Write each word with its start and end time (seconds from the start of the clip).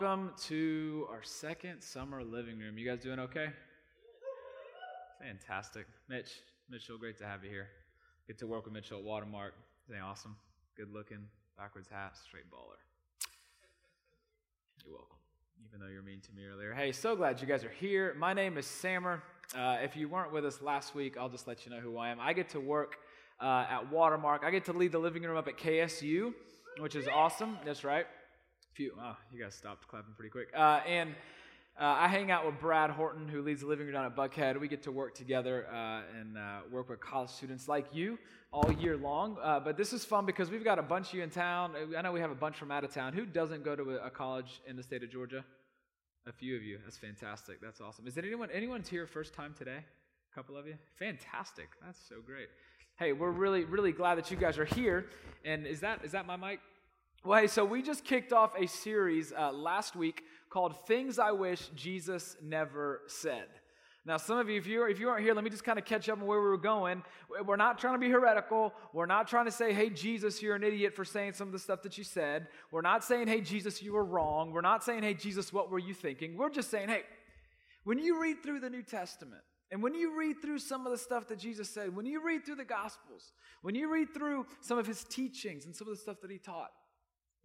welcome 0.00 0.30
to 0.40 1.08
our 1.10 1.22
second 1.24 1.80
summer 1.80 2.22
living 2.22 2.56
room. 2.56 2.78
You 2.78 2.88
guys 2.88 3.00
doing 3.00 3.18
okay? 3.18 3.48
Fantastic. 5.20 5.86
Mitch, 6.08 6.30
Mitchell, 6.70 6.98
great 6.98 7.18
to 7.18 7.24
have 7.24 7.42
you 7.42 7.50
here. 7.50 7.66
Get 8.28 8.38
to 8.38 8.46
work 8.46 8.64
with 8.64 8.74
Mitchell 8.74 8.98
at 8.98 9.04
Watermark. 9.04 9.54
Isn't 9.88 10.00
awesome? 10.00 10.36
Good 10.76 10.92
looking, 10.92 11.26
backwards 11.56 11.88
hat, 11.90 12.16
straight 12.16 12.48
baller. 12.48 12.78
You're 14.84 14.94
welcome, 14.94 15.16
even 15.66 15.80
though 15.80 15.92
you're 15.92 16.02
mean 16.02 16.20
to 16.20 16.32
me 16.32 16.44
earlier. 16.44 16.72
Hey, 16.72 16.92
so 16.92 17.16
glad 17.16 17.40
you 17.40 17.48
guys 17.48 17.64
are 17.64 17.72
here. 17.80 18.14
My 18.16 18.32
name 18.32 18.56
is 18.56 18.66
Samer. 18.66 19.20
Uh, 19.56 19.78
if 19.82 19.96
you 19.96 20.08
weren't 20.08 20.32
with 20.32 20.44
us 20.44 20.62
last 20.62 20.94
week, 20.94 21.16
I'll 21.18 21.30
just 21.30 21.48
let 21.48 21.66
you 21.66 21.72
know 21.72 21.80
who 21.80 21.96
I 21.96 22.10
am. 22.10 22.20
I 22.20 22.34
get 22.34 22.50
to 22.50 22.60
work 22.60 22.98
uh, 23.40 23.66
at 23.68 23.90
Watermark. 23.90 24.44
I 24.44 24.52
get 24.52 24.64
to 24.66 24.72
lead 24.72 24.92
the 24.92 25.00
living 25.00 25.24
room 25.24 25.36
up 25.36 25.48
at 25.48 25.58
KSU, 25.58 26.34
which 26.78 26.94
is 26.94 27.08
awesome. 27.08 27.58
That's 27.64 27.82
right. 27.82 28.06
Few, 28.78 28.92
oh, 28.96 29.16
you 29.32 29.42
guys 29.42 29.56
stopped 29.56 29.88
clapping 29.88 30.14
pretty 30.14 30.30
quick. 30.30 30.50
Uh, 30.56 30.78
and 30.86 31.10
uh, 31.80 31.96
I 31.98 32.06
hang 32.06 32.30
out 32.30 32.46
with 32.46 32.60
Brad 32.60 32.90
Horton, 32.90 33.26
who 33.26 33.42
leads 33.42 33.62
the 33.62 33.66
living 33.66 33.86
room 33.86 33.94
down 33.94 34.04
at 34.04 34.14
Buckhead. 34.14 34.60
We 34.60 34.68
get 34.68 34.84
to 34.84 34.92
work 34.92 35.16
together 35.16 35.66
uh, 35.66 36.02
and 36.16 36.38
uh, 36.38 36.60
work 36.70 36.88
with 36.88 37.00
college 37.00 37.30
students 37.30 37.66
like 37.66 37.86
you 37.92 38.20
all 38.52 38.70
year 38.70 38.96
long. 38.96 39.36
Uh, 39.42 39.58
but 39.58 39.76
this 39.76 39.92
is 39.92 40.04
fun 40.04 40.26
because 40.26 40.48
we've 40.48 40.62
got 40.62 40.78
a 40.78 40.82
bunch 40.82 41.08
of 41.08 41.14
you 41.14 41.24
in 41.24 41.30
town. 41.30 41.72
I 41.96 42.02
know 42.02 42.12
we 42.12 42.20
have 42.20 42.30
a 42.30 42.36
bunch 42.36 42.54
from 42.54 42.70
out 42.70 42.84
of 42.84 42.94
town. 42.94 43.14
Who 43.14 43.26
doesn't 43.26 43.64
go 43.64 43.74
to 43.74 43.96
a 43.96 44.10
college 44.10 44.60
in 44.64 44.76
the 44.76 44.82
state 44.84 45.02
of 45.02 45.10
Georgia? 45.10 45.44
A 46.28 46.32
few 46.32 46.54
of 46.54 46.62
you. 46.62 46.78
That's 46.84 46.98
fantastic. 46.98 47.60
That's 47.60 47.80
awesome. 47.80 48.06
Is 48.06 48.16
it 48.16 48.24
anyone 48.24 48.48
anyone's 48.52 48.88
here 48.88 49.08
first 49.08 49.34
time 49.34 49.56
today? 49.58 49.78
A 49.78 50.34
couple 50.36 50.56
of 50.56 50.68
you? 50.68 50.76
Fantastic. 51.00 51.66
That's 51.84 51.98
so 52.08 52.20
great. 52.24 52.46
Hey, 52.96 53.12
we're 53.12 53.32
really, 53.32 53.64
really 53.64 53.90
glad 53.90 54.18
that 54.18 54.30
you 54.30 54.36
guys 54.36 54.56
are 54.56 54.66
here. 54.66 55.06
And 55.44 55.66
is 55.66 55.80
that 55.80 56.04
is 56.04 56.12
that 56.12 56.26
my 56.26 56.36
mic? 56.36 56.60
Well, 57.24 57.40
hey, 57.40 57.48
so 57.48 57.64
we 57.64 57.82
just 57.82 58.04
kicked 58.04 58.32
off 58.32 58.52
a 58.56 58.68
series 58.68 59.32
uh, 59.36 59.50
last 59.52 59.96
week 59.96 60.22
called 60.50 60.86
"Things 60.86 61.18
I 61.18 61.32
Wish 61.32 61.68
Jesus 61.74 62.36
Never 62.40 63.02
Said." 63.08 63.48
Now, 64.06 64.18
some 64.18 64.38
of 64.38 64.48
you, 64.48 64.56
if 64.56 64.68
you 64.68 64.84
if 64.84 65.00
you 65.00 65.08
aren't 65.08 65.24
here, 65.24 65.34
let 65.34 65.42
me 65.42 65.50
just 65.50 65.64
kind 65.64 65.80
of 65.80 65.84
catch 65.84 66.08
up 66.08 66.20
on 66.20 66.26
where 66.26 66.40
we 66.40 66.46
were 66.46 66.56
going. 66.56 67.02
We're 67.44 67.56
not 67.56 67.78
trying 67.78 67.94
to 67.94 67.98
be 67.98 68.08
heretical. 68.08 68.72
We're 68.92 69.06
not 69.06 69.26
trying 69.26 69.46
to 69.46 69.50
say, 69.50 69.72
"Hey, 69.72 69.90
Jesus, 69.90 70.40
you're 70.40 70.54
an 70.54 70.62
idiot 70.62 70.94
for 70.94 71.04
saying 71.04 71.32
some 71.32 71.48
of 71.48 71.52
the 71.52 71.58
stuff 71.58 71.82
that 71.82 71.98
you 71.98 72.04
said." 72.04 72.46
We're 72.70 72.82
not 72.82 73.02
saying, 73.02 73.26
"Hey, 73.26 73.40
Jesus, 73.40 73.82
you 73.82 73.94
were 73.94 74.04
wrong." 74.04 74.52
We're 74.52 74.60
not 74.60 74.84
saying, 74.84 75.02
"Hey, 75.02 75.14
Jesus, 75.14 75.52
what 75.52 75.70
were 75.70 75.80
you 75.80 75.94
thinking?" 75.94 76.36
We're 76.36 76.50
just 76.50 76.70
saying, 76.70 76.88
"Hey, 76.88 77.02
when 77.82 77.98
you 77.98 78.22
read 78.22 78.44
through 78.44 78.60
the 78.60 78.70
New 78.70 78.82
Testament." 78.82 79.42
And 79.70 79.82
when 79.82 79.94
you 79.94 80.18
read 80.18 80.40
through 80.40 80.60
some 80.60 80.86
of 80.86 80.92
the 80.92 80.96
stuff 80.96 81.28
that 81.28 81.38
Jesus 81.38 81.68
said, 81.68 81.94
when 81.94 82.06
you 82.06 82.24
read 82.24 82.46
through 82.46 82.54
the 82.54 82.64
Gospels, 82.64 83.32
when 83.60 83.74
you 83.74 83.92
read 83.92 84.14
through 84.14 84.46
some 84.62 84.78
of 84.78 84.86
his 84.86 85.04
teachings 85.04 85.66
and 85.66 85.76
some 85.76 85.86
of 85.88 85.94
the 85.94 86.00
stuff 86.00 86.22
that 86.22 86.30
he 86.30 86.38
taught, 86.38 86.70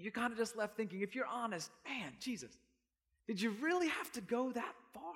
you're 0.03 0.11
kind 0.11 0.31
of 0.31 0.37
just 0.37 0.55
left 0.55 0.75
thinking, 0.75 1.01
if 1.01 1.15
you're 1.15 1.27
honest, 1.27 1.71
man, 1.85 2.11
Jesus, 2.19 2.51
did 3.27 3.41
you 3.41 3.51
really 3.61 3.87
have 3.87 4.11
to 4.13 4.21
go 4.21 4.51
that 4.51 4.75
far? 4.93 5.13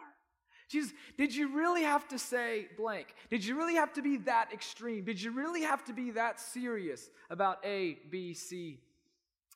Jesus, 0.69 0.93
did 1.17 1.33
you 1.33 1.55
really 1.55 1.83
have 1.83 2.07
to 2.09 2.19
say 2.19 2.67
blank? 2.77 3.13
Did 3.29 3.45
you 3.45 3.57
really 3.57 3.75
have 3.75 3.93
to 3.93 4.01
be 4.01 4.17
that 4.17 4.49
extreme? 4.53 5.05
Did 5.05 5.21
you 5.21 5.31
really 5.31 5.61
have 5.61 5.83
to 5.85 5.93
be 5.93 6.11
that 6.11 6.39
serious 6.39 7.09
about 7.29 7.65
A, 7.65 7.97
B, 8.09 8.33
C, 8.33 8.79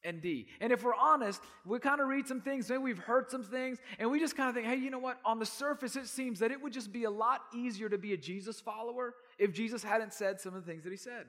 and 0.03 0.21
D. 0.21 0.47
And 0.59 0.71
if 0.71 0.83
we're 0.83 0.95
honest, 0.95 1.41
we 1.65 1.79
kind 1.79 2.01
of 2.01 2.07
read 2.07 2.27
some 2.27 2.41
things, 2.41 2.69
maybe 2.69 2.79
we've 2.79 2.97
heard 2.97 3.29
some 3.29 3.43
things, 3.43 3.79
and 3.99 4.09
we 4.09 4.19
just 4.19 4.35
kind 4.35 4.49
of 4.49 4.55
think, 4.55 4.67
hey, 4.67 4.75
you 4.75 4.89
know 4.89 4.99
what? 4.99 5.19
On 5.25 5.39
the 5.39 5.45
surface, 5.45 5.95
it 5.95 6.07
seems 6.07 6.39
that 6.39 6.51
it 6.51 6.61
would 6.61 6.73
just 6.73 6.91
be 6.91 7.03
a 7.03 7.11
lot 7.11 7.41
easier 7.53 7.89
to 7.89 7.97
be 7.97 8.13
a 8.13 8.17
Jesus 8.17 8.59
follower 8.59 9.15
if 9.37 9.53
Jesus 9.53 9.83
hadn't 9.83 10.13
said 10.13 10.39
some 10.39 10.55
of 10.55 10.65
the 10.65 10.71
things 10.71 10.83
that 10.83 10.91
he 10.91 10.97
said. 10.97 11.25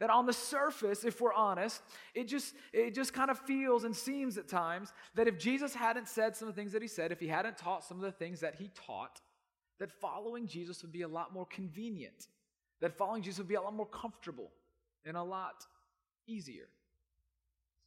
That 0.00 0.10
on 0.10 0.26
the 0.26 0.32
surface, 0.32 1.04
if 1.04 1.20
we're 1.20 1.32
honest, 1.32 1.80
it 2.14 2.24
just 2.24 2.54
it 2.72 2.94
just 2.94 3.12
kind 3.12 3.30
of 3.30 3.38
feels 3.38 3.84
and 3.84 3.94
seems 3.94 4.38
at 4.38 4.48
times 4.48 4.92
that 5.14 5.28
if 5.28 5.38
Jesus 5.38 5.74
hadn't 5.74 6.08
said 6.08 6.34
some 6.34 6.48
of 6.48 6.54
the 6.54 6.60
things 6.60 6.72
that 6.72 6.82
he 6.82 6.88
said, 6.88 7.12
if 7.12 7.20
he 7.20 7.28
hadn't 7.28 7.58
taught 7.58 7.84
some 7.84 7.98
of 7.98 8.02
the 8.02 8.12
things 8.12 8.40
that 8.40 8.56
he 8.56 8.70
taught, 8.86 9.20
that 9.78 9.92
following 9.92 10.46
Jesus 10.46 10.82
would 10.82 10.92
be 10.92 11.02
a 11.02 11.08
lot 11.08 11.32
more 11.32 11.46
convenient. 11.46 12.28
That 12.80 12.96
following 12.96 13.22
Jesus 13.22 13.38
would 13.38 13.48
be 13.48 13.54
a 13.54 13.60
lot 13.60 13.74
more 13.74 13.86
comfortable 13.86 14.50
and 15.04 15.16
a 15.16 15.22
lot 15.22 15.66
easier. 16.26 16.68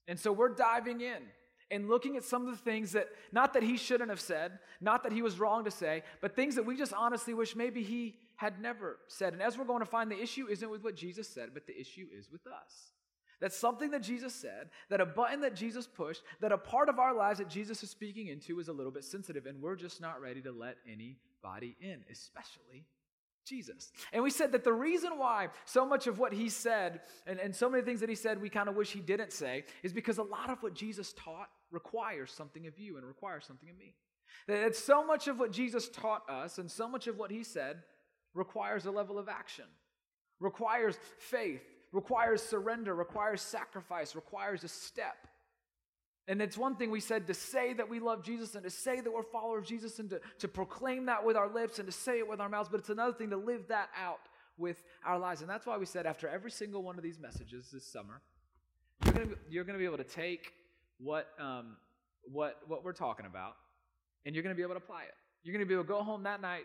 And 0.07 0.19
so 0.19 0.31
we're 0.31 0.49
diving 0.49 1.01
in 1.01 1.23
and 1.71 1.87
looking 1.87 2.17
at 2.17 2.23
some 2.23 2.47
of 2.47 2.51
the 2.51 2.63
things 2.63 2.91
that, 2.91 3.07
not 3.31 3.53
that 3.53 3.63
he 3.63 3.77
shouldn't 3.77 4.09
have 4.09 4.19
said, 4.19 4.59
not 4.81 5.03
that 5.03 5.11
he 5.11 5.21
was 5.21 5.39
wrong 5.39 5.63
to 5.63 5.71
say, 5.71 6.03
but 6.21 6.35
things 6.35 6.55
that 6.55 6.65
we 6.65 6.77
just 6.77 6.93
honestly 6.93 7.33
wish 7.33 7.55
maybe 7.55 7.81
he 7.81 8.15
had 8.35 8.59
never 8.61 8.99
said. 9.07 9.33
And 9.33 9.41
as 9.41 9.57
we're 9.57 9.65
going 9.65 9.79
to 9.79 9.85
find, 9.85 10.09
the 10.09 10.21
issue 10.21 10.47
isn't 10.49 10.69
with 10.69 10.83
what 10.83 10.95
Jesus 10.95 11.27
said, 11.27 11.49
but 11.53 11.67
the 11.67 11.79
issue 11.79 12.07
is 12.17 12.31
with 12.31 12.45
us. 12.47 12.91
That's 13.39 13.57
something 13.57 13.91
that 13.91 14.03
Jesus 14.03 14.33
said, 14.33 14.69
that 14.89 15.01
a 15.01 15.05
button 15.05 15.41
that 15.41 15.55
Jesus 15.55 15.85
pushed, 15.85 16.21
that 16.39 16.53
a 16.53 16.57
part 16.57 16.87
of 16.87 16.97
our 16.97 17.13
lives 17.13 17.39
that 17.39 17.49
Jesus 17.49 17.83
is 17.83 17.89
speaking 17.89 18.27
into 18.27 18.59
is 18.59 18.69
a 18.69 18.73
little 18.73 18.91
bit 18.91 19.03
sensitive, 19.03 19.45
and 19.45 19.61
we're 19.61 19.75
just 19.75 19.99
not 19.99 20.21
ready 20.21 20.41
to 20.43 20.51
let 20.51 20.77
anybody 20.87 21.75
in, 21.81 22.05
especially 22.09 22.85
Jesus. 23.45 23.91
And 24.13 24.23
we 24.23 24.29
said 24.29 24.53
that 24.53 24.63
the 24.63 24.73
reason 24.73 25.17
why 25.17 25.49
so 25.65 25.85
much 25.85 26.07
of 26.07 26.19
what 26.19 26.31
he 26.31 26.47
said 26.49 27.01
and, 27.27 27.39
and 27.39 27.53
so 27.53 27.69
many 27.69 27.83
things 27.83 27.99
that 27.99 28.07
he 28.07 28.15
said 28.15 28.41
we 28.41 28.49
kind 28.49 28.69
of 28.69 28.75
wish 28.75 28.91
he 28.91 29.01
didn't 29.01 29.33
say 29.33 29.65
is 29.83 29.91
because 29.91 30.17
a 30.17 30.23
lot 30.23 30.49
of 30.49 30.63
what 30.63 30.73
Jesus 30.73 31.13
taught 31.13 31.49
requires 31.71 32.31
something 32.31 32.67
of 32.67 32.79
you 32.79 32.97
and 32.97 33.05
requires 33.05 33.45
something 33.45 33.69
of 33.69 33.77
me. 33.77 33.95
That 34.47 34.75
so 34.75 35.05
much 35.05 35.27
of 35.27 35.39
what 35.39 35.51
Jesus 35.51 35.89
taught 35.89 36.29
us 36.29 36.57
and 36.57 36.71
so 36.71 36.87
much 36.87 37.07
of 37.07 37.17
what 37.17 37.31
he 37.31 37.43
said 37.43 37.83
requires 38.33 38.85
a 38.85 38.91
level 38.91 39.17
of 39.19 39.29
action, 39.29 39.65
requires 40.39 40.97
faith, 41.19 41.63
requires 41.91 42.41
surrender, 42.41 42.95
requires 42.95 43.41
sacrifice, 43.41 44.15
requires 44.15 44.63
a 44.63 44.67
step. 44.67 45.27
And 46.27 46.41
it's 46.41 46.57
one 46.57 46.75
thing 46.75 46.89
we 46.89 47.01
said 47.01 47.27
to 47.27 47.33
say 47.33 47.73
that 47.73 47.89
we 47.89 47.99
love 47.99 48.23
Jesus 48.23 48.55
and 48.55 48.63
to 48.63 48.69
say 48.69 49.01
that 49.01 49.11
we're 49.11 49.23
followers 49.23 49.63
of 49.63 49.67
Jesus 49.67 49.99
and 49.99 50.09
to, 50.09 50.21
to 50.39 50.47
proclaim 50.47 51.07
that 51.07 51.25
with 51.25 51.35
our 51.35 51.49
lips 51.49 51.79
and 51.79 51.85
to 51.85 51.91
say 51.91 52.19
it 52.19 52.27
with 52.27 52.39
our 52.39 52.47
mouths, 52.47 52.69
but 52.71 52.79
it's 52.79 52.89
another 52.89 53.13
thing 53.13 53.29
to 53.31 53.37
live 53.37 53.67
that 53.67 53.89
out 54.01 54.21
with 54.57 54.81
our 55.05 55.19
lives. 55.19 55.41
And 55.41 55.49
that's 55.49 55.65
why 55.65 55.77
we 55.77 55.85
said 55.85 56.05
after 56.05 56.29
every 56.29 56.51
single 56.51 56.81
one 56.81 56.97
of 56.97 57.03
these 57.03 57.19
messages 57.19 57.69
this 57.73 57.85
summer, 57.85 58.21
you're 59.03 59.13
going 59.13 59.29
to, 59.29 59.37
you're 59.49 59.63
going 59.65 59.77
to 59.77 59.79
be 59.79 59.85
able 59.85 59.97
to 59.97 60.03
take 60.05 60.53
what, 60.97 61.27
um, 61.39 61.75
what, 62.23 62.61
what 62.67 62.85
we're 62.85 62.93
talking 62.93 63.25
about 63.25 63.55
and 64.25 64.33
you're 64.33 64.43
going 64.43 64.55
to 64.55 64.57
be 64.57 64.63
able 64.63 64.75
to 64.75 64.77
apply 64.77 65.03
it. 65.03 65.13
You're 65.43 65.53
going 65.53 65.65
to 65.65 65.67
be 65.67 65.73
able 65.73 65.83
to 65.83 65.89
go 65.89 66.03
home 66.03 66.23
that 66.23 66.41
night 66.41 66.63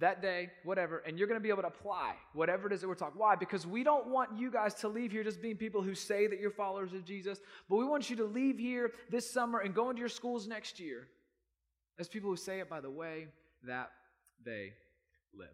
that 0.00 0.22
day, 0.22 0.50
whatever, 0.64 0.98
and 0.98 1.18
you're 1.18 1.26
going 1.26 1.40
to 1.40 1.42
be 1.42 1.48
able 1.48 1.62
to 1.62 1.68
apply 1.68 2.14
whatever 2.32 2.66
it 2.66 2.72
is 2.72 2.80
that 2.80 2.88
we're 2.88 2.94
talking. 2.94 3.18
Why? 3.18 3.34
Because 3.34 3.66
we 3.66 3.82
don't 3.82 4.08
want 4.08 4.30
you 4.38 4.50
guys 4.50 4.74
to 4.74 4.88
leave 4.88 5.10
here 5.10 5.24
just 5.24 5.42
being 5.42 5.56
people 5.56 5.82
who 5.82 5.94
say 5.94 6.26
that 6.26 6.40
you're 6.40 6.50
followers 6.50 6.92
of 6.92 7.04
Jesus, 7.04 7.40
but 7.68 7.76
we 7.76 7.84
want 7.84 8.08
you 8.08 8.16
to 8.16 8.24
leave 8.24 8.58
here 8.58 8.92
this 9.10 9.28
summer 9.30 9.58
and 9.58 9.74
go 9.74 9.90
into 9.90 10.00
your 10.00 10.08
schools 10.08 10.46
next 10.46 10.78
year 10.78 11.08
as 11.98 12.08
people 12.08 12.30
who 12.30 12.36
say 12.36 12.60
it 12.60 12.70
by 12.70 12.80
the 12.80 12.90
way 12.90 13.26
that 13.66 13.90
they 14.44 14.72
live. 15.36 15.48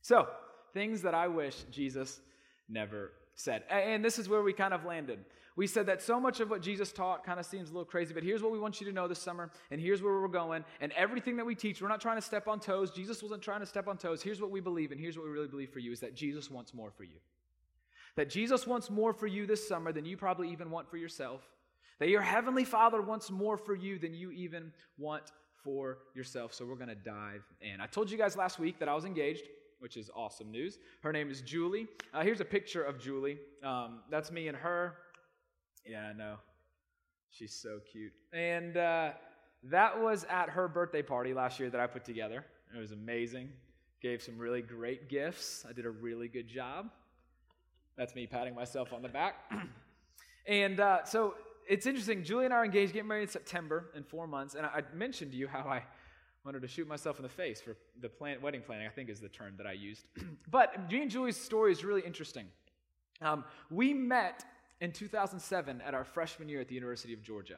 So, 0.00 0.28
things 0.72 1.02
that 1.02 1.14
I 1.14 1.28
wish 1.28 1.64
Jesus 1.70 2.20
never 2.68 3.12
said. 3.34 3.62
And 3.70 4.04
this 4.04 4.18
is 4.18 4.28
where 4.28 4.42
we 4.42 4.52
kind 4.52 4.74
of 4.74 4.84
landed. 4.84 5.24
We 5.56 5.68
said 5.68 5.86
that 5.86 6.02
so 6.02 6.18
much 6.18 6.40
of 6.40 6.50
what 6.50 6.62
Jesus 6.62 6.90
taught 6.90 7.24
kind 7.24 7.38
of 7.38 7.46
seems 7.46 7.70
a 7.70 7.72
little 7.72 7.84
crazy, 7.84 8.12
but 8.12 8.24
here's 8.24 8.42
what 8.42 8.50
we 8.50 8.58
want 8.58 8.80
you 8.80 8.86
to 8.86 8.92
know 8.92 9.06
this 9.06 9.20
summer, 9.20 9.52
and 9.70 9.80
here's 9.80 10.02
where 10.02 10.20
we're 10.20 10.26
going. 10.26 10.64
And 10.80 10.90
everything 10.92 11.36
that 11.36 11.46
we 11.46 11.54
teach, 11.54 11.80
we're 11.80 11.88
not 11.88 12.00
trying 12.00 12.16
to 12.16 12.22
step 12.22 12.48
on 12.48 12.58
toes. 12.58 12.90
Jesus 12.90 13.22
wasn't 13.22 13.42
trying 13.42 13.60
to 13.60 13.66
step 13.66 13.86
on 13.86 13.96
toes. 13.96 14.20
Here's 14.20 14.40
what 14.40 14.50
we 14.50 14.60
believe, 14.60 14.90
and 14.90 15.00
here's 15.00 15.16
what 15.16 15.26
we 15.26 15.32
really 15.32 15.46
believe 15.46 15.70
for 15.70 15.78
you 15.78 15.92
is 15.92 16.00
that 16.00 16.16
Jesus 16.16 16.50
wants 16.50 16.74
more 16.74 16.90
for 16.90 17.04
you. 17.04 17.18
That 18.16 18.30
Jesus 18.30 18.66
wants 18.66 18.90
more 18.90 19.12
for 19.12 19.28
you 19.28 19.46
this 19.46 19.66
summer 19.66 19.92
than 19.92 20.04
you 20.04 20.16
probably 20.16 20.50
even 20.50 20.70
want 20.70 20.88
for 20.90 20.96
yourself. 20.96 21.42
That 22.00 22.08
your 22.08 22.22
heavenly 22.22 22.64
Father 22.64 23.00
wants 23.00 23.30
more 23.30 23.56
for 23.56 23.76
you 23.76 23.98
than 23.98 24.12
you 24.12 24.32
even 24.32 24.72
want 24.98 25.30
for 25.62 25.98
yourself. 26.14 26.52
So 26.52 26.64
we're 26.64 26.74
going 26.74 26.88
to 26.88 26.96
dive 26.96 27.44
in. 27.60 27.80
I 27.80 27.86
told 27.86 28.10
you 28.10 28.18
guys 28.18 28.36
last 28.36 28.58
week 28.58 28.80
that 28.80 28.88
I 28.88 28.94
was 28.94 29.04
engaged 29.04 29.44
which 29.84 29.98
is 29.98 30.10
awesome 30.16 30.50
news. 30.50 30.78
Her 31.02 31.12
name 31.12 31.30
is 31.30 31.42
Julie. 31.42 31.86
Uh, 32.14 32.22
here's 32.22 32.40
a 32.40 32.44
picture 32.44 32.82
of 32.82 32.98
Julie. 32.98 33.36
Um, 33.62 34.00
that's 34.10 34.32
me 34.32 34.48
and 34.48 34.56
her. 34.56 34.94
Yeah, 35.86 36.08
I 36.08 36.12
know. 36.12 36.36
She's 37.30 37.52
so 37.52 37.80
cute. 37.90 38.12
And 38.32 38.76
uh, 38.76 39.10
that 39.64 40.00
was 40.00 40.24
at 40.30 40.50
her 40.50 40.68
birthday 40.68 41.02
party 41.02 41.34
last 41.34 41.58
year 41.60 41.70
that 41.70 41.80
I 41.80 41.86
put 41.86 42.04
together. 42.04 42.44
It 42.74 42.78
was 42.78 42.92
amazing. 42.92 43.50
Gave 44.00 44.22
some 44.22 44.38
really 44.38 44.62
great 44.62 45.08
gifts. 45.08 45.64
I 45.68 45.72
did 45.72 45.86
a 45.86 45.90
really 45.90 46.28
good 46.28 46.48
job. 46.48 46.90
That's 47.96 48.14
me 48.14 48.26
patting 48.26 48.54
myself 48.54 48.92
on 48.92 49.02
the 49.02 49.08
back. 49.08 49.36
and 50.46 50.80
uh, 50.80 51.04
so 51.04 51.34
it's 51.68 51.86
interesting. 51.86 52.24
Julie 52.24 52.44
and 52.44 52.54
I 52.54 52.58
are 52.58 52.64
engaged, 52.64 52.92
getting 52.92 53.08
married 53.08 53.22
in 53.22 53.28
September 53.28 53.90
in 53.94 54.04
four 54.04 54.26
months. 54.26 54.54
And 54.54 54.66
I 54.66 54.82
mentioned 54.94 55.32
to 55.32 55.36
you 55.36 55.46
how 55.48 55.60
I 55.60 55.82
wanted 56.44 56.62
to 56.62 56.68
shoot 56.68 56.86
myself 56.86 57.18
in 57.18 57.22
the 57.22 57.28
face 57.28 57.60
for 57.60 57.76
the 58.00 58.08
plan- 58.08 58.40
wedding 58.42 58.62
planning, 58.64 58.86
I 58.86 58.90
think 58.90 59.08
is 59.08 59.20
the 59.20 59.28
term 59.28 59.54
that 59.56 59.66
I 59.66 59.72
used. 59.72 60.06
but 60.50 60.90
me 60.90 61.02
and 61.02 61.10
Julie's 61.10 61.36
story 61.36 61.72
is 61.72 61.84
really 61.84 62.02
interesting. 62.02 62.46
Um, 63.20 63.44
we 63.70 63.94
met 63.94 64.44
in 64.80 64.92
2007 64.92 65.80
at 65.80 65.94
our 65.94 66.04
freshman 66.04 66.48
year 66.48 66.60
at 66.60 66.68
the 66.68 66.74
University 66.74 67.12
of 67.12 67.22
Georgia. 67.22 67.56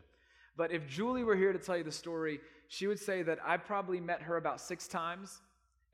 But 0.56 0.72
if 0.72 0.86
Julie 0.86 1.24
were 1.24 1.36
here 1.36 1.52
to 1.52 1.58
tell 1.58 1.76
you 1.76 1.84
the 1.84 1.92
story, 1.92 2.40
she 2.68 2.86
would 2.86 2.98
say 2.98 3.22
that 3.22 3.38
I 3.44 3.56
probably 3.56 4.00
met 4.00 4.22
her 4.22 4.36
about 4.36 4.60
six 4.60 4.88
times, 4.88 5.40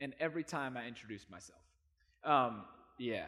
and 0.00 0.14
every 0.20 0.44
time 0.44 0.76
I 0.76 0.86
introduced 0.86 1.30
myself. 1.30 1.60
Um, 2.24 2.62
yeah. 2.98 3.26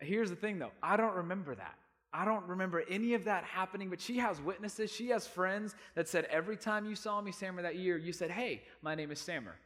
Here's 0.00 0.30
the 0.30 0.36
thing, 0.36 0.58
though 0.58 0.72
I 0.82 0.96
don't 0.96 1.14
remember 1.14 1.54
that. 1.54 1.74
I 2.12 2.24
don't 2.24 2.46
remember 2.46 2.84
any 2.88 3.14
of 3.14 3.24
that 3.24 3.42
happening, 3.42 3.90
but 3.90 4.00
she 4.00 4.18
has 4.18 4.40
witnesses. 4.40 4.92
She 4.92 5.08
has 5.08 5.26
friends 5.26 5.74
that 5.96 6.06
said 6.06 6.26
every 6.26 6.56
time 6.56 6.86
you 6.86 6.94
saw 6.94 7.20
me, 7.20 7.32
Samer, 7.32 7.62
that 7.62 7.74
year, 7.74 7.98
you 7.98 8.12
said, 8.12 8.30
Hey, 8.30 8.62
my 8.82 8.94
name 8.94 9.10
is 9.10 9.18
Samer. 9.18 9.56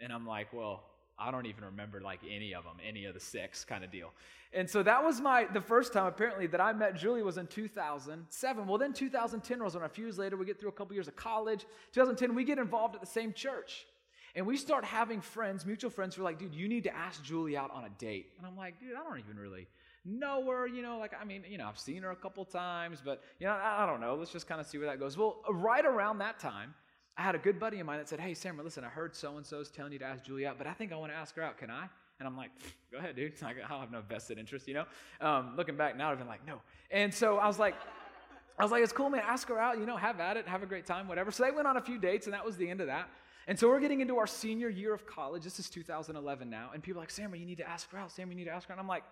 And 0.00 0.10
I'm 0.10 0.26
like, 0.26 0.50
Well, 0.52 0.82
I 1.20 1.30
don't 1.30 1.46
even 1.46 1.64
remember 1.64 2.00
like 2.00 2.20
any 2.28 2.54
of 2.54 2.64
them, 2.64 2.76
any 2.86 3.04
of 3.04 3.14
the 3.14 3.20
six 3.20 3.64
kind 3.64 3.84
of 3.84 3.90
deal. 3.90 4.12
And 4.52 4.68
so 4.68 4.82
that 4.82 5.04
was 5.04 5.20
my 5.20 5.46
the 5.52 5.60
first 5.60 5.92
time 5.92 6.06
apparently 6.06 6.46
that 6.48 6.60
I 6.60 6.72
met 6.72 6.96
Julie 6.96 7.22
was 7.22 7.38
in 7.38 7.46
2007. 7.46 8.66
Well, 8.66 8.78
then 8.78 8.92
2010 8.92 9.60
rolls 9.60 9.76
around. 9.76 9.84
A 9.84 9.88
few 9.88 10.06
years 10.06 10.18
later, 10.18 10.36
we 10.36 10.46
get 10.46 10.58
through 10.58 10.70
a 10.70 10.72
couple 10.72 10.94
years 10.94 11.08
of 11.08 11.16
college. 11.16 11.66
2010, 11.92 12.34
we 12.34 12.44
get 12.44 12.58
involved 12.58 12.94
at 12.94 13.00
the 13.00 13.06
same 13.06 13.32
church. 13.32 13.86
And 14.34 14.46
we 14.46 14.56
start 14.56 14.84
having 14.84 15.20
friends, 15.20 15.66
mutual 15.66 15.90
friends, 15.90 16.14
who 16.14 16.22
are 16.22 16.24
like, 16.24 16.38
dude, 16.38 16.54
you 16.54 16.68
need 16.68 16.84
to 16.84 16.94
ask 16.94 17.22
Julie 17.22 17.56
out 17.56 17.70
on 17.72 17.84
a 17.84 17.90
date. 17.98 18.32
And 18.38 18.46
I'm 18.46 18.56
like, 18.56 18.78
dude, 18.78 18.94
I 18.94 19.02
don't 19.02 19.18
even 19.18 19.36
really 19.36 19.66
know 20.04 20.46
her, 20.50 20.66
you 20.66 20.82
know, 20.82 20.98
like, 20.98 21.12
I 21.20 21.24
mean, 21.24 21.44
you 21.48 21.58
know, 21.58 21.66
I've 21.66 21.78
seen 21.78 22.02
her 22.02 22.10
a 22.10 22.16
couple 22.16 22.44
times, 22.44 23.02
but, 23.04 23.22
you 23.38 23.46
know, 23.46 23.52
I 23.52 23.86
don't 23.86 24.00
know. 24.00 24.14
Let's 24.14 24.30
just 24.30 24.46
kind 24.46 24.60
of 24.60 24.66
see 24.66 24.78
where 24.78 24.86
that 24.86 25.00
goes. 25.00 25.18
Well, 25.18 25.42
right 25.50 25.84
around 25.84 26.18
that 26.18 26.38
time, 26.38 26.74
I 27.20 27.22
had 27.22 27.34
a 27.34 27.38
good 27.38 27.60
buddy 27.60 27.78
of 27.80 27.86
mine 27.86 27.98
that 27.98 28.08
said, 28.08 28.18
hey, 28.18 28.32
Sam, 28.32 28.58
listen, 28.64 28.82
I 28.82 28.88
heard 28.88 29.14
so 29.14 29.36
and 29.36 29.44
so's 29.44 29.68
telling 29.68 29.92
you 29.92 29.98
to 29.98 30.06
ask 30.06 30.24
Julie 30.24 30.46
out, 30.46 30.56
but 30.56 30.66
I 30.66 30.72
think 30.72 30.90
I 30.90 30.96
want 30.96 31.12
to 31.12 31.16
ask 31.16 31.36
her 31.36 31.42
out. 31.42 31.58
Can 31.58 31.70
I? 31.70 31.86
And 32.18 32.26
I'm 32.26 32.34
like, 32.34 32.50
go 32.90 32.96
ahead, 32.96 33.14
dude. 33.14 33.34
I 33.42 33.52
have 33.78 33.92
no 33.92 34.00
vested 34.00 34.38
interest, 34.38 34.66
you 34.66 34.72
know? 34.72 34.86
Um, 35.20 35.52
looking 35.54 35.76
back 35.76 35.98
now, 35.98 36.10
I've 36.10 36.16
been 36.16 36.26
like, 36.26 36.46
no. 36.46 36.62
And 36.90 37.12
so 37.12 37.36
I 37.36 37.46
was 37.46 37.58
like, 37.58 37.74
I 38.58 38.62
was 38.62 38.72
like, 38.72 38.82
it's 38.82 38.94
cool, 38.94 39.10
man. 39.10 39.20
Ask 39.22 39.48
her 39.48 39.58
out, 39.58 39.78
you 39.78 39.84
know, 39.84 39.98
have 39.98 40.18
at 40.18 40.38
it, 40.38 40.48
have 40.48 40.62
a 40.62 40.66
great 40.66 40.86
time, 40.86 41.08
whatever. 41.08 41.30
So 41.30 41.42
they 41.42 41.50
went 41.50 41.66
on 41.66 41.76
a 41.76 41.82
few 41.82 41.98
dates, 41.98 42.26
and 42.26 42.32
that 42.32 42.42
was 42.42 42.56
the 42.56 42.70
end 42.70 42.80
of 42.80 42.86
that. 42.86 43.10
And 43.46 43.58
so 43.58 43.68
we're 43.68 43.80
getting 43.80 44.00
into 44.00 44.16
our 44.16 44.26
senior 44.26 44.70
year 44.70 44.94
of 44.94 45.04
college. 45.04 45.44
This 45.44 45.58
is 45.58 45.68
2011 45.68 46.48
now. 46.48 46.70
And 46.72 46.82
people 46.82 47.00
are 47.00 47.02
like, 47.02 47.10
Sam, 47.10 47.34
you 47.34 47.44
need 47.44 47.58
to 47.58 47.68
ask 47.68 47.90
her 47.90 47.98
out. 47.98 48.12
Sam, 48.12 48.30
you 48.30 48.36
need 48.36 48.44
to 48.44 48.50
ask 48.50 48.66
her 48.68 48.72
out. 48.72 48.78
And 48.78 48.82
I'm 48.82 48.88
like, 48.88 49.04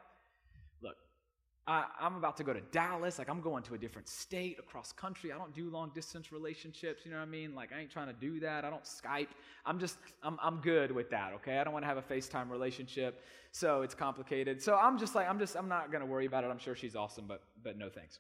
I, 1.69 1.85
am 2.01 2.17
about 2.17 2.39
to 2.39 2.45
go 2.45 2.55
to 2.55 2.63
Dallas. 2.73 3.19
Like, 3.19 3.29
I'm 3.29 3.43
going 3.43 3.63
to 3.65 3.75
a 3.75 3.79
different 3.79 4.09
state 4.09 4.59
across 4.59 4.91
country. 4.91 5.31
I 5.33 5.37
don't 5.37 5.55
do 5.55 5.69
long 5.69 5.91
distance 5.95 6.33
relationships. 6.33 7.03
You 7.05 7.11
know 7.11 7.19
what 7.19 7.25
I 7.25 7.31
mean? 7.31 7.55
Like, 7.55 7.75
I 7.75 7.81
ain't 7.81 7.91
trying 7.91 8.07
to 8.07 8.15
do 8.15 8.41
that. 8.41 8.65
I 8.65 8.71
don't 8.71 8.85
Skype. 8.85 9.29
I'm 9.67 9.79
just, 9.79 9.99
I'm, 10.23 10.39
I'm 10.43 10.63
good 10.63 10.91
with 10.91 11.11
that, 11.11 11.35
okay? 11.35 11.59
I 11.59 11.65
don't 11.65 11.75
want 11.75 11.83
to 11.83 11.87
have 11.87 11.99
a 11.99 12.03
FaceTime 12.03 12.49
relationship. 12.49 13.23
So 13.53 13.83
it's 13.83 13.95
complicated. 13.95 14.63
So 14.63 14.77
I'm 14.77 14.99
just 14.99 15.15
like, 15.15 15.29
I'm 15.29 15.39
just, 15.39 15.57
I'm 15.57 15.69
not 15.69 15.93
going 15.93 16.01
to 16.01 16.07
worry 16.07 16.25
about 16.25 16.43
it. 16.43 16.47
I'm 16.47 16.59
sure 16.59 16.75
she's 16.75 16.97
awesome, 16.97 17.27
but, 17.29 17.43
but 17.63 17.77
no 17.77 17.91
thanks. 17.91 18.19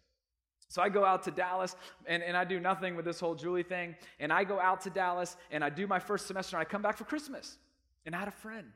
So 0.68 0.82
I 0.82 0.90
go 0.90 1.02
out 1.06 1.22
to 1.22 1.30
Dallas 1.30 1.74
and, 2.04 2.22
and 2.22 2.36
I 2.36 2.44
do 2.44 2.60
nothing 2.60 2.96
with 2.96 3.06
this 3.06 3.18
whole 3.18 3.34
Julie 3.34 3.62
thing. 3.62 3.96
And 4.20 4.30
I 4.30 4.44
go 4.44 4.60
out 4.60 4.82
to 4.82 4.90
Dallas 4.90 5.38
and 5.50 5.64
I 5.64 5.70
do 5.70 5.86
my 5.86 5.98
first 5.98 6.26
semester 6.26 6.56
and 6.56 6.60
I 6.60 6.68
come 6.68 6.82
back 6.82 6.98
for 6.98 7.04
Christmas. 7.04 7.56
And 8.04 8.14
I 8.14 8.18
had 8.18 8.28
a 8.28 8.32
friend. 8.32 8.66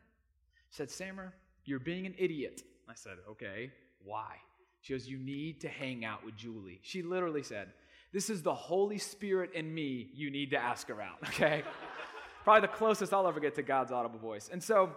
said, 0.71 0.91
Samer, 0.91 1.35
you're 1.67 1.79
being 1.79 2.07
an 2.07 2.15
idiot. 2.17 2.63
I 2.89 2.95
said, 2.95 3.19
okay, 3.29 3.71
why? 4.03 4.37
She 4.83 4.93
goes, 4.93 5.09
You 5.09 5.19
need 5.19 5.63
to 5.63 5.69
hang 5.69 6.05
out 6.05 6.25
with 6.25 6.37
Julie. 6.37 6.81
She 6.83 7.03
literally 7.03 7.43
said, 7.43 7.69
This 8.13 8.29
is 8.29 8.43
the 8.43 8.55
Holy 8.55 8.99
Spirit 8.99 9.51
in 9.55 9.73
me. 9.75 10.11
You 10.15 10.31
need 10.31 10.51
to 10.51 10.59
ask 10.59 10.89
her 10.89 11.01
out, 11.01 11.19
okay? 11.29 11.63
Probably 12.45 12.61
the 12.61 12.75
closest 12.75 13.15
I'll 13.15 13.27
ever 13.27 13.41
get 13.41 13.55
to 13.55 13.63
God's 13.63 13.93
audible 13.93 14.19
voice. 14.19 14.51
And 14.53 14.63
so, 14.63 14.91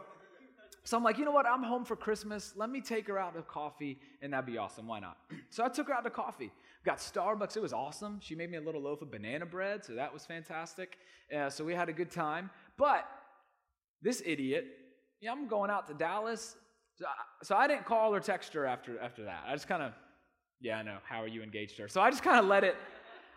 so 0.84 0.98
I'm 0.98 1.04
like, 1.04 1.18
you 1.18 1.26
know 1.26 1.32
what? 1.32 1.46
I'm 1.46 1.64
home 1.64 1.86
for 1.86 1.96
Christmas. 1.96 2.54
Let 2.56 2.70
me 2.70 2.82
take 2.82 3.08
her 3.08 3.18
out 3.18 3.36
to 3.36 3.42
coffee, 3.44 4.00
and 4.22 4.34
that'd 4.34 4.46
be 4.46 4.58
awesome. 4.58 4.88
Why 4.88 5.00
not? 5.00 5.18
so 5.50 5.64
I 5.64 5.70
took 5.70 5.88
her 5.88 5.94
out 5.94 6.04
to 6.04 6.10
coffee 6.10 6.52
got 6.86 7.00
Starbucks. 7.00 7.58
It 7.58 7.62
was 7.62 7.74
awesome. 7.74 8.20
She 8.22 8.36
made 8.36 8.52
me 8.52 8.58
a 8.58 8.62
little 8.62 8.82
loaf 8.82 9.02
of 9.02 9.12
banana 9.12 9.46
bread, 9.46 9.84
so 9.84 9.96
that 9.96 10.14
was 10.14 10.26
fantastic. 10.26 10.98
Uh, 11.36 11.50
so 11.50 11.66
we 11.66 11.74
had 11.74 11.90
a 11.90 11.94
good 11.94 12.12
time. 12.12 12.52
But 12.78 13.10
this 14.02 14.22
idiot, 14.24 14.68
yeah, 15.20 15.32
I'm 15.32 15.48
going 15.48 15.72
out 15.72 15.88
to 15.88 15.94
Dallas. 15.96 16.56
So 16.98 17.06
I, 17.06 17.44
so 17.44 17.56
I 17.56 17.68
didn't 17.68 17.86
call 17.86 18.14
or 18.14 18.20
text 18.20 18.54
her 18.54 18.66
after, 18.66 19.00
after 19.00 19.26
that. 19.26 19.44
I 19.48 19.54
just 19.54 19.68
kind 19.68 19.84
of, 19.84 19.92
yeah, 20.62 20.78
I 20.78 20.84
know. 20.84 20.98
How 21.04 21.22
are 21.22 21.28
you 21.28 21.44
engaged 21.44 21.78
her? 21.78 21.88
So 21.88 22.02
I 22.02 22.10
just 22.10 22.24
kind 22.24 22.40
of 22.40 22.46
let 22.46 22.64
it, 22.64 22.76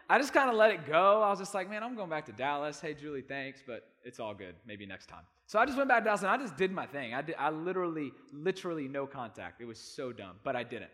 I 0.09 0.19
just 0.19 0.33
kind 0.33 0.49
of 0.49 0.57
let 0.57 0.71
it 0.71 0.87
go. 0.87 1.23
I 1.23 1.31
was 1.31 1.39
just 1.39 1.55
like, 1.55 1.69
man, 1.69 1.83
I'm 1.83 1.97
going 1.97 2.09
back 2.09 2.27
to 2.27 2.33
Dallas. 2.33 2.81
Hey, 2.81 2.95
Julie, 2.95 3.23
thanks, 3.23 3.61
but 3.67 3.89
it's 4.05 4.21
all 4.21 4.33
good. 4.33 4.55
Maybe 4.67 4.87
next 4.87 5.07
time. 5.07 5.25
So 5.47 5.59
I 5.59 5.67
just 5.67 5.77
went 5.77 5.89
back 5.89 6.01
to 6.01 6.05
Dallas 6.05 6.21
and 6.21 6.31
I 6.31 6.37
just 6.37 6.57
did 6.57 6.71
my 6.71 6.87
thing. 6.87 7.15
I, 7.15 7.23
did, 7.23 7.35
I 7.39 7.51
literally, 7.51 8.13
literally 8.33 8.87
no 8.87 9.07
contact. 9.07 9.61
It 9.61 9.65
was 9.65 9.79
so 9.79 10.13
dumb, 10.13 10.37
but 10.45 10.55
I 10.55 10.63
didn't. 10.63 10.91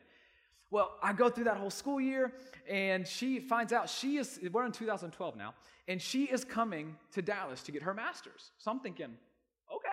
Well, 0.70 0.92
I 1.02 1.12
go 1.12 1.28
through 1.28 1.44
that 1.44 1.58
whole 1.58 1.70
school 1.70 2.00
year, 2.00 2.32
and 2.68 3.06
she 3.06 3.38
finds 3.38 3.72
out 3.72 3.88
she 3.88 4.16
is, 4.16 4.40
we're 4.50 4.66
in 4.66 4.72
2012 4.72 5.36
now, 5.36 5.54
and 5.86 6.02
she 6.02 6.24
is 6.24 6.44
coming 6.44 6.96
to 7.12 7.22
Dallas 7.22 7.62
to 7.64 7.72
get 7.72 7.82
her 7.82 7.94
master's. 7.94 8.50
So 8.58 8.72
I'm 8.72 8.80
thinking, 8.80 9.14
okay, 9.72 9.88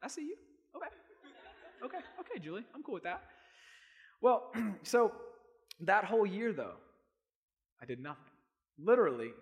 I 0.00 0.06
see 0.06 0.22
you. 0.22 0.36
Okay. 1.84 1.98
Okay, 2.20 2.38
Julie, 2.38 2.64
I'm 2.74 2.82
cool 2.82 2.94
with 2.94 3.04
that. 3.04 3.22
Well, 4.20 4.52
so 4.82 5.12
that 5.80 6.04
whole 6.04 6.26
year, 6.26 6.52
though, 6.52 6.74
I 7.80 7.86
did 7.86 8.00
nothing. 8.00 8.24
Literally, 8.78 9.32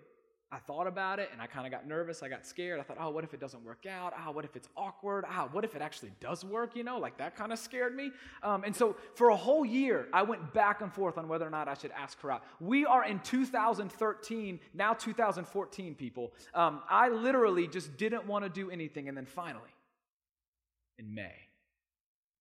I 0.53 0.59
thought 0.59 0.89
about 0.89 1.21
it 1.21 1.29
and 1.33 1.41
I 1.41 1.47
kind 1.47 1.65
of 1.65 1.71
got 1.71 1.87
nervous. 1.87 2.25
I 2.25 2.29
got 2.29 2.45
scared. 2.45 2.81
I 2.81 2.83
thought, 2.83 2.97
oh, 2.99 3.11
what 3.11 3.23
if 3.23 3.35
it 3.35 3.41
doesn't 3.41 3.65
work 3.65 3.87
out? 3.87 4.13
Ah, 4.17 4.27
oh, 4.29 4.33
what 4.33 4.45
if 4.45 4.57
it's 4.57 4.69
awkward? 4.77 5.25
Ah, 5.29 5.45
oh, 5.45 5.49
what 5.53 5.65
if 5.65 5.77
it 5.77 5.83
actually 5.83 6.11
does 6.19 6.45
work? 6.45 6.75
You 6.75 6.83
know, 6.83 6.99
like 6.99 7.17
that 7.19 7.37
kind 7.37 7.53
of 7.53 7.59
scared 7.59 7.95
me. 7.95 8.11
Um, 8.43 8.65
and 8.65 8.75
so 8.75 8.97
for 9.15 9.29
a 9.29 9.37
whole 9.37 9.65
year, 9.65 10.09
I 10.13 10.23
went 10.23 10.53
back 10.53 10.81
and 10.81 10.93
forth 10.93 11.19
on 11.19 11.29
whether 11.29 11.47
or 11.47 11.51
not 11.51 11.69
I 11.69 11.75
should 11.75 11.93
ask 11.93 12.21
her 12.23 12.33
out. 12.33 12.43
We 12.59 12.85
are 12.85 13.05
in 13.05 13.21
2013, 13.21 14.59
now 14.75 14.93
2014, 14.93 15.95
people. 15.95 16.33
Um, 16.53 16.83
I 16.91 17.11
literally 17.11 17.69
just 17.69 17.97
didn't 17.97 18.27
want 18.27 18.45
to 18.45 18.49
do 18.49 18.73
anything. 18.73 19.09
And 19.09 19.17
then 19.17 19.27
finally, 19.27 19.71
in 20.99 21.15
May, 21.15 21.35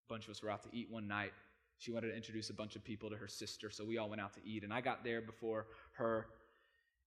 bunch 0.08 0.24
of 0.24 0.30
us 0.30 0.42
were 0.42 0.50
out 0.50 0.62
to 0.62 0.68
eat 0.72 0.88
one 0.90 1.06
night. 1.06 1.32
She 1.78 1.92
wanted 1.92 2.08
to 2.08 2.16
introduce 2.16 2.50
a 2.50 2.54
bunch 2.54 2.74
of 2.74 2.82
people 2.82 3.08
to 3.10 3.16
her 3.16 3.28
sister, 3.28 3.70
so 3.70 3.84
we 3.84 3.98
all 3.98 4.08
went 4.08 4.20
out 4.20 4.34
to 4.34 4.40
eat. 4.44 4.64
And 4.64 4.72
I 4.72 4.80
got 4.80 5.04
there 5.04 5.20
before 5.20 5.66
her 5.92 6.26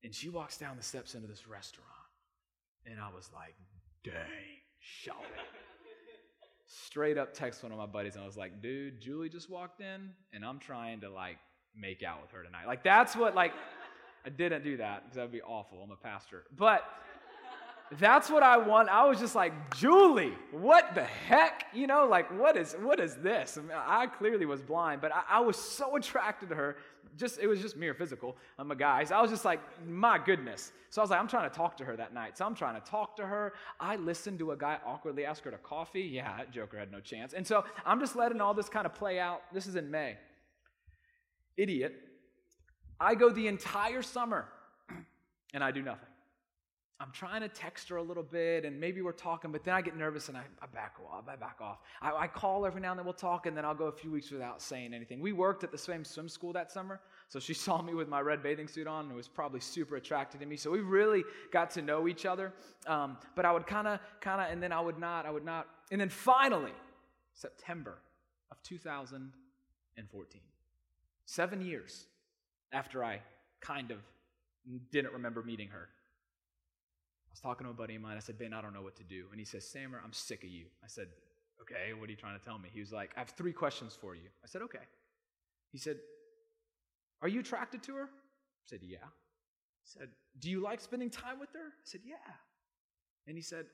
and 0.04 0.14
she 0.14 0.30
walks 0.30 0.58
down 0.58 0.78
the 0.78 0.84
steps 0.84 1.16
into 1.16 1.28
this 1.28 1.48
restaurant. 1.48 1.88
And 2.86 3.00
I 3.00 3.10
was 3.16 3.30
like, 3.34 3.56
dang, 4.04 4.14
shout 4.80 5.18
Straight 6.66 7.18
up 7.18 7.34
text 7.34 7.64
one 7.64 7.72
of 7.72 7.78
my 7.78 7.86
buddies 7.86 8.16
and 8.16 8.24
I 8.24 8.26
was 8.26 8.38
like, 8.38 8.62
dude, 8.62 9.02
Julie 9.02 9.30
just 9.30 9.50
walked 9.50 9.82
in 9.82 10.12
and 10.34 10.46
I'm 10.46 10.58
trying 10.58 11.02
to 11.02 11.10
like 11.10 11.38
make 11.76 12.02
out 12.02 12.22
with 12.22 12.32
her 12.32 12.44
tonight. 12.44 12.66
Like 12.66 12.84
that's 12.84 13.16
what 13.16 13.36
like 13.36 13.52
I 14.26 14.30
didn't 14.30 14.64
do 14.64 14.78
that 14.78 15.04
because 15.04 15.18
that 15.18 15.24
would 15.24 15.32
be 15.34 15.42
awful. 15.42 15.82
I'm 15.84 15.92
a 15.92 15.98
pastor. 15.98 16.44
But 16.56 16.84
that's 18.00 18.30
what 18.30 18.42
I 18.42 18.58
want. 18.58 18.88
I 18.90 19.06
was 19.06 19.20
just 19.20 19.36
like, 19.36 19.76
Julie, 19.76 20.34
what 20.52 20.96
the 20.96 21.04
heck? 21.04 21.66
You 21.74 21.88
know, 21.88 22.08
like 22.08 22.32
what 22.40 22.56
is 22.56 22.76
what 22.82 23.00
is 23.00 23.16
this? 23.16 23.58
I, 23.58 23.62
mean, 23.62 23.72
I 23.76 24.08
clearly 24.08 24.46
was 24.46 24.62
blind, 24.62 25.02
but 25.02 25.14
I, 25.14 25.24
I, 25.30 25.40
was 25.42 25.58
so 25.58 25.98
attracted 25.98 26.50
to 26.50 26.56
her. 26.56 26.78
Just 27.18 27.40
it 27.40 27.48
was 27.48 27.62
just 27.62 27.76
mere 27.76 27.94
physical. 27.94 28.38
I'm 28.58 28.72
a 28.72 28.76
guy, 28.76 29.04
so 29.04 29.16
I 29.16 29.22
was 29.22 29.30
just 29.30 29.44
like, 29.44 29.60
my 29.86 30.18
goodness. 30.18 30.72
So 30.90 31.02
I 31.02 31.04
was 31.04 31.12
like, 31.12 31.20
I'm 31.20 31.28
trying 31.28 31.50
to 31.50 31.56
talk 31.56 31.76
to 31.78 31.86
her 31.86 31.98
that 31.98 32.14
night. 32.14 32.38
So 32.38 32.46
I'm 32.46 32.56
trying 32.56 32.80
to 32.80 32.90
talk 32.90 33.18
to 33.18 33.26
her. 33.26 33.54
I 33.80 33.98
listened 33.98 34.40
to 34.40 34.52
a 34.52 34.58
guy 34.58 34.78
awkwardly 34.86 35.26
ask 35.26 35.44
her 35.44 35.52
to 35.52 35.58
coffee. 35.58 36.02
Yeah, 36.02 36.38
that 36.38 36.52
joker 36.52 36.78
had 36.78 36.92
no 36.92 37.02
chance. 37.02 37.34
And 37.34 37.46
so 37.46 37.66
I'm 37.86 38.00
just 38.00 38.16
letting 38.16 38.40
all 38.40 38.54
this 38.54 38.70
kind 38.70 38.86
of 38.86 38.94
play 38.94 39.20
out. 39.20 39.42
This 39.54 39.68
is 39.68 39.76
in 39.76 39.92
May. 39.92 40.16
Idiot. 41.58 41.94
I 43.00 43.16
go 43.16 43.30
the 43.30 43.48
entire 43.48 44.02
summer 44.02 44.48
and 45.54 45.64
I 45.64 45.72
do 45.72 45.82
nothing. 45.82 46.08
I'm 47.02 47.10
trying 47.12 47.42
to 47.42 47.48
text 47.48 47.90
her 47.90 47.98
a 47.98 48.02
little 48.04 48.22
bit, 48.22 48.64
and 48.64 48.80
maybe 48.80 49.02
we're 49.02 49.12
talking, 49.12 49.52
but 49.52 49.64
then 49.64 49.74
I 49.74 49.82
get 49.82 49.98
nervous 49.98 50.30
and 50.30 50.38
I, 50.38 50.44
I 50.62 50.68
back 50.68 50.98
off. 51.04 51.24
I 51.28 51.36
back 51.36 51.58
off. 51.60 51.80
I, 52.00 52.12
I, 52.12 52.28
call 52.28 52.64
every 52.64 52.80
now 52.80 52.92
and 52.92 53.00
then 53.00 53.06
we'll 53.06 53.14
talk, 53.14 53.48
and 53.48 53.58
then 53.58 53.66
I'll 53.66 53.74
go 53.74 53.86
a 53.86 53.92
few 53.92 54.12
weeks 54.12 54.30
without 54.30 54.62
saying 54.62 54.94
anything. 54.94 55.20
We 55.20 55.32
worked 55.32 55.64
at 55.64 55.72
the 55.72 55.80
same 55.80 56.06
swim 56.06 56.30
school 56.30 56.54
that 56.54 56.72
summer, 56.72 57.00
so 57.28 57.40
she 57.40 57.54
saw 57.66 57.82
me 57.82 57.96
with 57.96 58.08
my 58.08 58.22
red 58.22 58.44
bathing 58.44 58.68
suit 58.68 58.86
on 58.86 59.08
and 59.08 59.16
was 59.16 59.28
probably 59.28 59.62
super 59.62 59.96
attracted 59.96 60.42
to 60.42 60.46
me. 60.46 60.58
So 60.58 60.70
we 60.70 60.82
really 60.82 61.24
got 61.52 61.72
to 61.72 61.82
know 61.82 62.08
each 62.08 62.28
other. 62.28 62.54
Um, 62.86 63.18
but 63.36 63.46
I 63.46 63.52
would 63.52 63.66
kind 63.66 63.88
of, 63.88 64.00
kind 64.20 64.40
of, 64.40 64.52
and 64.52 64.62
then 64.62 64.72
I 64.72 64.80
would 64.80 65.00
not, 65.00 65.26
I 65.26 65.32
would 65.32 65.46
not. 65.46 65.68
And 65.92 66.00
then 66.00 66.10
finally, 66.10 66.74
September 67.34 67.98
of 68.52 68.62
2014, 68.62 70.42
seven 71.26 71.62
years 71.62 72.06
after 72.72 73.04
I 73.04 73.22
kind 73.60 73.90
of 73.90 73.98
didn't 74.92 75.14
remember 75.14 75.42
meeting 75.42 75.70
her. 75.70 75.90
I 77.32 77.34
was 77.34 77.40
talking 77.40 77.66
to 77.66 77.72
a 77.72 77.74
buddy 77.74 77.96
of 77.96 78.02
mine. 78.02 78.18
I 78.18 78.20
said, 78.20 78.38
Ben, 78.38 78.52
I 78.52 78.62
don't 78.62 78.74
know 78.74 78.82
what 78.82 78.98
to 78.98 79.04
do. 79.04 79.26
And 79.32 79.40
he 79.40 79.46
says, 79.46 79.66
Samer, 79.66 80.02
I'm 80.04 80.12
sick 80.12 80.44
of 80.44 80.50
you. 80.50 80.66
I 80.84 80.88
said, 80.88 81.08
Okay, 81.62 81.94
what 81.94 82.10
are 82.10 82.12
you 82.12 82.18
trying 82.18 82.38
to 82.38 82.44
tell 82.44 82.60
me? 82.60 82.70
He 82.74 82.82
was 82.82 82.92
like, 82.92 83.12
I 83.16 83.20
have 83.20 83.30
three 83.30 83.54
questions 83.54 83.98
for 84.00 84.16
you. 84.16 84.28
I 84.44 84.48
said, 84.48 84.62
Okay. 84.64 84.84
He 85.72 85.78
said, 85.78 85.98
Are 87.22 87.30
you 87.30 87.40
attracted 87.40 87.84
to 87.84 87.96
her? 87.96 88.04
I 88.04 88.66
said, 88.66 88.80
Yeah. 88.82 88.98
He 88.98 90.00
said, 90.00 90.10
Do 90.40 90.50
you 90.50 90.62
like 90.62 90.82
spending 90.82 91.10
time 91.10 91.40
with 91.40 91.54
her? 91.54 91.60
I 91.60 91.86
said, 91.86 92.02
Yeah. 92.04 92.16
And 93.28 93.38
he 93.38 93.42
said, 93.42 93.66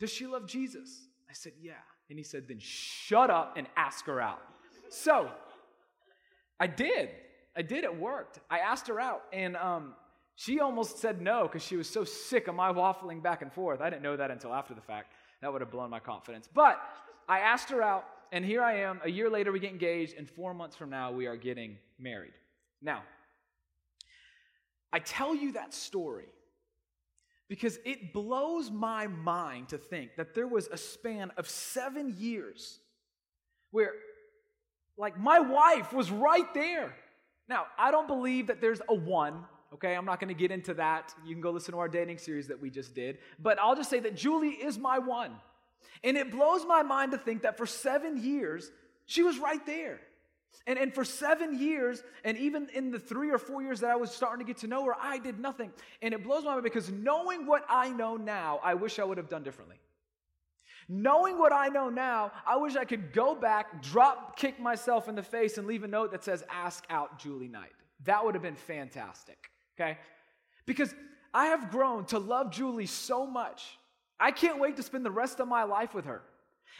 Does 0.00 0.10
she 0.10 0.26
love 0.26 0.46
Jesus? 0.48 1.06
I 1.30 1.32
said, 1.32 1.52
Yeah. 1.60 1.74
And 2.10 2.18
he 2.18 2.24
said, 2.24 2.48
Then 2.48 2.58
shut 2.58 3.30
up 3.30 3.54
and 3.56 3.68
ask 3.76 4.04
her 4.06 4.20
out. 4.20 4.42
So 4.90 5.30
I 6.58 6.66
did. 6.66 7.10
I 7.56 7.62
did. 7.62 7.84
It 7.84 7.98
worked. 7.98 8.40
I 8.50 8.58
asked 8.58 8.88
her 8.88 9.00
out, 9.00 9.22
and 9.32 9.56
um, 9.56 9.94
she 10.36 10.60
almost 10.60 10.98
said 10.98 11.20
no 11.20 11.44
because 11.44 11.62
she 11.62 11.76
was 11.76 11.88
so 11.88 12.04
sick 12.04 12.46
of 12.46 12.54
my 12.54 12.70
waffling 12.70 13.22
back 13.22 13.40
and 13.40 13.50
forth. 13.52 13.80
I 13.80 13.88
didn't 13.88 14.02
know 14.02 14.16
that 14.16 14.30
until 14.30 14.52
after 14.52 14.74
the 14.74 14.82
fact. 14.82 15.12
That 15.40 15.50
would 15.50 15.62
have 15.62 15.70
blown 15.70 15.90
my 15.90 15.98
confidence. 15.98 16.48
But 16.52 16.80
I 17.28 17.40
asked 17.40 17.70
her 17.70 17.82
out, 17.82 18.04
and 18.32 18.44
here 18.44 18.62
I 18.62 18.80
am. 18.80 19.00
A 19.02 19.10
year 19.10 19.30
later, 19.30 19.50
we 19.50 19.60
get 19.60 19.70
engaged, 19.70 20.14
and 20.16 20.28
four 20.28 20.54
months 20.54 20.76
from 20.76 20.90
now, 20.90 21.10
we 21.10 21.26
are 21.26 21.36
getting 21.36 21.78
married. 21.98 22.34
Now, 22.82 23.02
I 24.92 24.98
tell 24.98 25.34
you 25.34 25.52
that 25.52 25.72
story 25.74 26.26
because 27.48 27.78
it 27.84 28.12
blows 28.12 28.70
my 28.70 29.06
mind 29.06 29.70
to 29.70 29.78
think 29.78 30.16
that 30.16 30.34
there 30.34 30.46
was 30.46 30.68
a 30.68 30.76
span 30.76 31.32
of 31.36 31.48
seven 31.48 32.14
years 32.18 32.78
where, 33.70 33.92
like, 34.98 35.18
my 35.18 35.38
wife 35.38 35.92
was 35.92 36.10
right 36.10 36.52
there. 36.54 36.94
Now, 37.48 37.66
I 37.78 37.90
don't 37.90 38.08
believe 38.08 38.48
that 38.48 38.60
there's 38.60 38.80
a 38.88 38.94
one, 38.94 39.44
okay? 39.76 39.94
I'm 39.94 40.04
not 40.04 40.20
gonna 40.20 40.34
get 40.34 40.50
into 40.50 40.74
that. 40.74 41.14
You 41.24 41.34
can 41.34 41.40
go 41.40 41.50
listen 41.50 41.72
to 41.72 41.78
our 41.78 41.88
dating 41.88 42.18
series 42.18 42.48
that 42.48 42.60
we 42.60 42.70
just 42.70 42.94
did. 42.94 43.18
But 43.38 43.58
I'll 43.58 43.76
just 43.76 43.90
say 43.90 44.00
that 44.00 44.16
Julie 44.16 44.50
is 44.50 44.78
my 44.78 44.98
one. 44.98 45.32
And 46.04 46.16
it 46.16 46.30
blows 46.30 46.64
my 46.66 46.82
mind 46.82 47.12
to 47.12 47.18
think 47.18 47.42
that 47.42 47.56
for 47.56 47.66
seven 47.66 48.22
years, 48.22 48.70
she 49.06 49.22
was 49.22 49.38
right 49.38 49.64
there. 49.64 50.00
And, 50.66 50.78
and 50.78 50.92
for 50.92 51.04
seven 51.04 51.58
years, 51.58 52.02
and 52.24 52.36
even 52.38 52.68
in 52.74 52.90
the 52.90 52.98
three 52.98 53.30
or 53.30 53.38
four 53.38 53.62
years 53.62 53.80
that 53.80 53.90
I 53.90 53.96
was 53.96 54.10
starting 54.10 54.44
to 54.44 54.52
get 54.52 54.60
to 54.62 54.66
know 54.66 54.84
her, 54.84 54.94
I 55.00 55.18
did 55.18 55.38
nothing. 55.38 55.70
And 56.02 56.12
it 56.12 56.24
blows 56.24 56.44
my 56.44 56.52
mind 56.52 56.64
because 56.64 56.90
knowing 56.90 57.46
what 57.46 57.64
I 57.68 57.90
know 57.90 58.16
now, 58.16 58.60
I 58.64 58.74
wish 58.74 58.98
I 58.98 59.04
would 59.04 59.18
have 59.18 59.28
done 59.28 59.42
differently. 59.42 59.76
Knowing 60.88 61.38
what 61.38 61.52
I 61.52 61.68
know 61.68 61.88
now, 61.88 62.32
I 62.46 62.56
wish 62.56 62.76
I 62.76 62.84
could 62.84 63.12
go 63.12 63.34
back, 63.34 63.82
drop 63.82 64.36
kick 64.36 64.60
myself 64.60 65.08
in 65.08 65.14
the 65.16 65.22
face, 65.22 65.58
and 65.58 65.66
leave 65.66 65.82
a 65.82 65.88
note 65.88 66.12
that 66.12 66.22
says, 66.22 66.44
Ask 66.48 66.84
out 66.90 67.18
Julie 67.18 67.48
Knight. 67.48 67.72
That 68.04 68.24
would 68.24 68.34
have 68.34 68.42
been 68.42 68.56
fantastic, 68.56 69.50
okay? 69.78 69.98
Because 70.66 70.94
I 71.32 71.46
have 71.46 71.70
grown 71.70 72.06
to 72.06 72.18
love 72.18 72.50
Julie 72.50 72.86
so 72.86 73.26
much. 73.26 73.78
I 74.18 74.30
can't 74.30 74.58
wait 74.58 74.76
to 74.76 74.82
spend 74.82 75.04
the 75.04 75.10
rest 75.10 75.40
of 75.40 75.48
my 75.48 75.64
life 75.64 75.94
with 75.94 76.06
her. 76.06 76.22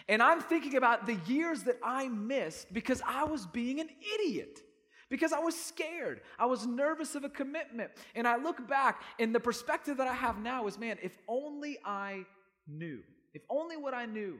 And 0.08 0.22
I'm 0.22 0.40
thinking 0.40 0.76
about 0.76 1.06
the 1.06 1.18
years 1.26 1.62
that 1.64 1.78
I 1.82 2.08
missed 2.08 2.72
because 2.72 3.02
I 3.06 3.24
was 3.24 3.46
being 3.46 3.80
an 3.80 3.88
idiot. 4.14 4.60
Because 5.08 5.32
I 5.32 5.38
was 5.38 5.54
scared. 5.54 6.20
I 6.38 6.46
was 6.46 6.66
nervous 6.66 7.14
of 7.14 7.24
a 7.24 7.28
commitment. 7.28 7.90
And 8.14 8.26
I 8.26 8.36
look 8.36 8.66
back, 8.66 9.02
and 9.18 9.34
the 9.34 9.40
perspective 9.40 9.98
that 9.98 10.08
I 10.08 10.14
have 10.14 10.38
now 10.38 10.66
is 10.66 10.78
man, 10.78 10.98
if 11.02 11.16
only 11.28 11.78
I 11.84 12.24
knew. 12.66 13.00
If 13.32 13.42
only 13.50 13.76
what 13.76 13.94
I 13.94 14.06
knew, 14.06 14.38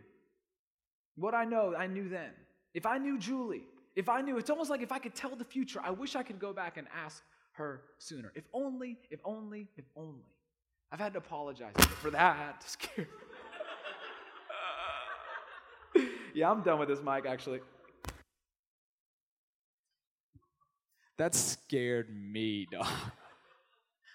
what 1.17 1.35
I 1.35 1.45
know, 1.45 1.75
I 1.77 1.87
knew 1.87 2.09
then. 2.09 2.31
If 2.75 2.87
I 2.87 2.99
knew 2.99 3.19
Julie, 3.19 3.65
if 3.95 4.09
I 4.09 4.23
knew, 4.23 4.39
it's 4.39 4.51
almost 4.51 4.71
like 4.71 4.83
if 4.83 4.91
I 4.91 4.99
could 4.99 5.15
tell 5.15 5.37
the 5.37 5.45
future, 5.45 5.81
I 5.83 5.91
wish 5.91 6.17
I 6.17 6.23
could 6.23 6.39
go 6.39 6.53
back 6.53 6.79
and 6.79 6.87
ask 7.05 7.23
her 7.57 7.83
sooner. 7.99 8.33
If 8.35 8.45
only, 8.53 8.99
if 9.11 9.21
only, 9.25 9.69
if 9.77 9.85
only. 9.97 10.25
I've 10.93 11.01
had 11.01 11.13
to 11.15 11.19
apologize 11.19 11.75
for 12.01 12.11
that. 12.11 12.65
Yeah, 16.37 16.51
I'm 16.51 16.61
done 16.61 16.79
with 16.79 16.91
this 16.91 17.01
mic, 17.03 17.25
actually. 17.25 17.61
That 21.17 21.35
scared 21.35 22.15
me, 22.15 22.67
dog. 22.71 22.85
I 22.85 22.91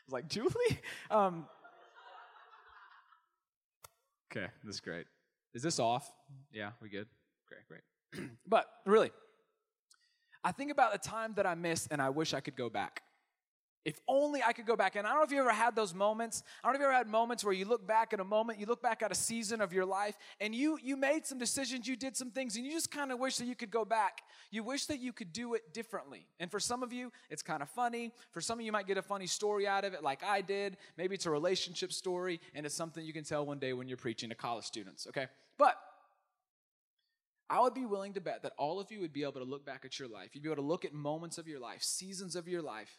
was 0.06 0.14
like, 0.14 0.28
Julie? 0.28 0.80
Um, 1.10 1.48
okay, 4.32 4.52
this 4.64 4.76
is 4.76 4.82
great. 4.82 5.08
Is 5.56 5.64
this 5.64 5.80
off? 5.80 6.14
Yeah, 6.54 6.74
we 6.80 6.90
good? 6.90 7.08
Great, 7.48 7.68
great. 7.68 8.30
but 8.48 8.68
really, 8.86 9.10
I 10.44 10.52
think 10.52 10.70
about 10.70 10.92
the 10.92 11.00
time 11.00 11.34
that 11.38 11.48
I 11.48 11.56
missed 11.56 11.88
and 11.90 12.00
I 12.00 12.12
wish 12.12 12.36
I 12.36 12.40
could 12.40 12.56
go 12.56 12.70
back. 12.70 13.02
If 13.84 14.00
only 14.08 14.44
I 14.44 14.54
could 14.54 14.66
go 14.66 14.76
back. 14.76 14.96
And 14.96 15.08
I 15.08 15.12
don't 15.12 15.20
know 15.20 15.26
if 15.26 15.32
you 15.32 15.40
ever 15.40 15.52
had 15.52 15.76
those 15.76 15.94
moments. 15.94 16.44
I 16.64 16.68
don't 16.68 16.74
know 16.74 16.78
if 16.78 16.82
you 16.82 16.88
ever 16.88 16.98
had 16.98 17.08
moments 17.08 17.44
where 17.44 17.54
you 17.54 17.66
look 17.66 17.88
back 17.88 18.14
at 18.14 18.20
a 18.20 18.24
moment, 18.24 18.60
you 18.60 18.66
look 18.66 18.82
back 18.82 19.02
at 19.02 19.12
a 19.12 19.16
season 19.16 19.62
of 19.62 19.74
your 19.74 19.86
life, 19.86 20.18
and 20.40 20.54
you 20.54 20.78
you 20.82 20.98
made 20.98 21.26
some 21.26 21.38
decisions, 21.38 21.88
you 21.88 21.96
did 21.96 22.18
some 22.18 22.32
things, 22.32 22.56
and 22.56 22.66
you 22.66 22.72
just 22.72 22.92
kind 22.92 23.12
of 23.12 23.20
wish 23.20 23.38
that 23.38 23.46
you 23.46 23.56
could 23.56 23.72
go 23.72 23.86
back. 23.86 24.22
You 24.52 24.64
wish 24.64 24.86
that 24.86 25.00
you 25.00 25.14
could 25.14 25.34
do 25.34 25.54
it 25.54 25.74
differently. 25.74 26.26
And 26.40 26.50
for 26.50 26.60
some 26.60 26.84
of 26.84 26.92
you, 26.92 27.12
it's 27.30 27.42
kind 27.42 27.62
of 27.62 27.70
funny. 27.70 28.12
For 28.32 28.42
some 28.42 28.60
of 28.60 28.66
you, 28.66 28.72
might 28.72 28.88
get 28.88 28.98
a 28.98 29.02
funny 29.02 29.28
story 29.28 29.68
out 29.68 29.84
of 29.84 29.94
it, 29.94 30.04
like 30.04 30.24
I 30.24 30.42
did. 30.42 30.78
Maybe 30.98 31.16
it's 31.16 31.26
a 31.26 31.32
relationship 31.32 31.92
story, 31.92 32.40
and 32.56 32.66
it's 32.66 32.76
something 32.76 33.06
you 33.06 33.14
can 33.14 33.24
tell 33.24 33.46
one 33.46 33.60
day 33.60 33.74
when 33.74 33.88
you're 33.88 33.98
preaching 33.98 34.30
to 34.30 34.36
college 34.36 34.66
students, 34.66 35.08
okay? 35.08 35.28
But 35.58 35.76
I 37.50 37.60
would 37.60 37.74
be 37.74 37.86
willing 37.86 38.14
to 38.14 38.22
bet 38.22 38.44
that 38.44 38.54
all 38.58 38.80
of 38.80 38.92
you 38.92 39.02
would 39.02 39.12
be 39.12 39.24
able 39.24 39.34
to 39.34 39.44
look 39.44 39.66
back 39.66 39.84
at 39.84 40.00
your 40.00 40.08
life. 40.08 40.30
You'd 40.34 40.44
be 40.44 40.50
able 40.50 40.62
to 40.64 40.68
look 40.68 40.86
at 40.86 40.94
moments 40.94 41.38
of 41.38 41.48
your 41.48 41.60
life, 41.60 41.84
seasons 41.84 42.36
of 42.38 42.48
your 42.48 42.62
life, 42.62 42.98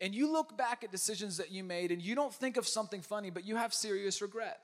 and 0.00 0.14
you 0.14 0.30
look 0.30 0.56
back 0.56 0.84
at 0.84 0.92
decisions 0.92 1.36
that 1.38 1.50
you 1.50 1.64
made 1.64 1.90
and 1.90 2.00
you 2.00 2.14
don't 2.14 2.32
think 2.32 2.56
of 2.56 2.66
something 2.66 3.00
funny, 3.00 3.30
but 3.30 3.44
you 3.44 3.56
have 3.56 3.74
serious 3.74 4.22
regret. 4.22 4.60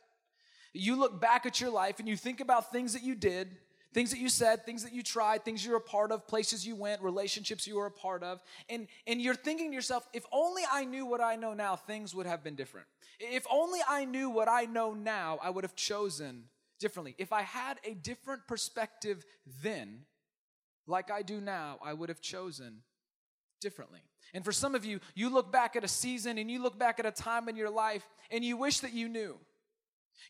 You 0.72 0.96
look 0.96 1.20
back 1.20 1.46
at 1.46 1.60
your 1.60 1.70
life 1.70 1.98
and 1.98 2.08
you 2.08 2.16
think 2.16 2.40
about 2.40 2.72
things 2.72 2.92
that 2.92 3.02
you 3.02 3.14
did, 3.14 3.56
things 3.92 4.10
that 4.10 4.18
you 4.18 4.28
said, 4.28 4.66
things 4.66 4.82
that 4.82 4.92
you 4.92 5.02
tried, 5.02 5.44
things 5.44 5.64
you're 5.64 5.76
a 5.76 5.80
part 5.80 6.10
of, 6.10 6.26
places 6.26 6.66
you 6.66 6.74
went, 6.74 7.00
relationships 7.02 7.66
you 7.66 7.76
were 7.76 7.86
a 7.86 7.90
part 7.90 8.24
of, 8.24 8.42
and, 8.68 8.88
and 9.06 9.22
you're 9.22 9.36
thinking 9.36 9.70
to 9.70 9.74
yourself, 9.74 10.06
if 10.12 10.24
only 10.32 10.62
I 10.70 10.84
knew 10.84 11.06
what 11.06 11.20
I 11.20 11.36
know 11.36 11.54
now, 11.54 11.76
things 11.76 12.14
would 12.14 12.26
have 12.26 12.42
been 12.42 12.56
different. 12.56 12.88
If 13.20 13.46
only 13.50 13.80
I 13.88 14.04
knew 14.04 14.30
what 14.30 14.48
I 14.48 14.64
know 14.64 14.94
now, 14.94 15.38
I 15.40 15.50
would 15.50 15.62
have 15.62 15.76
chosen 15.76 16.44
differently. 16.80 17.14
If 17.18 17.32
I 17.32 17.42
had 17.42 17.78
a 17.84 17.94
different 17.94 18.46
perspective 18.48 19.24
then, 19.62 20.00
like 20.86 21.10
I 21.10 21.22
do 21.22 21.40
now, 21.40 21.78
I 21.82 21.92
would 21.92 22.08
have 22.08 22.20
chosen 22.20 22.82
differently. 23.64 24.00
And 24.34 24.44
for 24.44 24.52
some 24.52 24.74
of 24.74 24.84
you, 24.84 25.00
you 25.14 25.30
look 25.30 25.50
back 25.50 25.74
at 25.74 25.84
a 25.84 25.88
season 25.88 26.38
and 26.38 26.50
you 26.50 26.62
look 26.62 26.78
back 26.78 27.00
at 27.00 27.06
a 27.06 27.10
time 27.10 27.48
in 27.48 27.56
your 27.56 27.70
life 27.70 28.06
and 28.30 28.44
you 28.44 28.56
wish 28.56 28.80
that 28.80 28.92
you 28.92 29.08
knew. 29.08 29.36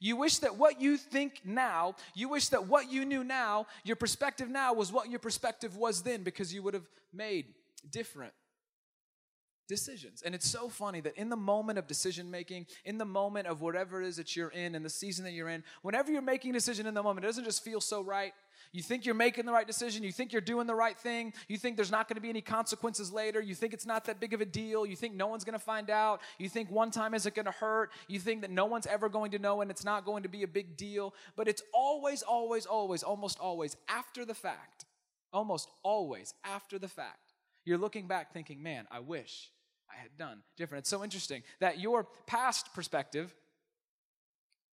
You 0.01 0.17
wish 0.17 0.39
that 0.39 0.57
what 0.57 0.81
you 0.81 0.97
think 0.97 1.41
now, 1.45 1.97
you 2.15 2.29
wish 2.29 2.49
that 2.49 2.67
what 2.67 2.91
you 2.91 3.05
knew 3.05 3.25
now, 3.25 3.67
your 3.85 3.97
perspective 3.97 4.49
now 4.49 4.73
was 4.73 4.93
what 4.93 5.11
your 5.11 5.19
perspective 5.19 5.77
was 5.77 6.03
then 6.03 6.23
because 6.23 6.55
you 6.55 6.63
would 6.63 6.75
have 6.75 6.89
made 7.13 7.47
different 7.91 8.33
decisions. 9.69 10.23
And 10.23 10.35
it's 10.35 10.49
so 10.49 10.69
funny 10.69 11.01
that 11.01 11.17
in 11.17 11.29
the 11.29 11.37
moment 11.37 11.79
of 11.79 11.87
decision 11.87 12.31
making, 12.31 12.67
in 12.85 12.99
the 12.99 13.05
moment 13.05 13.47
of 13.47 13.61
whatever 13.61 14.01
it 14.01 14.07
is 14.07 14.17
that 14.17 14.37
you're 14.37 14.51
in, 14.51 14.75
in 14.75 14.83
the 14.83 14.91
season 14.91 15.25
that 15.25 15.33
you're 15.33 15.49
in, 15.49 15.65
whenever 15.83 16.13
you're 16.13 16.23
making 16.23 16.51
a 16.51 16.55
decision 16.55 16.87
in 16.87 16.95
the 16.95 17.03
moment, 17.03 17.25
it 17.25 17.29
doesn't 17.29 17.45
just 17.45 17.65
feel 17.65 17.81
so 17.81 18.03
right. 18.03 18.33
You 18.75 18.83
think 18.83 19.07
you're 19.07 19.15
making 19.15 19.47
the 19.47 19.53
right 19.53 19.69
decision. 19.69 20.03
You 20.03 20.11
think 20.11 20.33
you're 20.33 20.41
doing 20.43 20.67
the 20.67 20.75
right 20.75 20.99
thing. 20.99 21.33
You 21.47 21.57
think 21.57 21.77
there's 21.77 21.93
not 21.93 22.09
going 22.09 22.17
to 22.17 22.21
be 22.21 22.29
any 22.29 22.41
consequences 22.41 23.13
later. 23.13 23.41
You 23.41 23.55
think 23.55 23.73
it's 23.73 23.87
not 23.87 24.05
that 24.07 24.19
big 24.19 24.35
of 24.35 24.41
a 24.41 24.45
deal. 24.45 24.85
You 24.85 24.97
think 24.97 25.15
no 25.15 25.29
one's 25.29 25.45
going 25.45 25.57
to 25.57 25.65
find 25.65 25.91
out. 25.91 26.21
You 26.39 26.49
think 26.49 26.73
one 26.73 26.91
time 26.91 27.15
isn't 27.15 27.37
going 27.37 27.47
to 27.47 27.53
hurt. 27.53 27.93
You 28.09 28.19
think 28.19 28.41
that 28.41 28.51
no 28.51 28.67
one's 28.67 28.89
ever 28.89 29.09
going 29.09 29.31
to 29.31 29.39
know 29.39 29.61
and 29.61 29.71
it's 29.71 29.85
not 29.85 30.05
going 30.05 30.25
to 30.25 30.29
be 30.29 30.43
a 30.43 30.49
big 30.49 30.77
deal. 30.77 31.15
But 31.37 31.47
it's 31.47 31.63
always, 31.73 32.23
always, 32.23 32.67
always, 32.67 33.05
almost 33.05 33.39
always 33.39 33.77
after 33.89 34.25
the 34.25 34.35
fact. 34.35 34.87
Almost 35.33 35.69
always 35.85 36.35
after 36.43 36.77
the 36.77 36.89
fact. 36.89 37.33
You're 37.65 37.79
looking 37.79 38.09
back 38.09 38.33
thinking, 38.33 38.61
man, 38.61 38.89
I 38.91 38.99
wish 38.99 39.51
I 39.89 40.03
had 40.03 40.17
done 40.19 40.43
different. 40.57 40.83
It's 40.83 40.91
so 40.91 41.05
interesting 41.05 41.45
that 41.61 41.79
your 41.79 42.09
past 42.27 42.75
perspective, 42.75 43.33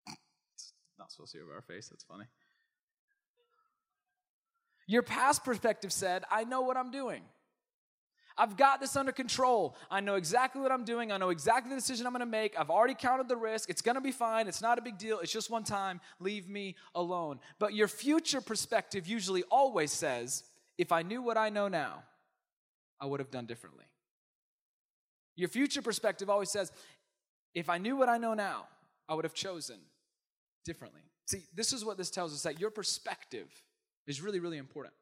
not 0.99 1.13
supposed 1.13 1.33
to 1.33 1.39
be 1.39 1.43
over 1.43 1.53
our 1.53 1.61
face, 1.61 1.89
that's 1.89 2.05
funny. 2.05 2.25
Your 4.91 5.03
past 5.03 5.45
perspective 5.45 5.93
said, 5.93 6.25
I 6.33 6.43
know 6.43 6.63
what 6.63 6.77
I'm 6.77 6.91
doing. 6.91 7.23
I've 8.37 8.57
got 8.57 8.81
this 8.81 8.97
under 8.97 9.13
control. 9.13 9.77
I 9.89 10.01
know 10.01 10.17
exactly 10.17 10.61
what 10.61 10.73
I'm 10.73 10.85
doing. 10.85 11.13
I 11.13 11.17
know 11.17 11.29
exactly 11.29 11.71
the 11.71 11.77
decision 11.77 12.09
I'm 12.09 12.13
going 12.13 12.19
to 12.21 12.27
make. 12.27 12.59
I've 12.59 12.71
already 12.71 12.97
counted 12.97 13.29
the 13.29 13.37
risk. 13.37 13.71
It's 13.71 13.83
going 13.83 13.95
to 13.95 14.01
be 14.01 14.11
fine. 14.11 14.49
It's 14.49 14.61
not 14.61 14.79
a 14.79 14.83
big 14.83 14.99
deal. 14.99 15.21
It's 15.21 15.31
just 15.31 15.49
one 15.49 15.63
time. 15.63 16.01
Leave 16.19 16.49
me 16.49 16.75
alone. 16.97 17.39
But 17.61 17.73
your 17.73 17.87
future 17.87 18.41
perspective 18.41 19.07
usually 19.07 19.45
always 19.45 19.93
says, 19.93 20.43
if 20.77 20.91
I 20.91 21.03
knew 21.03 21.23
what 21.23 21.37
I 21.37 21.51
know 21.51 21.69
now, 21.69 22.03
I 23.01 23.07
would 23.07 23.21
have 23.21 23.31
done 23.31 23.47
differently. 23.47 23.85
Your 25.37 25.51
future 25.51 25.83
perspective 25.83 26.29
always 26.29 26.51
says, 26.51 26.73
if 27.55 27.71
I 27.71 27.79
knew 27.79 27.95
what 27.95 28.09
I 28.09 28.19
know 28.19 28.35
now, 28.35 28.67
I 29.09 29.15
would 29.15 29.25
have 29.25 29.35
chosen 29.35 29.77
differently. 30.65 31.03
See, 31.27 31.43
this 31.55 31.73
is 31.73 31.85
what 31.85 31.97
this 31.97 32.11
tells 32.11 32.35
us 32.35 32.43
that 32.43 32.59
your 32.59 32.71
perspective 32.71 33.47
is 34.07 34.21
really, 34.21 34.41
really 34.41 34.59
important. 34.59 34.95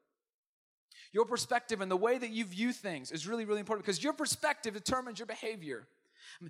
Your 1.11 1.25
perspective 1.25 1.81
and 1.81 1.89
the 1.89 1.97
way 1.97 2.17
that 2.17 2.29
you 2.29 2.45
view 2.45 2.71
things 2.71 3.11
is 3.11 3.27
really, 3.27 3.45
really 3.45 3.59
important 3.59 3.85
because 3.85 4.03
your 4.03 4.13
perspective 4.13 4.73
determines 4.73 5.19
your 5.19 5.25
behavior. 5.25 5.87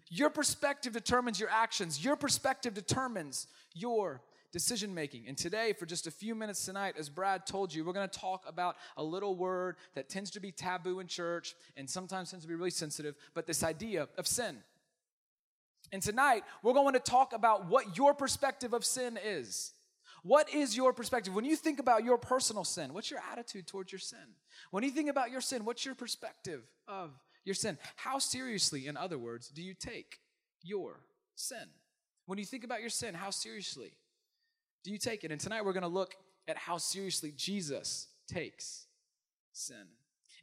Your 0.10 0.30
perspective 0.30 0.94
determines 0.94 1.40
your 1.40 1.50
actions. 1.50 2.04
Your 2.04 2.16
perspective 2.16 2.74
determines 2.74 3.48
your 3.74 4.22
decision 4.52 4.94
making. 4.94 5.28
And 5.28 5.38
today, 5.38 5.74
for 5.74 5.86
just 5.86 6.08
a 6.08 6.12
few 6.12 6.36
minutes 6.36 6.66
tonight, 6.66 6.96
as 6.98 7.10
Brad 7.10 7.46
told 7.46 7.74
you, 7.74 7.86
we're 7.86 7.94
going 7.94 8.10
to 8.10 8.20
talk 8.20 8.44
about 8.48 8.76
a 8.98 9.04
little 9.04 9.36
word 9.36 9.78
that 9.96 10.10
tends 10.10 10.32
to 10.32 10.40
be 10.40 10.52
taboo 10.52 11.00
in 11.00 11.08
church 11.08 11.56
and 11.78 11.90
sometimes 11.90 12.32
tends 12.32 12.44
to 12.44 12.50
be 12.50 12.56
really 12.56 12.72
sensitive, 12.72 13.16
but 13.34 13.46
this 13.46 13.64
idea 13.64 14.08
of 14.18 14.28
sin. 14.28 14.58
And 15.92 16.02
tonight, 16.02 16.44
we're 16.62 16.74
going 16.74 16.94
to 16.94 17.00
talk 17.00 17.34
about 17.34 17.68
what 17.68 17.98
your 17.98 18.14
perspective 18.14 18.74
of 18.74 18.86
sin 18.86 19.18
is. 19.24 19.74
What 20.24 20.54
is 20.54 20.76
your 20.76 20.94
perspective? 20.94 21.34
When 21.34 21.46
you 21.46 21.56
think 21.56 21.80
about 21.80 22.04
your 22.04 22.18
personal 22.18 22.64
sin, 22.64 22.94
what's 22.94 23.10
your 23.10 23.22
attitude 23.32 23.68
towards 23.68 23.92
your 23.92 24.00
sin? 24.00 24.36
When 24.72 24.84
you 24.84 24.92
think 24.92 25.10
about 25.10 25.32
your 25.32 25.42
sin, 25.42 25.66
what's 25.66 25.86
your 25.86 25.96
perspective 25.96 26.64
of 26.88 27.12
your 27.46 27.56
sin? 27.56 27.78
How 27.96 28.20
seriously, 28.20 28.88
in 28.88 28.98
other 28.98 29.18
words, 29.18 29.48
do 29.50 29.62
you 29.62 29.74
take 29.74 30.20
your 30.62 31.02
sin? 31.36 31.68
When 32.26 32.38
you 32.38 32.46
think 32.46 32.64
about 32.64 32.82
your 32.82 32.90
sin, 32.90 33.14
how 33.14 33.30
seriously 33.30 33.92
do 34.84 34.92
you 34.92 34.98
take 34.98 35.24
it? 35.24 35.32
And 35.32 35.40
tonight 35.40 35.66
we're 35.66 35.74
going 35.74 35.82
to 35.82 35.88
look 35.88 36.16
at 36.48 36.58
how 36.58 36.78
seriously 36.78 37.34
Jesus 37.36 38.08
takes 38.28 38.86
sin. 39.52 39.88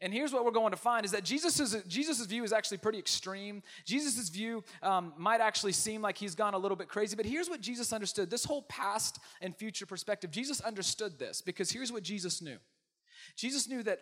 And 0.01 0.13
here's 0.13 0.33
what 0.33 0.45
we're 0.45 0.51
going 0.51 0.73
to 0.73 0.77
find 0.77 1.05
is 1.05 1.13
that 1.13 1.25
Jesus' 1.25 1.77
Jesus's 1.87 2.27
view 2.27 2.45
is 2.45 2.53
actually 2.53 2.79
pretty 2.79 2.99
extreme. 2.99 3.63
Jesus' 3.85 4.29
view 4.29 4.63
um, 4.83 5.13
might 5.17 5.41
actually 5.41 5.73
seem 5.73 6.03
like 6.03 6.19
he's 6.19 6.35
gone 6.35 6.55
a 6.55 6.59
little 6.59 6.77
bit 6.77 6.89
crazy, 6.89 7.17
but 7.17 7.27
here's 7.27 7.49
what 7.49 7.61
Jesus 7.61 7.93
understood 7.93 8.31
this 8.31 8.45
whole 8.45 8.63
past 8.63 9.19
and 9.41 9.57
future 9.57 9.87
perspective. 9.87 10.31
Jesus 10.31 10.61
understood 10.61 11.19
this 11.19 11.41
because 11.41 11.71
here's 11.71 11.93
what 11.93 12.03
Jesus 12.03 12.43
knew 12.43 12.59
Jesus 13.35 13.69
knew 13.69 13.83
that 13.83 14.01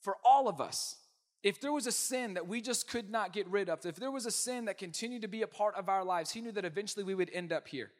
for 0.00 0.16
all 0.24 0.48
of 0.48 0.60
us, 0.60 0.96
if 1.42 1.60
there 1.60 1.72
was 1.72 1.86
a 1.86 1.92
sin 1.92 2.34
that 2.34 2.46
we 2.46 2.60
just 2.60 2.88
could 2.88 3.10
not 3.10 3.32
get 3.32 3.46
rid 3.48 3.68
of, 3.68 3.84
if 3.84 3.96
there 3.96 4.10
was 4.10 4.26
a 4.26 4.30
sin 4.30 4.64
that 4.66 4.78
continued 4.78 5.22
to 5.22 5.28
be 5.28 5.42
a 5.42 5.46
part 5.46 5.74
of 5.74 5.88
our 5.88 6.04
lives, 6.04 6.30
he 6.30 6.40
knew 6.40 6.52
that 6.52 6.64
eventually 6.64 7.04
we 7.04 7.14
would 7.14 7.30
end 7.32 7.52
up 7.52 7.68
here. 7.68 7.90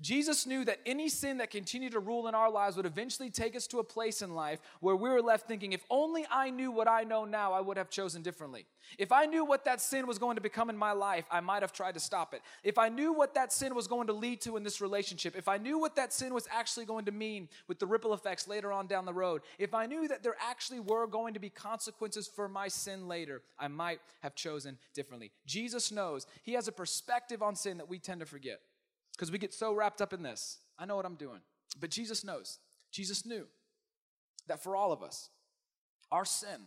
Jesus 0.00 0.46
knew 0.46 0.64
that 0.64 0.80
any 0.86 1.08
sin 1.08 1.38
that 1.38 1.50
continued 1.50 1.92
to 1.92 2.00
rule 2.00 2.26
in 2.28 2.34
our 2.34 2.50
lives 2.50 2.76
would 2.76 2.86
eventually 2.86 3.30
take 3.30 3.54
us 3.54 3.66
to 3.68 3.78
a 3.78 3.84
place 3.84 4.22
in 4.22 4.34
life 4.34 4.60
where 4.80 4.96
we 4.96 5.08
were 5.08 5.22
left 5.22 5.46
thinking, 5.46 5.72
if 5.72 5.84
only 5.90 6.26
I 6.30 6.50
knew 6.50 6.70
what 6.70 6.88
I 6.88 7.04
know 7.04 7.24
now, 7.24 7.52
I 7.52 7.60
would 7.60 7.76
have 7.76 7.90
chosen 7.90 8.22
differently. 8.22 8.66
If 8.98 9.12
I 9.12 9.26
knew 9.26 9.44
what 9.44 9.64
that 9.64 9.80
sin 9.80 10.06
was 10.06 10.18
going 10.18 10.36
to 10.36 10.42
become 10.42 10.68
in 10.68 10.76
my 10.76 10.92
life, 10.92 11.24
I 11.30 11.40
might 11.40 11.62
have 11.62 11.72
tried 11.72 11.94
to 11.94 12.00
stop 12.00 12.34
it. 12.34 12.42
If 12.62 12.78
I 12.78 12.88
knew 12.88 13.12
what 13.12 13.34
that 13.34 13.52
sin 13.52 13.74
was 13.74 13.86
going 13.86 14.06
to 14.08 14.12
lead 14.12 14.40
to 14.42 14.56
in 14.56 14.62
this 14.62 14.80
relationship, 14.80 15.36
if 15.36 15.48
I 15.48 15.58
knew 15.58 15.78
what 15.78 15.96
that 15.96 16.12
sin 16.12 16.34
was 16.34 16.48
actually 16.50 16.86
going 16.86 17.04
to 17.06 17.12
mean 17.12 17.48
with 17.68 17.78
the 17.78 17.86
ripple 17.86 18.14
effects 18.14 18.48
later 18.48 18.72
on 18.72 18.86
down 18.86 19.04
the 19.04 19.14
road, 19.14 19.42
if 19.58 19.74
I 19.74 19.86
knew 19.86 20.08
that 20.08 20.22
there 20.22 20.36
actually 20.40 20.80
were 20.80 21.06
going 21.06 21.34
to 21.34 21.40
be 21.40 21.50
consequences 21.50 22.28
for 22.28 22.48
my 22.48 22.68
sin 22.68 23.08
later, 23.08 23.42
I 23.58 23.68
might 23.68 24.00
have 24.20 24.34
chosen 24.34 24.78
differently. 24.94 25.30
Jesus 25.46 25.92
knows 25.92 26.26
he 26.42 26.52
has 26.54 26.68
a 26.68 26.72
perspective 26.72 27.42
on 27.42 27.56
sin 27.56 27.78
that 27.78 27.88
we 27.88 27.98
tend 27.98 28.20
to 28.20 28.26
forget 28.26 28.60
because 29.16 29.30
we 29.30 29.38
get 29.38 29.54
so 29.54 29.72
wrapped 29.72 30.00
up 30.00 30.12
in 30.12 30.22
this. 30.22 30.58
I 30.78 30.86
know 30.86 30.96
what 30.96 31.06
I'm 31.06 31.14
doing. 31.14 31.40
But 31.80 31.90
Jesus 31.90 32.24
knows. 32.24 32.58
Jesus 32.90 33.24
knew 33.26 33.46
that 34.46 34.62
for 34.62 34.76
all 34.76 34.92
of 34.92 35.02
us, 35.02 35.30
our 36.12 36.24
sin, 36.24 36.60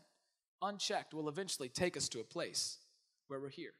unchecked, 0.62 1.14
will 1.14 1.30
eventually 1.30 1.70
take 1.70 1.96
us 1.96 2.10
to 2.10 2.20
a 2.20 2.24
place 2.24 2.80
where 3.28 3.40
we're 3.40 3.50
here, 3.50 3.74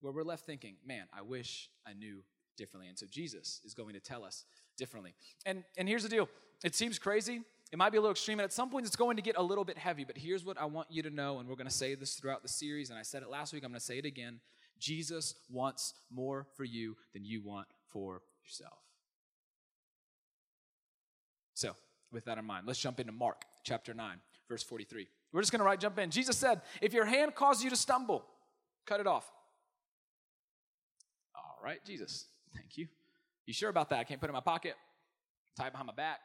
where 0.00 0.12
we're 0.12 0.24
left 0.24 0.46
thinking, 0.46 0.76
man, 0.86 1.04
I 1.16 1.22
wish 1.22 1.70
I 1.86 1.92
knew 1.92 2.22
differently. 2.56 2.88
And 2.88 2.98
so 2.98 3.06
Jesus 3.08 3.60
is 3.64 3.74
going 3.74 3.94
to 3.94 4.00
tell 4.00 4.24
us 4.24 4.44
differently. 4.76 5.14
And, 5.46 5.64
and 5.76 5.88
here's 5.88 6.02
the 6.02 6.08
deal 6.08 6.28
it 6.64 6.74
seems 6.74 6.98
crazy. 6.98 7.42
It 7.70 7.76
might 7.76 7.90
be 7.90 7.98
a 7.98 8.00
little 8.00 8.12
extreme, 8.12 8.38
and 8.38 8.44
at 8.44 8.52
some 8.52 8.70
point 8.70 8.86
it's 8.86 8.96
going 8.96 9.16
to 9.16 9.22
get 9.22 9.36
a 9.36 9.42
little 9.42 9.64
bit 9.64 9.76
heavy. 9.76 10.04
But 10.04 10.16
here's 10.16 10.42
what 10.42 10.58
I 10.58 10.64
want 10.64 10.88
you 10.90 11.02
to 11.02 11.10
know, 11.10 11.38
and 11.38 11.46
we're 11.48 11.54
going 11.54 11.68
to 11.68 11.72
say 11.72 11.94
this 11.94 12.14
throughout 12.14 12.42
the 12.42 12.48
series, 12.48 12.88
and 12.88 12.98
I 12.98 13.02
said 13.02 13.22
it 13.22 13.28
last 13.28 13.52
week, 13.52 13.62
I'm 13.62 13.70
going 13.70 13.78
to 13.78 13.84
say 13.84 13.98
it 13.98 14.06
again. 14.06 14.40
Jesus 14.78 15.34
wants 15.50 15.94
more 16.10 16.46
for 16.56 16.64
you 16.64 16.96
than 17.12 17.24
you 17.24 17.42
want 17.42 17.66
for 17.90 18.22
yourself. 18.44 18.78
So, 21.54 21.74
with 22.12 22.24
that 22.26 22.38
in 22.38 22.44
mind, 22.44 22.66
let's 22.66 22.78
jump 22.78 23.00
into 23.00 23.12
Mark 23.12 23.42
chapter 23.64 23.92
9, 23.92 24.18
verse 24.48 24.62
43. 24.62 25.08
We're 25.32 25.40
just 25.40 25.52
going 25.52 25.60
to 25.60 25.64
right 25.64 25.78
jump 25.78 25.98
in. 25.98 26.10
Jesus 26.10 26.36
said, 26.36 26.62
If 26.80 26.92
your 26.92 27.04
hand 27.04 27.34
causes 27.34 27.64
you 27.64 27.70
to 27.70 27.76
stumble, 27.76 28.24
cut 28.86 29.00
it 29.00 29.06
off. 29.06 29.30
All 31.34 31.58
right, 31.62 31.84
Jesus, 31.84 32.26
thank 32.54 32.78
you. 32.78 32.86
You 33.44 33.52
sure 33.52 33.70
about 33.70 33.90
that? 33.90 33.98
I 33.98 34.04
can't 34.04 34.20
put 34.20 34.26
it 34.26 34.30
in 34.30 34.34
my 34.34 34.40
pocket, 34.40 34.74
tie 35.56 35.66
it 35.66 35.72
behind 35.72 35.86
my 35.86 35.94
back. 35.94 36.20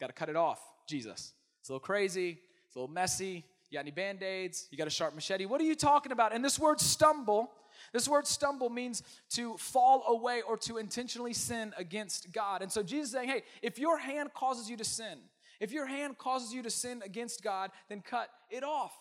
Got 0.00 0.08
to 0.08 0.12
cut 0.12 0.28
it 0.28 0.36
off, 0.36 0.60
Jesus. 0.88 1.32
It's 1.60 1.68
a 1.68 1.72
little 1.72 1.84
crazy, 1.84 2.40
it's 2.66 2.76
a 2.76 2.80
little 2.80 2.92
messy. 2.92 3.44
You 3.70 3.76
got 3.76 3.82
any 3.82 3.92
band 3.92 4.22
aids? 4.22 4.66
You 4.72 4.78
got 4.78 4.88
a 4.88 4.90
sharp 4.90 5.14
machete? 5.14 5.46
What 5.46 5.60
are 5.60 5.64
you 5.64 5.76
talking 5.76 6.10
about? 6.10 6.34
And 6.34 6.44
this 6.44 6.58
word 6.58 6.80
stumble 6.80 7.52
this 7.92 8.08
word 8.08 8.26
stumble 8.26 8.70
means 8.70 9.02
to 9.30 9.56
fall 9.56 10.04
away 10.06 10.42
or 10.42 10.56
to 10.58 10.78
intentionally 10.78 11.32
sin 11.32 11.72
against 11.76 12.32
God. 12.32 12.62
And 12.62 12.70
so 12.70 12.82
Jesus 12.82 13.06
is 13.08 13.12
saying, 13.12 13.28
hey, 13.28 13.42
if 13.62 13.78
your 13.78 13.98
hand 13.98 14.32
causes 14.32 14.70
you 14.70 14.76
to 14.76 14.84
sin, 14.84 15.18
if 15.58 15.72
your 15.72 15.86
hand 15.86 16.16
causes 16.16 16.54
you 16.54 16.62
to 16.62 16.70
sin 16.70 17.02
against 17.04 17.42
God, 17.42 17.70
then 17.88 18.00
cut 18.00 18.28
it 18.48 18.62
off. 18.62 18.92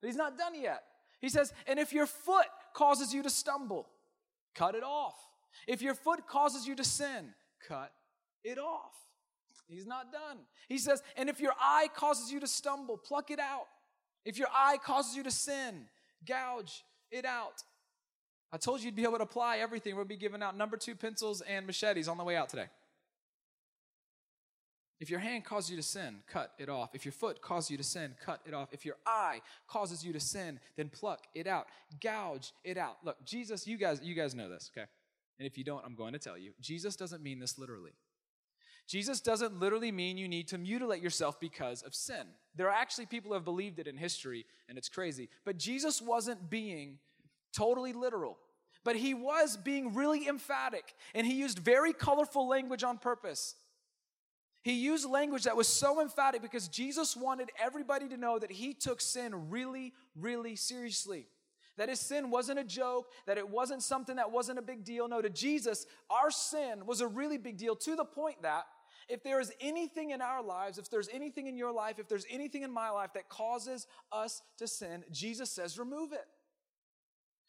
But 0.00 0.08
he's 0.08 0.16
not 0.16 0.38
done 0.38 0.54
yet. 0.60 0.82
He 1.20 1.28
says, 1.28 1.52
and 1.66 1.78
if 1.78 1.92
your 1.92 2.06
foot 2.06 2.46
causes 2.74 3.14
you 3.14 3.22
to 3.22 3.30
stumble, 3.30 3.88
cut 4.54 4.74
it 4.74 4.82
off. 4.82 5.16
If 5.66 5.80
your 5.80 5.94
foot 5.94 6.26
causes 6.26 6.66
you 6.66 6.74
to 6.76 6.84
sin, 6.84 7.34
cut 7.66 7.92
it 8.44 8.58
off. 8.58 8.92
He's 9.66 9.86
not 9.86 10.12
done. 10.12 10.38
He 10.68 10.76
says, 10.76 11.02
and 11.16 11.30
if 11.30 11.40
your 11.40 11.54
eye 11.58 11.88
causes 11.94 12.30
you 12.30 12.40
to 12.40 12.46
stumble, 12.46 12.98
pluck 12.98 13.30
it 13.30 13.40
out. 13.40 13.66
If 14.24 14.38
your 14.38 14.48
eye 14.54 14.76
causes 14.84 15.16
you 15.16 15.22
to 15.22 15.30
sin, 15.30 15.86
gouge 16.26 16.84
it 17.10 17.24
out. 17.24 17.62
I 18.52 18.56
told 18.56 18.80
you 18.80 18.86
you'd 18.86 18.96
be 18.96 19.02
able 19.02 19.16
to 19.16 19.24
apply 19.24 19.58
everything. 19.58 19.96
We'll 19.96 20.04
be 20.04 20.16
giving 20.16 20.42
out 20.42 20.56
number 20.56 20.76
two 20.76 20.94
pencils 20.94 21.40
and 21.40 21.66
machetes 21.66 22.08
on 22.08 22.18
the 22.18 22.24
way 22.24 22.36
out 22.36 22.48
today. 22.48 22.66
If 25.00 25.10
your 25.10 25.18
hand 25.18 25.44
causes 25.44 25.70
you 25.70 25.76
to 25.76 25.82
sin, 25.82 26.18
cut 26.26 26.52
it 26.58 26.68
off. 26.68 26.94
If 26.94 27.04
your 27.04 27.12
foot 27.12 27.42
causes 27.42 27.70
you 27.70 27.76
to 27.76 27.82
sin, 27.82 28.14
cut 28.24 28.40
it 28.46 28.54
off. 28.54 28.68
If 28.72 28.86
your 28.86 28.94
eye 29.04 29.40
causes 29.66 30.04
you 30.04 30.12
to 30.12 30.20
sin, 30.20 30.60
then 30.76 30.88
pluck 30.88 31.26
it 31.34 31.46
out. 31.46 31.66
Gouge 32.00 32.52
it 32.62 32.78
out. 32.78 32.98
Look, 33.04 33.22
Jesus, 33.24 33.66
you 33.66 33.76
guys, 33.76 34.00
you 34.02 34.14
guys 34.14 34.34
know 34.34 34.48
this, 34.48 34.70
okay? 34.74 34.86
And 35.38 35.46
if 35.46 35.58
you 35.58 35.64
don't, 35.64 35.84
I'm 35.84 35.96
going 35.96 36.12
to 36.12 36.18
tell 36.18 36.38
you. 36.38 36.52
Jesus 36.60 36.94
doesn't 36.94 37.22
mean 37.22 37.40
this 37.40 37.58
literally. 37.58 37.90
Jesus 38.86 39.20
doesn't 39.20 39.58
literally 39.58 39.90
mean 39.90 40.16
you 40.16 40.28
need 40.28 40.46
to 40.48 40.58
mutilate 40.58 41.02
yourself 41.02 41.40
because 41.40 41.82
of 41.82 41.94
sin. 41.94 42.26
There 42.54 42.68
are 42.68 42.74
actually 42.74 43.06
people 43.06 43.30
who 43.30 43.34
have 43.34 43.44
believed 43.44 43.78
it 43.78 43.88
in 43.88 43.96
history, 43.96 44.46
and 44.68 44.78
it's 44.78 44.88
crazy. 44.88 45.28
But 45.44 45.58
Jesus 45.58 46.00
wasn't 46.00 46.50
being 46.50 46.98
totally 47.54 47.92
literal. 47.92 48.38
But 48.84 48.96
he 48.96 49.14
was 49.14 49.56
being 49.56 49.94
really 49.94 50.28
emphatic, 50.28 50.94
and 51.14 51.26
he 51.26 51.34
used 51.34 51.58
very 51.58 51.92
colorful 51.92 52.46
language 52.46 52.84
on 52.84 52.98
purpose. 52.98 53.54
He 54.62 54.72
used 54.72 55.08
language 55.08 55.44
that 55.44 55.56
was 55.56 55.68
so 55.68 56.00
emphatic 56.00 56.42
because 56.42 56.68
Jesus 56.68 57.16
wanted 57.16 57.50
everybody 57.62 58.08
to 58.08 58.16
know 58.16 58.38
that 58.38 58.50
he 58.50 58.72
took 58.72 59.00
sin 59.00 59.50
really, 59.50 59.92
really 60.16 60.56
seriously. 60.56 61.26
That 61.76 61.88
his 61.88 62.00
sin 62.00 62.30
wasn't 62.30 62.60
a 62.60 62.64
joke, 62.64 63.06
that 63.26 63.36
it 63.36 63.48
wasn't 63.48 63.82
something 63.82 64.16
that 64.16 64.30
wasn't 64.30 64.58
a 64.58 64.62
big 64.62 64.84
deal. 64.84 65.08
No, 65.08 65.20
to 65.20 65.28
Jesus, 65.28 65.86
our 66.08 66.30
sin 66.30 66.86
was 66.86 67.00
a 67.00 67.08
really 67.08 67.36
big 67.36 67.56
deal 67.56 67.76
to 67.76 67.96
the 67.96 68.04
point 68.04 68.42
that 68.42 68.64
if 69.08 69.22
there 69.22 69.40
is 69.40 69.52
anything 69.60 70.10
in 70.10 70.22
our 70.22 70.42
lives, 70.42 70.78
if 70.78 70.88
there's 70.88 71.08
anything 71.12 71.46
in 71.46 71.56
your 71.58 71.72
life, 71.72 71.98
if 71.98 72.08
there's 72.08 72.26
anything 72.30 72.62
in 72.62 72.70
my 72.70 72.90
life 72.90 73.12
that 73.14 73.28
causes 73.28 73.86
us 74.12 74.40
to 74.58 74.66
sin, 74.66 75.04
Jesus 75.10 75.50
says, 75.50 75.78
remove 75.78 76.12
it. 76.12 76.26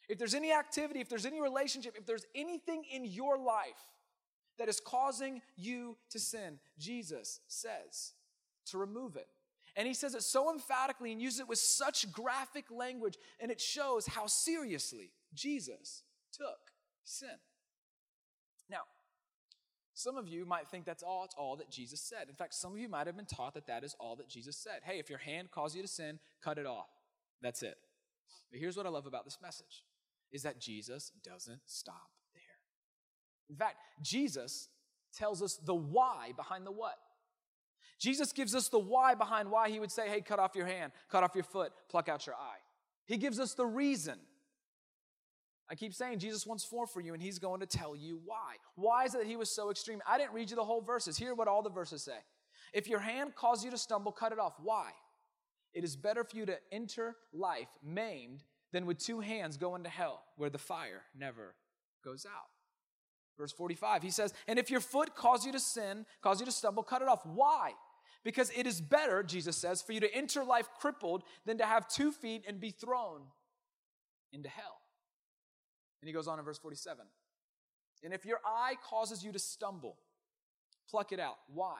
If 0.07 0.17
there's 0.17 0.35
any 0.35 0.51
activity, 0.51 0.99
if 0.99 1.09
there's 1.09 1.25
any 1.25 1.41
relationship, 1.41 1.95
if 1.97 2.05
there's 2.05 2.25
anything 2.35 2.83
in 2.91 3.05
your 3.05 3.37
life 3.37 3.91
that 4.57 4.69
is 4.69 4.79
causing 4.79 5.41
you 5.57 5.97
to 6.11 6.19
sin, 6.19 6.59
Jesus 6.77 7.39
says 7.47 8.13
to 8.67 8.77
remove 8.77 9.15
it. 9.15 9.27
And 9.75 9.87
he 9.87 9.93
says 9.93 10.15
it 10.15 10.23
so 10.23 10.51
emphatically 10.51 11.11
and 11.11 11.21
uses 11.21 11.41
it 11.41 11.49
with 11.49 11.59
such 11.59 12.09
graphic 12.11 12.65
language, 12.71 13.17
and 13.39 13.51
it 13.51 13.59
shows 13.59 14.07
how 14.07 14.25
seriously 14.25 15.11
Jesus 15.33 16.03
took 16.31 16.71
sin. 17.03 17.37
Now, 18.69 18.81
some 19.93 20.17
of 20.17 20.27
you 20.27 20.45
might 20.45 20.67
think 20.67 20.85
that's 20.85 21.03
all, 21.03 21.25
it's 21.25 21.35
all 21.37 21.57
that 21.57 21.69
Jesus 21.69 21.99
said. 21.99 22.29
In 22.29 22.35
fact, 22.35 22.53
some 22.53 22.71
of 22.71 22.79
you 22.79 22.87
might 22.87 23.07
have 23.07 23.17
been 23.17 23.25
taught 23.25 23.53
that 23.55 23.67
that 23.67 23.83
is 23.83 23.95
all 23.99 24.15
that 24.17 24.29
Jesus 24.29 24.55
said. 24.55 24.81
Hey, 24.83 24.99
if 24.99 25.09
your 25.09 25.19
hand 25.19 25.51
calls 25.51 25.75
you 25.75 25.81
to 25.81 25.87
sin, 25.87 26.19
cut 26.41 26.57
it 26.57 26.65
off. 26.65 26.89
That's 27.41 27.61
it. 27.61 27.77
But 28.51 28.59
here's 28.59 28.77
what 28.77 28.85
I 28.85 28.89
love 28.89 29.05
about 29.05 29.25
this 29.25 29.39
message 29.41 29.83
is 30.35 30.43
that 30.43 30.59
Jesus 30.59 31.13
doesn't 31.23 31.61
stop 31.65 32.11
there. 32.33 32.43
In 33.49 33.55
fact, 33.55 33.77
Jesus 34.01 34.67
tells 35.15 35.41
us 35.41 35.55
the 35.65 35.73
why 35.73 36.33
behind 36.35 36.67
the 36.67 36.71
what. 36.71 36.97
Jesus 37.97 38.33
gives 38.33 38.53
us 38.53 38.67
the 38.67 38.77
why 38.77 39.15
behind 39.15 39.49
why 39.49 39.69
he 39.69 39.79
would 39.79 39.91
say, 39.91 40.09
hey, 40.09 40.19
cut 40.19 40.37
off 40.37 40.53
your 40.53 40.65
hand, 40.65 40.91
cut 41.09 41.23
off 41.23 41.33
your 41.33 41.45
foot, 41.45 41.71
pluck 41.89 42.09
out 42.09 42.27
your 42.27 42.35
eye. 42.35 42.59
He 43.05 43.15
gives 43.15 43.39
us 43.39 43.53
the 43.53 43.65
reason. 43.65 44.19
I 45.69 45.75
keep 45.75 45.93
saying 45.93 46.19
Jesus 46.19 46.45
wants 46.45 46.69
more 46.69 46.85
for 46.85 46.99
you, 46.99 47.13
and 47.13 47.23
he's 47.23 47.39
going 47.39 47.61
to 47.61 47.65
tell 47.65 47.95
you 47.95 48.19
why. 48.25 48.55
Why 48.75 49.05
is 49.05 49.15
it 49.15 49.19
that 49.19 49.27
he 49.27 49.37
was 49.37 49.49
so 49.49 49.71
extreme? 49.71 50.01
I 50.05 50.17
didn't 50.17 50.33
read 50.33 50.49
you 50.49 50.57
the 50.57 50.65
whole 50.65 50.81
verses. 50.81 51.15
Hear 51.17 51.33
what 51.33 51.47
all 51.47 51.63
the 51.63 51.69
verses 51.69 52.03
say. 52.03 52.17
If 52.73 52.89
your 52.89 52.99
hand 52.99 53.35
causes 53.35 53.63
you 53.63 53.71
to 53.71 53.77
stumble, 53.77 54.11
cut 54.11 54.33
it 54.33 54.39
off. 54.39 54.55
Why? 54.61 54.89
It 55.73 55.85
is 55.85 55.95
better 55.95 56.25
for 56.25 56.35
you 56.35 56.45
to 56.45 56.57
enter 56.73 57.15
life 57.33 57.69
maimed 57.81 58.43
than 58.71 58.85
with 58.85 58.97
two 58.97 59.19
hands 59.19 59.57
go 59.57 59.75
into 59.75 59.89
hell 59.89 60.23
where 60.37 60.49
the 60.49 60.57
fire 60.57 61.01
never 61.17 61.55
goes 62.03 62.25
out. 62.25 62.49
Verse 63.37 63.51
45, 63.51 64.03
he 64.03 64.11
says, 64.11 64.33
And 64.47 64.57
if 64.57 64.69
your 64.69 64.79
foot 64.79 65.15
cause 65.15 65.45
you 65.45 65.51
to 65.51 65.59
sin, 65.59 66.05
cause 66.21 66.39
you 66.39 66.45
to 66.45 66.51
stumble, 66.51 66.83
cut 66.83 67.01
it 67.01 67.07
off. 67.07 67.25
Why? 67.25 67.71
Because 68.23 68.51
it 68.55 68.65
is 68.65 68.81
better, 68.81 69.23
Jesus 69.23 69.57
says, 69.57 69.81
for 69.81 69.93
you 69.93 69.99
to 69.99 70.13
enter 70.13 70.43
life 70.43 70.67
crippled 70.79 71.23
than 71.45 71.57
to 71.57 71.65
have 71.65 71.87
two 71.87 72.11
feet 72.11 72.43
and 72.47 72.59
be 72.59 72.71
thrown 72.71 73.21
into 74.31 74.49
hell. 74.49 74.81
And 76.01 76.07
he 76.07 76.13
goes 76.13 76.27
on 76.27 76.39
in 76.39 76.45
verse 76.45 76.57
47. 76.57 77.05
And 78.03 78.13
if 78.13 78.25
your 78.25 78.39
eye 78.45 78.75
causes 78.83 79.23
you 79.23 79.31
to 79.31 79.39
stumble, 79.39 79.97
pluck 80.89 81.11
it 81.11 81.19
out. 81.19 81.37
Why? 81.53 81.77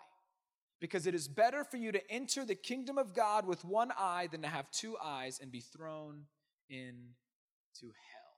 Because 0.79 1.07
it 1.07 1.15
is 1.15 1.27
better 1.27 1.63
for 1.63 1.77
you 1.77 1.91
to 1.91 2.11
enter 2.11 2.45
the 2.45 2.55
kingdom 2.55 2.97
of 2.97 3.13
God 3.13 3.45
with 3.47 3.63
one 3.63 3.91
eye 3.97 4.27
than 4.31 4.41
to 4.41 4.47
have 4.47 4.69
two 4.71 4.97
eyes 5.03 5.39
and 5.41 5.51
be 5.51 5.61
thrown 5.61 6.23
into 6.69 7.91
hell. 7.93 8.35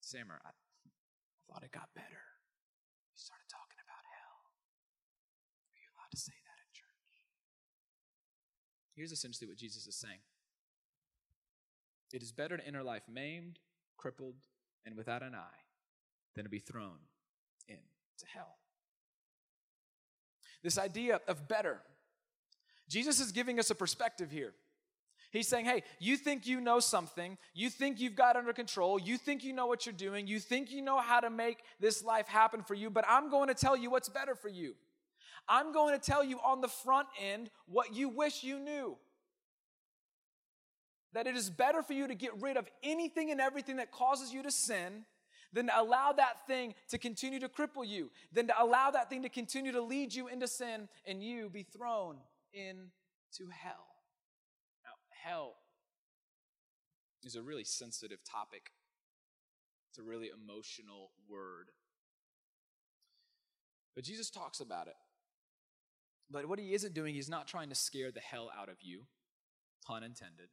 Samer, 0.00 0.40
I, 0.44 0.50
I 0.50 0.88
thought 1.48 1.62
it 1.64 1.72
got 1.72 1.88
better. 1.94 2.22
You 3.12 3.18
started 3.18 3.48
talking 3.48 3.78
about 3.80 4.04
hell. 4.04 4.38
Are 5.72 5.80
you 5.80 5.88
allowed 5.96 6.10
to 6.10 6.20
say 6.20 6.32
that 6.32 6.58
in 6.60 6.68
church? 6.72 7.12
Here's 8.94 9.12
essentially 9.12 9.48
what 9.48 9.56
Jesus 9.56 9.86
is 9.86 9.96
saying 9.96 10.20
It 12.12 12.22
is 12.22 12.32
better 12.32 12.56
to 12.56 12.66
enter 12.66 12.82
life 12.82 13.04
maimed, 13.08 13.58
crippled, 13.96 14.36
and 14.84 14.96
without 14.96 15.22
an 15.22 15.34
eye 15.34 15.62
than 16.34 16.44
to 16.44 16.50
be 16.50 16.58
thrown 16.58 16.98
into 17.68 18.26
hell. 18.32 18.56
This 20.62 20.78
idea 20.78 21.20
of 21.26 21.48
better, 21.48 21.80
Jesus 22.88 23.20
is 23.20 23.32
giving 23.32 23.58
us 23.58 23.70
a 23.70 23.74
perspective 23.74 24.30
here. 24.30 24.54
He's 25.32 25.48
saying, 25.48 25.64
hey, 25.64 25.82
you 25.98 26.18
think 26.18 26.46
you 26.46 26.60
know 26.60 26.78
something. 26.78 27.38
You 27.54 27.70
think 27.70 27.98
you've 27.98 28.14
got 28.14 28.36
under 28.36 28.52
control. 28.52 28.98
You 29.00 29.16
think 29.16 29.42
you 29.42 29.54
know 29.54 29.66
what 29.66 29.86
you're 29.86 29.94
doing. 29.94 30.26
You 30.26 30.38
think 30.38 30.70
you 30.70 30.82
know 30.82 31.00
how 31.00 31.20
to 31.20 31.30
make 31.30 31.60
this 31.80 32.04
life 32.04 32.28
happen 32.28 32.62
for 32.62 32.74
you, 32.74 32.90
but 32.90 33.06
I'm 33.08 33.30
going 33.30 33.48
to 33.48 33.54
tell 33.54 33.74
you 33.74 33.90
what's 33.90 34.10
better 34.10 34.34
for 34.34 34.50
you. 34.50 34.74
I'm 35.48 35.72
going 35.72 35.98
to 35.98 36.00
tell 36.00 36.22
you 36.22 36.38
on 36.44 36.60
the 36.60 36.68
front 36.68 37.08
end 37.18 37.50
what 37.66 37.94
you 37.94 38.10
wish 38.10 38.44
you 38.44 38.60
knew. 38.60 38.98
That 41.14 41.26
it 41.26 41.34
is 41.34 41.48
better 41.48 41.82
for 41.82 41.94
you 41.94 42.08
to 42.08 42.14
get 42.14 42.32
rid 42.42 42.58
of 42.58 42.68
anything 42.82 43.30
and 43.30 43.40
everything 43.40 43.76
that 43.76 43.90
causes 43.90 44.34
you 44.34 44.42
to 44.42 44.50
sin 44.50 45.06
than 45.54 45.68
to 45.68 45.80
allow 45.80 46.12
that 46.12 46.46
thing 46.46 46.74
to 46.90 46.98
continue 46.98 47.40
to 47.40 47.48
cripple 47.48 47.86
you, 47.86 48.10
than 48.32 48.48
to 48.48 48.62
allow 48.62 48.90
that 48.90 49.08
thing 49.08 49.22
to 49.22 49.30
continue 49.30 49.72
to 49.72 49.82
lead 49.82 50.14
you 50.14 50.28
into 50.28 50.46
sin 50.46 50.88
and 51.06 51.22
you 51.24 51.48
be 51.48 51.62
thrown 51.62 52.18
into 52.52 53.48
hell 53.50 53.91
hell 55.24 55.54
is 57.22 57.36
a 57.36 57.42
really 57.42 57.64
sensitive 57.64 58.18
topic. 58.24 58.70
It's 59.90 59.98
a 59.98 60.02
really 60.02 60.28
emotional 60.28 61.10
word. 61.28 61.68
But 63.94 64.04
Jesus 64.04 64.30
talks 64.30 64.60
about 64.60 64.88
it. 64.88 64.96
But 66.30 66.48
what 66.48 66.58
he 66.58 66.72
isn't 66.72 66.94
doing, 66.94 67.14
he's 67.14 67.28
not 67.28 67.46
trying 67.46 67.68
to 67.68 67.74
scare 67.74 68.10
the 68.10 68.20
hell 68.20 68.50
out 68.58 68.70
of 68.70 68.76
you, 68.80 69.02
pun 69.86 70.02
intended. 70.02 70.48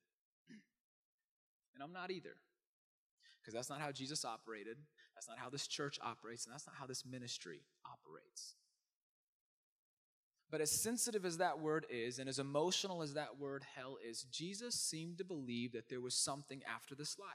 And 1.73 1.83
I'm 1.83 1.93
not 1.93 2.11
either. 2.11 2.35
Because 3.41 3.53
that's 3.53 3.69
not 3.69 3.79
how 3.79 3.93
Jesus 3.93 4.25
operated. 4.25 4.75
That's 5.15 5.29
not 5.29 5.37
how 5.37 5.49
this 5.49 5.65
church 5.65 5.97
operates. 6.03 6.45
And 6.45 6.53
that's 6.53 6.67
not 6.67 6.75
how 6.77 6.85
this 6.85 7.05
ministry 7.05 7.61
operates. 7.85 8.55
But 10.51 10.61
as 10.61 10.71
sensitive 10.71 11.25
as 11.25 11.37
that 11.37 11.59
word 11.59 11.85
is, 11.89 12.17
and 12.17 12.27
as 12.27 12.39
emotional 12.39 13.03
as 13.03 13.13
that 13.13 13.39
word 13.39 13.63
hell 13.75 13.97
is, 14.07 14.23
Jesus 14.31 14.75
seemed 14.75 15.19
to 15.19 15.23
believe 15.23 15.73
that 15.73 15.89
there 15.89 16.01
was 16.01 16.15
something 16.15 16.61
after 16.67 16.95
this 16.95 17.19
life. 17.19 17.29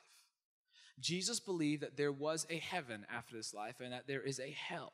Jesus 0.98 1.40
believed 1.40 1.82
that 1.82 1.96
there 1.96 2.12
was 2.12 2.46
a 2.50 2.58
heaven 2.58 3.06
after 3.12 3.36
this 3.36 3.54
life 3.54 3.80
and 3.80 3.92
that 3.92 4.06
there 4.06 4.22
is 4.22 4.40
a 4.40 4.50
hell 4.50 4.92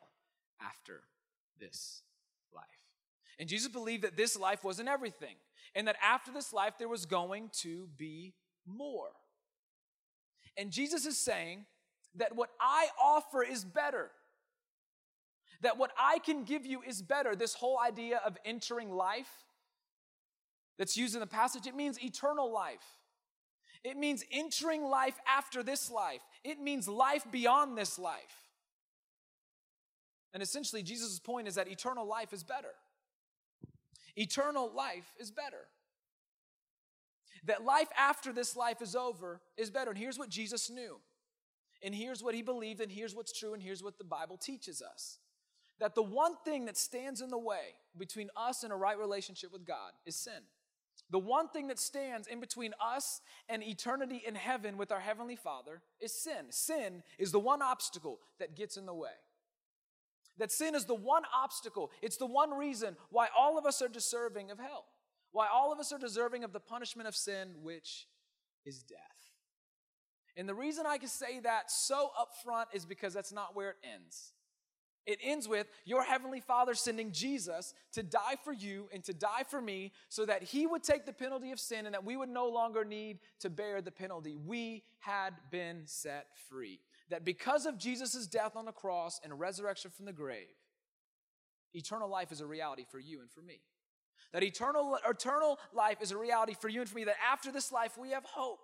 after 0.61 1.01
this 1.59 2.03
life. 2.53 2.65
And 3.39 3.49
Jesus 3.49 3.71
believed 3.71 4.03
that 4.03 4.17
this 4.17 4.37
life 4.37 4.63
wasn't 4.63 4.89
everything, 4.89 5.35
and 5.73 5.87
that 5.87 5.95
after 6.03 6.31
this 6.31 6.53
life 6.53 6.73
there 6.77 6.89
was 6.89 7.05
going 7.05 7.49
to 7.61 7.87
be 7.97 8.33
more. 8.67 9.09
And 10.57 10.69
Jesus 10.69 11.05
is 11.05 11.17
saying 11.17 11.65
that 12.15 12.35
what 12.35 12.49
I 12.59 12.87
offer 13.01 13.41
is 13.41 13.63
better 13.63 14.11
that 15.61 15.77
what 15.77 15.91
I 15.97 16.19
can 16.19 16.43
give 16.43 16.65
you 16.65 16.81
is 16.81 17.01
better. 17.01 17.35
This 17.35 17.53
whole 17.53 17.79
idea 17.79 18.19
of 18.25 18.37
entering 18.45 18.91
life 18.91 19.29
that's 20.77 20.97
used 20.97 21.13
in 21.13 21.19
the 21.19 21.27
passage, 21.27 21.67
it 21.67 21.75
means 21.75 22.03
eternal 22.03 22.51
life. 22.51 22.83
It 23.83 23.97
means 23.97 24.23
entering 24.31 24.83
life 24.83 25.17
after 25.27 25.63
this 25.63 25.89
life. 25.89 26.21
It 26.43 26.59
means 26.59 26.87
life 26.87 27.25
beyond 27.31 27.77
this 27.77 27.97
life. 27.97 28.49
And 30.33 30.41
essentially, 30.41 30.81
Jesus' 30.81 31.19
point 31.19 31.47
is 31.47 31.55
that 31.55 31.67
eternal 31.67 32.07
life 32.07 32.31
is 32.31 32.43
better. 32.43 32.73
Eternal 34.15 34.71
life 34.75 35.13
is 35.19 35.31
better. 35.31 35.67
That 37.45 37.63
life 37.63 37.89
after 37.97 38.31
this 38.31 38.55
life 38.55 38.81
is 38.81 38.95
over 38.95 39.41
is 39.57 39.71
better. 39.71 39.91
And 39.91 39.99
here's 39.99 40.19
what 40.19 40.29
Jesus 40.29 40.69
knew. 40.69 40.99
And 41.83 41.95
here's 41.95 42.21
what 42.21 42.35
he 42.35 42.43
believed, 42.43 42.79
and 42.79 42.91
here's 42.91 43.15
what's 43.15 43.37
true, 43.37 43.53
and 43.55 43.63
here's 43.63 43.81
what 43.81 43.97
the 43.97 44.03
Bible 44.03 44.37
teaches 44.37 44.81
us 44.81 45.17
that 45.81 45.95
the 45.95 46.03
one 46.03 46.35
thing 46.45 46.65
that 46.65 46.77
stands 46.77 47.21
in 47.21 47.29
the 47.29 47.37
way 47.37 47.75
between 47.97 48.29
us 48.37 48.63
and 48.63 48.71
a 48.71 48.75
right 48.75 48.97
relationship 48.97 49.51
with 49.51 49.65
God 49.65 49.91
is 50.05 50.15
sin. 50.15 50.43
The 51.09 51.19
one 51.19 51.49
thing 51.49 51.67
that 51.67 51.79
stands 51.79 52.27
in 52.27 52.39
between 52.39 52.73
us 52.79 53.19
and 53.49 53.63
eternity 53.63 54.21
in 54.25 54.35
heaven 54.35 54.77
with 54.77 54.91
our 54.91 54.99
Heavenly 54.99 55.35
Father 55.35 55.81
is 55.99 56.13
sin. 56.13 56.51
Sin 56.51 57.01
is 57.17 57.31
the 57.31 57.39
one 57.39 57.63
obstacle 57.63 58.19
that 58.39 58.55
gets 58.55 58.77
in 58.77 58.85
the 58.85 58.93
way. 58.93 59.09
That 60.37 60.51
sin 60.51 60.75
is 60.75 60.85
the 60.85 60.95
one 60.95 61.23
obstacle, 61.35 61.91
it's 62.01 62.17
the 62.17 62.27
one 62.27 62.51
reason 62.51 62.95
why 63.09 63.27
all 63.37 63.57
of 63.57 63.65
us 63.65 63.81
are 63.81 63.89
deserving 63.89 64.51
of 64.51 64.59
hell, 64.59 64.85
why 65.31 65.47
all 65.51 65.73
of 65.73 65.79
us 65.79 65.91
are 65.91 65.99
deserving 65.99 66.43
of 66.43 66.53
the 66.53 66.59
punishment 66.59 67.07
of 67.07 67.15
sin, 67.15 67.55
which 67.63 68.07
is 68.65 68.83
death. 68.83 68.99
And 70.37 70.47
the 70.47 70.55
reason 70.55 70.85
I 70.87 70.99
can 70.99 71.09
say 71.09 71.39
that 71.39 71.71
so 71.71 72.11
upfront 72.19 72.65
is 72.71 72.85
because 72.85 73.13
that's 73.13 73.33
not 73.33 73.55
where 73.55 73.71
it 73.71 73.77
ends. 73.83 74.33
It 75.07 75.19
ends 75.23 75.47
with 75.47 75.67
your 75.83 76.03
heavenly 76.03 76.41
Father 76.41 76.75
sending 76.75 77.11
Jesus 77.11 77.73
to 77.93 78.03
die 78.03 78.35
for 78.43 78.53
you 78.53 78.87
and 78.93 79.03
to 79.05 79.13
die 79.13 79.43
for 79.49 79.59
me 79.59 79.93
so 80.09 80.25
that 80.25 80.43
he 80.43 80.67
would 80.67 80.83
take 80.83 81.05
the 81.05 81.13
penalty 81.13 81.51
of 81.51 81.59
sin 81.59 81.85
and 81.85 81.95
that 81.95 82.05
we 82.05 82.15
would 82.15 82.29
no 82.29 82.47
longer 82.47 82.85
need 82.85 83.19
to 83.39 83.49
bear 83.49 83.81
the 83.81 83.91
penalty. 83.91 84.35
We 84.35 84.83
had 84.99 85.33
been 85.49 85.81
set 85.85 86.27
free. 86.49 86.79
That 87.09 87.25
because 87.25 87.65
of 87.65 87.79
Jesus' 87.79 88.27
death 88.27 88.55
on 88.55 88.65
the 88.65 88.71
cross 88.71 89.19
and 89.23 89.39
resurrection 89.39 89.89
from 89.89 90.05
the 90.05 90.13
grave, 90.13 90.47
eternal 91.73 92.09
life 92.09 92.31
is 92.31 92.41
a 92.41 92.45
reality 92.45 92.85
for 92.89 92.99
you 92.99 93.21
and 93.21 93.31
for 93.31 93.41
me. 93.41 93.61
That 94.33 94.43
eternal, 94.43 94.97
eternal 95.09 95.59
life 95.73 95.97
is 96.01 96.11
a 96.11 96.17
reality 96.17 96.55
for 96.59 96.69
you 96.69 96.81
and 96.81 96.89
for 96.89 96.95
me. 96.95 97.03
That 97.05 97.17
after 97.29 97.51
this 97.51 97.71
life, 97.71 97.97
we 97.97 98.11
have 98.11 98.23
hope. 98.23 98.59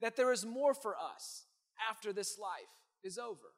That 0.00 0.16
there 0.16 0.32
is 0.32 0.44
more 0.44 0.74
for 0.74 0.96
us 0.96 1.44
after 1.90 2.12
this 2.12 2.38
life 2.38 2.62
is 3.04 3.18
over. 3.18 3.52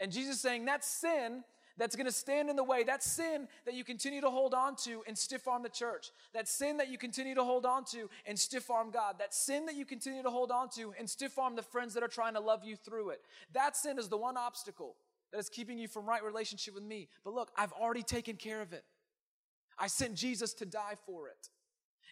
And 0.00 0.10
Jesus 0.10 0.40
saying 0.40 0.64
that 0.66 0.84
sin 0.84 1.44
that's 1.78 1.96
going 1.96 2.06
to 2.06 2.12
stand 2.12 2.50
in 2.50 2.56
the 2.56 2.64
way, 2.64 2.82
that 2.84 3.02
sin 3.02 3.48
that 3.64 3.74
you 3.74 3.84
continue 3.84 4.20
to 4.20 4.30
hold 4.30 4.54
on 4.54 4.76
to 4.76 5.02
and 5.06 5.16
stiff 5.16 5.48
arm 5.48 5.62
the 5.62 5.68
church, 5.68 6.10
that 6.34 6.48
sin 6.48 6.76
that 6.76 6.90
you 6.90 6.98
continue 6.98 7.34
to 7.34 7.44
hold 7.44 7.64
on 7.64 7.84
to 7.86 8.10
and 8.26 8.38
stiff 8.38 8.70
arm 8.70 8.90
God, 8.90 9.16
that 9.18 9.32
sin 9.32 9.66
that 9.66 9.74
you 9.74 9.84
continue 9.84 10.22
to 10.22 10.30
hold 10.30 10.50
on 10.50 10.68
to 10.70 10.92
and 10.98 11.08
stiff 11.08 11.38
arm 11.38 11.56
the 11.56 11.62
friends 11.62 11.94
that 11.94 12.02
are 12.02 12.08
trying 12.08 12.34
to 12.34 12.40
love 12.40 12.64
you 12.64 12.76
through 12.76 13.10
it. 13.10 13.22
That 13.52 13.76
sin 13.76 13.98
is 13.98 14.08
the 14.08 14.16
one 14.16 14.36
obstacle 14.36 14.96
that 15.32 15.38
is 15.38 15.48
keeping 15.48 15.78
you 15.78 15.88
from 15.88 16.06
right 16.06 16.22
relationship 16.22 16.74
with 16.74 16.84
me. 16.84 17.08
But 17.24 17.34
look, 17.34 17.50
I've 17.56 17.72
already 17.72 18.02
taken 18.02 18.36
care 18.36 18.60
of 18.60 18.72
it. 18.72 18.84
I 19.78 19.86
sent 19.86 20.14
Jesus 20.14 20.52
to 20.54 20.66
die 20.66 20.96
for 21.06 21.28
it. 21.28 21.48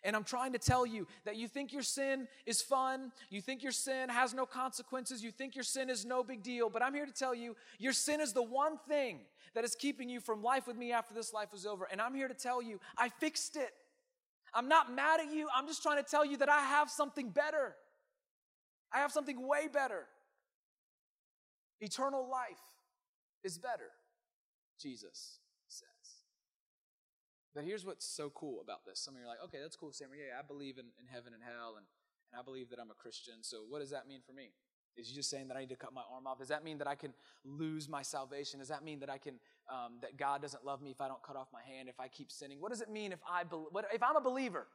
And 0.02 0.16
I'm 0.16 0.24
trying 0.24 0.52
to 0.52 0.58
tell 0.58 0.86
you 0.86 1.06
that 1.24 1.36
you 1.36 1.46
think 1.46 1.72
your 1.72 1.82
sin 1.82 2.26
is 2.46 2.62
fun, 2.62 3.12
you 3.28 3.40
think 3.40 3.62
your 3.62 3.72
sin 3.72 4.08
has 4.08 4.32
no 4.32 4.46
consequences, 4.46 5.22
you 5.22 5.30
think 5.30 5.54
your 5.54 5.64
sin 5.64 5.90
is 5.90 6.04
no 6.04 6.24
big 6.24 6.42
deal, 6.42 6.70
but 6.70 6.82
I'm 6.82 6.94
here 6.94 7.06
to 7.06 7.12
tell 7.12 7.34
you 7.34 7.56
your 7.78 7.92
sin 7.92 8.20
is 8.20 8.32
the 8.32 8.42
one 8.42 8.78
thing 8.88 9.20
that 9.54 9.64
is 9.64 9.74
keeping 9.74 10.08
you 10.08 10.20
from 10.20 10.42
life 10.42 10.66
with 10.66 10.76
me 10.76 10.92
after 10.92 11.12
this 11.12 11.32
life 11.32 11.52
is 11.52 11.66
over. 11.66 11.86
And 11.90 12.00
I'm 12.00 12.14
here 12.14 12.28
to 12.28 12.34
tell 12.34 12.62
you, 12.62 12.80
I 12.96 13.08
fixed 13.08 13.56
it. 13.56 13.72
I'm 14.54 14.68
not 14.68 14.92
mad 14.92 15.20
at 15.20 15.32
you, 15.32 15.48
I'm 15.54 15.66
just 15.66 15.82
trying 15.82 16.02
to 16.02 16.08
tell 16.08 16.24
you 16.24 16.36
that 16.38 16.48
I 16.48 16.60
have 16.60 16.90
something 16.90 17.30
better. 17.30 17.76
I 18.92 18.98
have 18.98 19.12
something 19.12 19.46
way 19.46 19.68
better. 19.72 20.06
Eternal 21.80 22.28
life 22.28 22.58
is 23.44 23.58
better, 23.58 23.90
Jesus 24.80 25.40
but 27.54 27.64
here's 27.64 27.84
what's 27.84 28.06
so 28.06 28.30
cool 28.30 28.60
about 28.62 28.84
this. 28.86 29.00
Some 29.00 29.14
of 29.14 29.20
you 29.20 29.26
are 29.26 29.28
like, 29.28 29.42
okay, 29.44 29.58
that's 29.60 29.76
cool, 29.76 29.92
Sam. 29.92 30.08
Yeah, 30.14 30.38
I 30.38 30.42
believe 30.46 30.78
in, 30.78 30.86
in 31.00 31.06
heaven 31.06 31.34
and 31.34 31.42
hell, 31.42 31.74
and, 31.76 31.86
and 32.32 32.40
I 32.40 32.44
believe 32.44 32.70
that 32.70 32.78
I'm 32.78 32.90
a 32.90 32.94
Christian. 32.94 33.42
So 33.42 33.62
what 33.68 33.80
does 33.80 33.90
that 33.90 34.06
mean 34.06 34.20
for 34.24 34.32
me? 34.32 34.50
Is 34.96 35.08
he 35.08 35.14
just 35.14 35.30
saying 35.30 35.48
that 35.48 35.56
I 35.56 35.60
need 35.60 35.68
to 35.70 35.76
cut 35.76 35.92
my 35.94 36.02
arm 36.12 36.26
off? 36.26 36.38
Does 36.38 36.48
that 36.48 36.64
mean 36.64 36.78
that 36.78 36.88
I 36.88 36.94
can 36.94 37.14
lose 37.44 37.88
my 37.88 38.02
salvation? 38.02 38.58
Does 38.58 38.68
that 38.68 38.84
mean 38.84 39.00
that 39.00 39.10
I 39.10 39.18
can 39.18 39.34
um, 39.68 39.94
that 40.02 40.16
God 40.16 40.42
doesn't 40.42 40.64
love 40.64 40.82
me 40.82 40.90
if 40.90 41.00
I 41.00 41.08
don't 41.08 41.22
cut 41.22 41.36
off 41.36 41.48
my 41.52 41.62
hand? 41.62 41.88
If 41.88 42.00
I 42.00 42.08
keep 42.08 42.30
sinning? 42.30 42.60
What 42.60 42.70
does 42.70 42.80
it 42.80 42.90
mean 42.90 43.12
if 43.12 43.20
I 43.28 43.44
be, 43.44 43.56
what, 43.56 43.86
if 43.92 44.02
I'm 44.02 44.16
a 44.16 44.20
believer? 44.20 44.66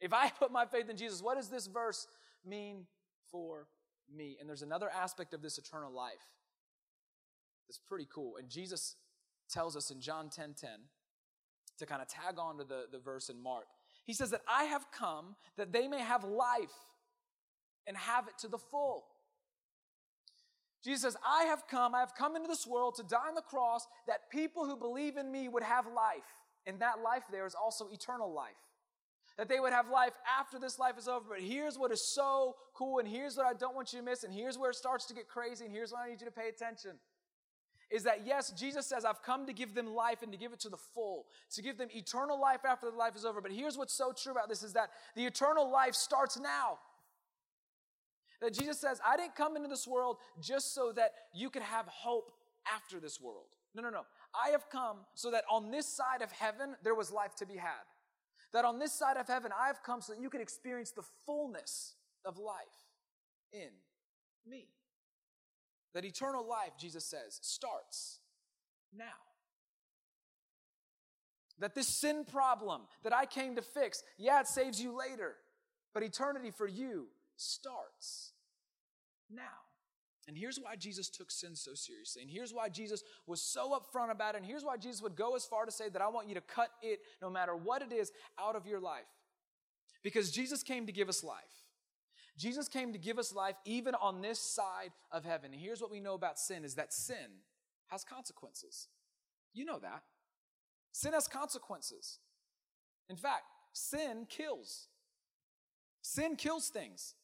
If 0.00 0.12
I 0.12 0.30
put 0.38 0.52
my 0.52 0.66
faith 0.66 0.88
in 0.88 0.96
Jesus, 0.96 1.22
what 1.22 1.36
does 1.36 1.48
this 1.48 1.66
verse 1.66 2.06
mean 2.44 2.86
for 3.30 3.66
me? 4.14 4.36
And 4.40 4.48
there's 4.48 4.62
another 4.62 4.90
aspect 4.90 5.32
of 5.32 5.42
this 5.42 5.58
eternal 5.58 5.92
life 5.92 6.26
that's 7.68 7.78
pretty 7.78 8.08
cool. 8.12 8.36
And 8.36 8.48
Jesus 8.48 8.96
tells 9.48 9.76
us 9.76 9.90
in 9.90 10.00
John 10.00 10.28
10 10.28 10.54
10, 10.60 10.70
to 11.78 11.86
kind 11.86 12.02
of 12.02 12.08
tag 12.08 12.38
on 12.38 12.58
to 12.58 12.64
the, 12.64 12.84
the 12.90 12.98
verse 12.98 13.28
in 13.28 13.42
Mark. 13.42 13.66
He 14.04 14.12
says 14.12 14.30
that 14.30 14.42
I 14.48 14.64
have 14.64 14.86
come 14.90 15.36
that 15.56 15.72
they 15.72 15.88
may 15.88 16.00
have 16.00 16.24
life 16.24 16.72
and 17.86 17.96
have 17.96 18.28
it 18.28 18.34
to 18.40 18.48
the 18.48 18.58
full. 18.58 19.04
Jesus 20.84 21.02
says, 21.02 21.16
I 21.26 21.44
have 21.44 21.68
come, 21.68 21.94
I 21.94 22.00
have 22.00 22.14
come 22.16 22.34
into 22.34 22.48
this 22.48 22.66
world 22.66 22.96
to 22.96 23.04
die 23.04 23.28
on 23.28 23.34
the 23.34 23.42
cross 23.42 23.86
that 24.08 24.30
people 24.30 24.66
who 24.66 24.76
believe 24.76 25.16
in 25.16 25.30
me 25.30 25.48
would 25.48 25.62
have 25.62 25.86
life. 25.86 26.24
And 26.66 26.80
that 26.80 27.02
life 27.02 27.22
there 27.30 27.46
is 27.46 27.54
also 27.54 27.88
eternal 27.92 28.32
life. 28.32 28.50
That 29.38 29.48
they 29.48 29.60
would 29.60 29.72
have 29.72 29.88
life 29.88 30.12
after 30.38 30.58
this 30.58 30.78
life 30.78 30.98
is 30.98 31.08
over. 31.08 31.26
But 31.30 31.40
here's 31.40 31.78
what 31.78 31.92
is 31.92 32.12
so 32.12 32.56
cool, 32.74 32.98
and 32.98 33.08
here's 33.08 33.36
what 33.36 33.46
I 33.46 33.54
don't 33.54 33.74
want 33.74 33.92
you 33.92 34.00
to 34.00 34.04
miss, 34.04 34.24
and 34.24 34.34
here's 34.34 34.58
where 34.58 34.70
it 34.70 34.76
starts 34.76 35.06
to 35.06 35.14
get 35.14 35.28
crazy, 35.28 35.64
and 35.64 35.72
here's 35.72 35.92
why 35.92 36.06
I 36.06 36.10
need 36.10 36.20
you 36.20 36.26
to 36.26 36.32
pay 36.32 36.48
attention 36.48 36.92
is 37.92 38.04
that 38.04 38.26
yes, 38.26 38.50
Jesus 38.50 38.86
says, 38.86 39.04
I've 39.04 39.22
come 39.22 39.46
to 39.46 39.52
give 39.52 39.74
them 39.74 39.86
life 39.86 40.22
and 40.22 40.32
to 40.32 40.38
give 40.38 40.52
it 40.54 40.60
to 40.60 40.70
the 40.70 40.78
full, 40.78 41.26
to 41.54 41.62
give 41.62 41.76
them 41.76 41.88
eternal 41.94 42.40
life 42.40 42.64
after 42.66 42.90
the 42.90 42.96
life 42.96 43.14
is 43.14 43.26
over. 43.26 43.42
But 43.42 43.52
here's 43.52 43.76
what's 43.76 43.92
so 43.92 44.12
true 44.12 44.32
about 44.32 44.48
this 44.48 44.62
is 44.62 44.72
that 44.72 44.90
the 45.14 45.26
eternal 45.26 45.70
life 45.70 45.94
starts 45.94 46.40
now. 46.40 46.78
That 48.40 48.54
Jesus 48.54 48.80
says, 48.80 49.00
I 49.06 49.16
didn't 49.16 49.36
come 49.36 49.56
into 49.56 49.68
this 49.68 49.86
world 49.86 50.16
just 50.40 50.74
so 50.74 50.90
that 50.92 51.12
you 51.34 51.50
could 51.50 51.62
have 51.62 51.86
hope 51.86 52.32
after 52.74 52.98
this 52.98 53.20
world. 53.20 53.46
No, 53.74 53.82
no, 53.82 53.90
no. 53.90 54.02
I 54.34 54.50
have 54.50 54.68
come 54.70 54.98
so 55.14 55.30
that 55.30 55.44
on 55.50 55.70
this 55.70 55.86
side 55.86 56.22
of 56.22 56.32
heaven, 56.32 56.74
there 56.82 56.94
was 56.94 57.12
life 57.12 57.34
to 57.36 57.46
be 57.46 57.56
had. 57.56 57.84
That 58.54 58.64
on 58.64 58.78
this 58.78 58.92
side 58.92 59.16
of 59.16 59.28
heaven, 59.28 59.52
I 59.58 59.66
have 59.66 59.82
come 59.82 60.00
so 60.00 60.14
that 60.14 60.20
you 60.20 60.30
could 60.30 60.40
experience 60.40 60.90
the 60.92 61.04
fullness 61.26 61.94
of 62.24 62.38
life 62.38 62.56
in 63.52 63.70
me. 64.46 64.68
That 65.94 66.04
eternal 66.04 66.46
life, 66.48 66.72
Jesus 66.78 67.04
says, 67.04 67.38
starts 67.42 68.20
now. 68.96 69.04
That 71.58 71.74
this 71.74 71.88
sin 71.88 72.24
problem 72.24 72.82
that 73.04 73.12
I 73.12 73.26
came 73.26 73.56
to 73.56 73.62
fix, 73.62 74.02
yeah, 74.16 74.40
it 74.40 74.48
saves 74.48 74.80
you 74.80 74.96
later, 74.96 75.34
but 75.92 76.02
eternity 76.02 76.50
for 76.50 76.66
you 76.66 77.08
starts 77.36 78.32
now. 79.30 79.42
And 80.28 80.38
here's 80.38 80.56
why 80.58 80.76
Jesus 80.76 81.08
took 81.08 81.30
sin 81.30 81.56
so 81.56 81.74
seriously. 81.74 82.22
And 82.22 82.30
here's 82.30 82.54
why 82.54 82.68
Jesus 82.68 83.02
was 83.26 83.42
so 83.42 83.78
upfront 83.78 84.12
about 84.12 84.34
it. 84.34 84.38
And 84.38 84.46
here's 84.46 84.64
why 84.64 84.76
Jesus 84.76 85.02
would 85.02 85.16
go 85.16 85.34
as 85.34 85.44
far 85.44 85.66
to 85.66 85.72
say 85.72 85.88
that 85.88 86.00
I 86.00 86.08
want 86.08 86.28
you 86.28 86.34
to 86.36 86.40
cut 86.40 86.70
it, 86.80 87.00
no 87.20 87.28
matter 87.28 87.56
what 87.56 87.82
it 87.82 87.92
is, 87.92 88.12
out 88.38 88.54
of 88.54 88.66
your 88.66 88.78
life. 88.78 89.02
Because 90.02 90.30
Jesus 90.30 90.62
came 90.62 90.86
to 90.86 90.92
give 90.92 91.08
us 91.08 91.24
life. 91.24 91.61
Jesus 92.42 92.66
came 92.66 92.92
to 92.92 92.98
give 92.98 93.20
us 93.20 93.32
life 93.32 93.54
even 93.64 93.94
on 93.94 94.20
this 94.20 94.40
side 94.40 94.90
of 95.12 95.24
heaven. 95.24 95.52
And 95.52 95.60
here's 95.60 95.80
what 95.80 95.92
we 95.92 96.00
know 96.00 96.14
about 96.14 96.40
sin 96.40 96.64
is 96.64 96.74
that 96.74 96.92
sin 96.92 97.38
has 97.86 98.02
consequences. 98.02 98.88
You 99.54 99.64
know 99.64 99.78
that. 99.78 100.02
Sin 100.90 101.12
has 101.12 101.28
consequences. 101.28 102.18
In 103.08 103.14
fact, 103.14 103.44
sin 103.72 104.26
kills. 104.28 104.88
Sin 106.02 106.34
kills 106.34 106.68
things. 106.68 107.14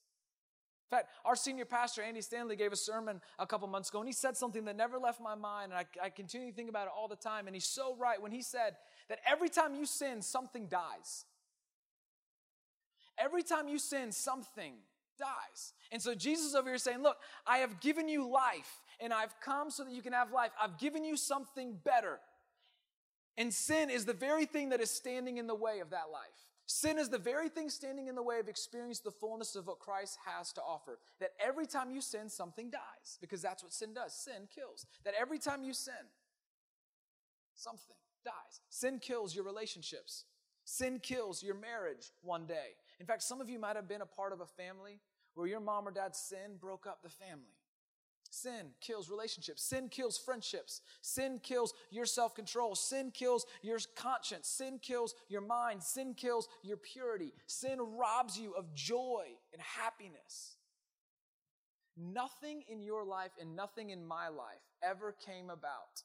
In 0.89 0.97
fact, 0.97 1.09
our 1.25 1.35
senior 1.35 1.65
pastor, 1.65 2.01
Andy 2.01 2.21
Stanley, 2.21 2.55
gave 2.55 2.73
a 2.73 2.77
sermon 2.77 3.21
a 3.41 3.47
couple 3.47 3.67
months 3.67 3.89
ago, 3.89 3.99
and 3.99 4.09
he 4.09 4.13
said 4.13 4.37
something 4.37 4.65
that 4.67 4.77
never 4.77 4.99
left 4.99 5.21
my 5.21 5.35
mind, 5.35 5.73
and 5.73 5.81
I, 5.81 6.07
I 6.07 6.11
continue 6.11 6.51
to 6.51 6.55
think 6.55 6.69
about 6.69 6.87
it 6.87 6.93
all 6.97 7.09
the 7.09 7.17
time. 7.17 7.49
And 7.49 7.57
he's 7.57 7.67
so 7.67 7.97
right 7.97 8.23
when 8.23 8.31
he 8.31 8.41
said 8.41 8.77
that 9.09 9.19
every 9.27 9.49
time 9.49 9.75
you 9.75 9.85
sin, 9.85 10.23
something 10.23 10.67
dies. 10.67 11.25
Every 13.19 13.43
time 13.43 13.67
you 13.67 13.81
sin, 13.81 14.13
something 14.13 14.75
dies. 15.19 15.73
And 15.91 16.01
so 16.01 16.15
Jesus 16.15 16.55
over 16.55 16.69
here 16.69 16.79
saying, 16.79 17.03
Look, 17.03 17.17
I 17.47 17.59
have 17.59 17.81
given 17.81 18.09
you 18.09 18.31
life, 18.31 18.83
and 19.01 19.13
I've 19.13 19.39
come 19.41 19.71
so 19.71 19.85
that 19.85 19.93
you 19.93 20.03
can 20.03 20.13
have 20.13 20.33
life. 20.33 20.51
I've 20.61 20.79
given 20.79 21.05
you 21.05 21.17
something 21.17 21.79
better. 21.85 22.21
And 23.37 23.53
sin 23.55 23.91
is 23.91 24.05
the 24.05 24.13
very 24.13 24.47
thing 24.47 24.71
that 24.71 24.81
is 24.81 24.91
standing 24.91 25.39
in 25.39 25.47
the 25.47 25.55
way 25.55 25.81
of 25.81 25.91
that 25.91 26.11
life. 26.13 26.49
Sin 26.67 26.99
is 26.99 27.09
the 27.09 27.19
very 27.19 27.49
thing 27.49 27.71
standing 27.71 28.09
in 28.09 28.15
the 28.15 28.23
way 28.23 28.41
of 28.41 28.49
experiencing 28.49 29.03
the 29.05 29.11
fullness 29.11 29.57
of 29.57 29.67
what 29.67 29.79
Christ 29.79 30.19
has 30.27 30.53
to 30.53 30.61
offer. 30.61 30.99
That 31.19 31.31
every 31.43 31.67
time 31.67 31.91
you 31.91 32.03
sin, 32.03 32.29
something 32.29 32.69
dies, 32.69 33.17
because 33.21 33.41
that's 33.41 33.63
what 33.63 33.73
sin 33.73 33.95
does. 33.95 34.13
Sin 34.13 34.49
kills. 34.55 34.85
That 35.05 35.15
every 35.19 35.39
time 35.39 35.63
you 35.63 35.73
sin, 35.73 35.95
something 37.55 37.97
dies. 38.23 38.61
Sin 38.69 38.99
kills 38.99 39.35
your 39.35 39.45
relationships. 39.45 40.25
Sin 40.65 41.01
kills 41.03 41.43
your 41.43 41.55
marriage 41.55 42.13
one 42.21 42.45
day. 42.45 42.77
In 43.01 43.07
fact, 43.07 43.23
some 43.23 43.41
of 43.41 43.49
you 43.49 43.59
might 43.59 43.77
have 43.77 43.89
been 43.89 44.01
a 44.01 44.07
part 44.07 44.33
of 44.33 44.41
a 44.41 44.47
family 44.47 45.01
where 45.35 45.47
your 45.47 45.61
mom 45.61 45.87
or 45.87 45.91
dad's 45.91 46.19
sin 46.19 46.57
broke 46.61 46.87
up 46.87 47.03
the 47.03 47.09
family. 47.09 47.55
Sin 48.31 48.71
kills 48.81 49.09
relationships. 49.09 49.63
Sin 49.63 49.89
kills 49.89 50.19
friendships. 50.19 50.83
Sin 51.01 51.41
kills 51.43 51.73
your 51.91 52.05
self 52.05 52.35
control. 52.35 52.75
Sin 52.75 53.11
kills 53.11 53.47
your 53.63 53.79
conscience. 53.97 54.49
Sin 54.49 54.79
kills 54.83 55.15
your 55.29 55.41
mind. 55.41 55.83
Sin 55.83 56.15
kills 56.15 56.49
your 56.63 56.77
purity. 56.77 57.33
Sin 57.47 57.79
robs 57.97 58.39
you 58.39 58.53
of 58.53 58.75
joy 58.75 59.25
and 59.53 59.63
happiness. 59.63 60.57
Nothing 61.97 62.63
in 62.69 62.83
your 62.83 63.05
life 63.05 63.33
and 63.41 63.57
nothing 63.57 63.91
in 63.91 64.07
my 64.07 64.29
life 64.29 64.63
ever 64.83 65.17
came 65.25 65.51
about 65.51 66.03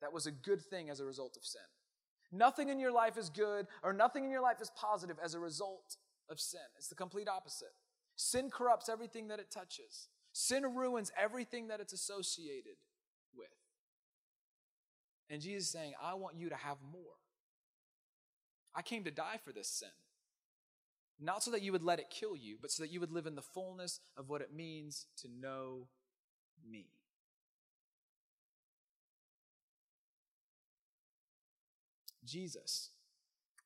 that 0.00 0.12
was 0.12 0.26
a 0.26 0.30
good 0.30 0.62
thing 0.62 0.88
as 0.90 1.00
a 1.00 1.04
result 1.04 1.36
of 1.36 1.44
sin. 1.44 1.60
Nothing 2.30 2.68
in 2.68 2.78
your 2.78 2.92
life 2.92 3.18
is 3.18 3.30
good 3.30 3.66
or 3.82 3.92
nothing 3.92 4.24
in 4.24 4.30
your 4.30 4.42
life 4.42 4.60
is 4.60 4.70
positive 4.76 5.16
as 5.22 5.34
a 5.34 5.40
result 5.40 5.96
of 6.30 6.40
sin. 6.40 6.60
It's 6.76 6.88
the 6.88 6.94
complete 6.94 7.28
opposite. 7.28 7.72
Sin 8.16 8.50
corrupts 8.50 8.88
everything 8.88 9.28
that 9.28 9.38
it 9.38 9.50
touches. 9.50 10.08
Sin 10.32 10.64
ruins 10.74 11.12
everything 11.20 11.68
that 11.68 11.80
it's 11.80 11.92
associated 11.92 12.76
with. 13.36 13.48
And 15.30 15.40
Jesus 15.40 15.66
is 15.66 15.72
saying, 15.72 15.92
I 16.02 16.14
want 16.14 16.36
you 16.36 16.48
to 16.48 16.56
have 16.56 16.78
more. 16.92 17.02
I 18.74 18.82
came 18.82 19.04
to 19.04 19.10
die 19.10 19.38
for 19.44 19.52
this 19.52 19.68
sin. 19.68 19.88
Not 21.20 21.42
so 21.42 21.50
that 21.50 21.62
you 21.62 21.72
would 21.72 21.82
let 21.82 21.98
it 21.98 22.10
kill 22.10 22.36
you, 22.36 22.56
but 22.60 22.70
so 22.70 22.82
that 22.82 22.92
you 22.92 23.00
would 23.00 23.10
live 23.10 23.26
in 23.26 23.34
the 23.34 23.42
fullness 23.42 24.00
of 24.16 24.28
what 24.28 24.40
it 24.40 24.54
means 24.54 25.06
to 25.22 25.28
know 25.28 25.88
me. 26.68 26.86
Jesus 32.24 32.90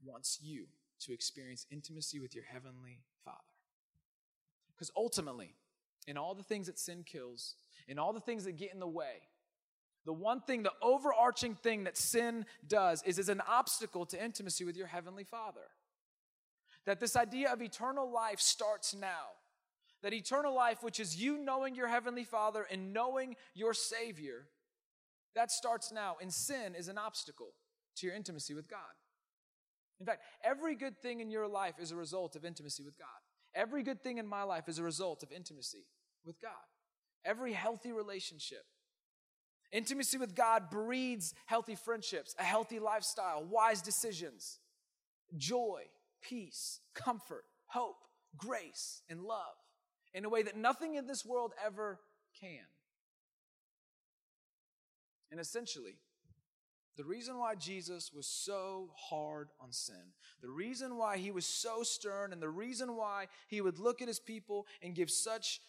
wants 0.04 0.38
you 0.40 0.66
to 1.06 1.12
experience 1.12 1.66
intimacy 1.70 2.20
with 2.20 2.34
your 2.34 2.44
heavenly 2.44 3.00
Father. 3.24 3.38
Because 4.74 4.90
ultimately, 4.96 5.54
in 6.06 6.16
all 6.16 6.34
the 6.34 6.42
things 6.42 6.66
that 6.66 6.78
sin 6.78 7.04
kills, 7.04 7.54
in 7.86 7.98
all 7.98 8.12
the 8.12 8.20
things 8.20 8.44
that 8.44 8.56
get 8.56 8.72
in 8.72 8.80
the 8.80 8.86
way, 8.86 9.22
the 10.04 10.12
one 10.12 10.40
thing, 10.40 10.62
the 10.62 10.72
overarching 10.82 11.54
thing 11.54 11.84
that 11.84 11.96
sin 11.96 12.44
does 12.66 13.02
is 13.04 13.18
is 13.18 13.28
an 13.28 13.40
obstacle 13.48 14.04
to 14.06 14.22
intimacy 14.22 14.64
with 14.64 14.76
your 14.76 14.88
heavenly 14.88 15.24
Father. 15.24 15.60
That 16.86 16.98
this 16.98 17.14
idea 17.14 17.52
of 17.52 17.62
eternal 17.62 18.10
life 18.10 18.40
starts 18.40 18.94
now. 18.94 19.30
That 20.02 20.12
eternal 20.12 20.52
life, 20.52 20.82
which 20.82 20.98
is 20.98 21.16
you 21.16 21.38
knowing 21.38 21.76
your 21.76 21.86
heavenly 21.86 22.24
Father 22.24 22.66
and 22.68 22.92
knowing 22.92 23.36
your 23.54 23.72
Savior, 23.72 24.48
that 25.36 25.52
starts 25.52 25.92
now. 25.92 26.16
And 26.20 26.32
sin 26.32 26.74
is 26.76 26.88
an 26.88 26.98
obstacle 26.98 27.54
to 27.96 28.06
your 28.06 28.16
intimacy 28.16 28.54
with 28.54 28.68
God. 28.68 28.80
In 30.02 30.06
fact, 30.06 30.22
every 30.42 30.74
good 30.74 31.00
thing 31.00 31.20
in 31.20 31.30
your 31.30 31.46
life 31.46 31.74
is 31.78 31.92
a 31.92 31.96
result 31.96 32.34
of 32.34 32.44
intimacy 32.44 32.82
with 32.82 32.98
God. 32.98 33.06
Every 33.54 33.84
good 33.84 34.02
thing 34.02 34.18
in 34.18 34.26
my 34.26 34.42
life 34.42 34.68
is 34.68 34.80
a 34.80 34.82
result 34.82 35.22
of 35.22 35.30
intimacy 35.30 35.86
with 36.24 36.40
God. 36.42 36.50
Every 37.24 37.52
healthy 37.52 37.92
relationship. 37.92 38.64
Intimacy 39.70 40.18
with 40.18 40.34
God 40.34 40.70
breeds 40.70 41.34
healthy 41.46 41.76
friendships, 41.76 42.34
a 42.36 42.42
healthy 42.42 42.80
lifestyle, 42.80 43.44
wise 43.48 43.80
decisions, 43.80 44.58
joy, 45.36 45.82
peace, 46.20 46.80
comfort, 46.96 47.44
hope, 47.66 48.02
grace, 48.36 49.02
and 49.08 49.22
love 49.22 49.54
in 50.14 50.24
a 50.24 50.28
way 50.28 50.42
that 50.42 50.56
nothing 50.56 50.96
in 50.96 51.06
this 51.06 51.24
world 51.24 51.52
ever 51.64 52.00
can. 52.40 52.66
And 55.30 55.38
essentially, 55.38 55.94
the 56.96 57.04
reason 57.04 57.38
why 57.38 57.54
Jesus 57.54 58.12
was 58.12 58.26
so 58.26 58.90
hard 58.96 59.48
on 59.60 59.72
sin, 59.72 60.12
the 60.42 60.50
reason 60.50 60.96
why 60.96 61.16
he 61.16 61.30
was 61.30 61.46
so 61.46 61.82
stern, 61.82 62.32
and 62.32 62.42
the 62.42 62.48
reason 62.48 62.96
why 62.96 63.26
he 63.48 63.60
would 63.60 63.78
look 63.78 64.02
at 64.02 64.08
his 64.08 64.20
people 64.20 64.66
and 64.82 64.94
give 64.94 65.10
such 65.10 65.60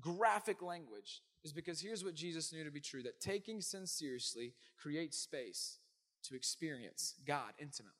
graphic 0.00 0.62
language 0.62 1.22
is 1.44 1.52
because 1.52 1.80
here's 1.80 2.04
what 2.04 2.14
Jesus 2.14 2.52
knew 2.52 2.64
to 2.64 2.70
be 2.70 2.80
true 2.80 3.02
that 3.02 3.20
taking 3.20 3.60
sin 3.60 3.86
seriously 3.86 4.54
creates 4.78 5.18
space 5.18 5.78
to 6.24 6.34
experience 6.34 7.14
God 7.26 7.52
intimately. 7.58 7.94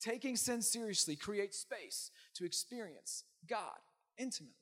Taking 0.00 0.36
sin 0.36 0.62
seriously 0.62 1.16
creates 1.16 1.58
space 1.58 2.10
to 2.34 2.44
experience 2.44 3.24
God 3.48 3.78
intimately. 4.18 4.61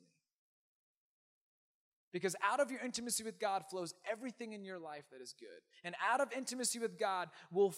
Because 2.12 2.34
out 2.42 2.60
of 2.60 2.70
your 2.70 2.80
intimacy 2.80 3.22
with 3.22 3.38
God 3.38 3.64
flows 3.70 3.94
everything 4.10 4.52
in 4.52 4.64
your 4.64 4.78
life 4.78 5.04
that 5.12 5.20
is 5.20 5.34
good. 5.38 5.48
And 5.84 5.94
out 6.10 6.20
of 6.20 6.32
intimacy 6.32 6.78
with 6.78 6.98
God 6.98 7.28
will, 7.52 7.74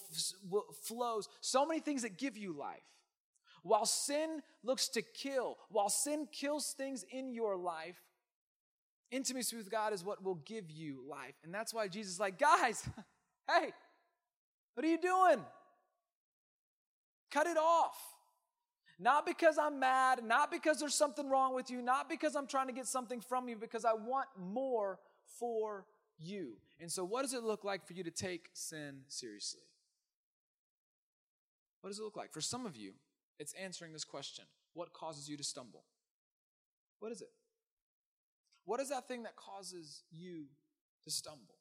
will 0.49 0.65
flows 0.85 1.29
so 1.41 1.67
many 1.67 1.81
things 1.81 2.03
that 2.03 2.17
give 2.17 2.37
you 2.37 2.53
life. 2.53 2.83
While 3.63 3.87
sin 3.87 4.41
looks 4.65 4.89
to 4.91 5.03
kill, 5.03 5.59
while 5.69 5.89
sin 5.89 6.27
kills 6.33 6.75
things 6.77 7.05
in 7.13 7.33
your 7.33 7.57
life, 7.57 8.01
intimacy 9.11 9.57
with 9.57 9.71
God 9.71 9.93
is 9.93 10.03
what 10.03 10.25
will 10.25 10.37
give 10.47 10.71
you 10.71 11.03
life. 11.09 11.35
And 11.45 11.55
that's 11.55 11.73
why 11.73 11.87
Jesus 11.89 12.15
is 12.15 12.21
like, 12.21 12.39
guys, 12.39 12.83
hey, 13.49 13.73
what 14.75 14.85
are 14.85 14.89
you 14.89 14.99
doing? 14.99 15.45
Cut 17.31 17.47
it 17.47 17.57
off. 17.57 17.97
Not 19.03 19.27
because 19.27 19.59
I'm 19.59 19.81
mad, 19.81 20.21
not 20.25 20.53
because 20.53 20.79
there's 20.79 20.95
something 20.95 21.29
wrong 21.29 21.57
with 21.57 21.71
you, 21.71 21.83
not 21.83 22.09
because 22.09 22.37
I'm 22.37 22.47
trying 22.47 22.69
to 22.69 22.73
get 22.73 22.87
something 22.87 23.21
from 23.21 23.49
you, 23.49 23.57
because 23.57 23.85
I 23.85 23.95
want 23.95 24.29
more 24.39 25.01
for 25.41 25.87
you. 26.21 26.53
And 26.81 26.91
so, 26.91 27.05
what 27.05 27.23
does 27.23 27.35
it 27.35 27.43
look 27.43 27.65
like 27.65 27.85
for 27.85 27.95
you 27.95 28.05
to 28.05 28.13
take 28.13 28.49
sin 28.53 29.01
seriously? 29.09 29.63
What 31.81 31.91
does 31.91 31.99
it 31.99 32.05
look 32.05 32.17
like? 32.17 32.33
For 32.33 32.41
some 32.41 32.65
of 32.65 32.77
you, 32.77 32.93
it's 33.41 33.53
answering 33.55 33.93
this 33.93 34.05
question 34.05 34.45
What 34.73 34.93
causes 34.93 35.29
you 35.29 35.37
to 35.37 35.43
stumble? 35.43 35.83
What 37.01 37.11
is 37.11 37.23
it? 37.23 37.31
What 38.67 38.79
is 38.79 38.91
that 38.91 39.09
thing 39.09 39.25
that 39.25 39.35
causes 39.35 40.05
you 40.13 40.45
to 41.03 41.11
stumble? 41.11 41.57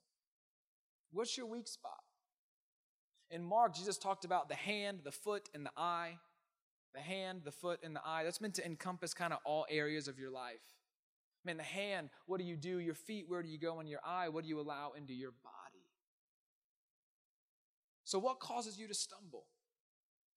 What's 1.12 1.36
your 1.36 1.47
weak 1.47 1.67
spot? 1.67 2.04
In 3.32 3.43
Mark, 3.43 3.73
Jesus 3.73 3.97
talked 3.97 4.25
about 4.25 4.47
the 4.47 4.56
hand, 4.56 4.99
the 5.04 5.12
foot, 5.12 5.49
and 5.56 5.65
the 5.65 5.71
eye. 5.75 6.19
The 6.93 6.99
hand, 6.99 7.41
the 7.45 7.51
foot, 7.51 7.80
and 7.84 7.95
the 7.95 8.01
eye. 8.06 8.23
That's 8.23 8.41
meant 8.41 8.56
to 8.56 8.65
encompass 8.65 9.13
kind 9.13 9.34
of 9.34 9.39
all 9.45 9.65
areas 9.69 10.08
of 10.08 10.19
your 10.19 10.32
life. 10.32 10.62
Man, 11.45 11.58
the 11.58 11.63
hand, 11.63 12.10
what 12.25 12.39
do 12.39 12.43
you 12.43 12.56
do? 12.56 12.80
Your 12.80 12.93
feet, 12.93 13.25
where 13.27 13.41
do 13.41 13.49
you 13.49 13.58
go? 13.58 13.80
And 13.80 13.89
your 13.89 14.01
eye, 14.06 14.30
what 14.30 14.43
do 14.43 14.49
you 14.49 14.60
allow 14.60 14.91
into 14.97 15.13
your 15.13 15.32
body? 15.43 15.86
So, 18.04 18.19
what 18.19 18.39
causes 18.39 18.77
you 18.77 18.88
to 18.88 18.93
stumble? 18.93 19.45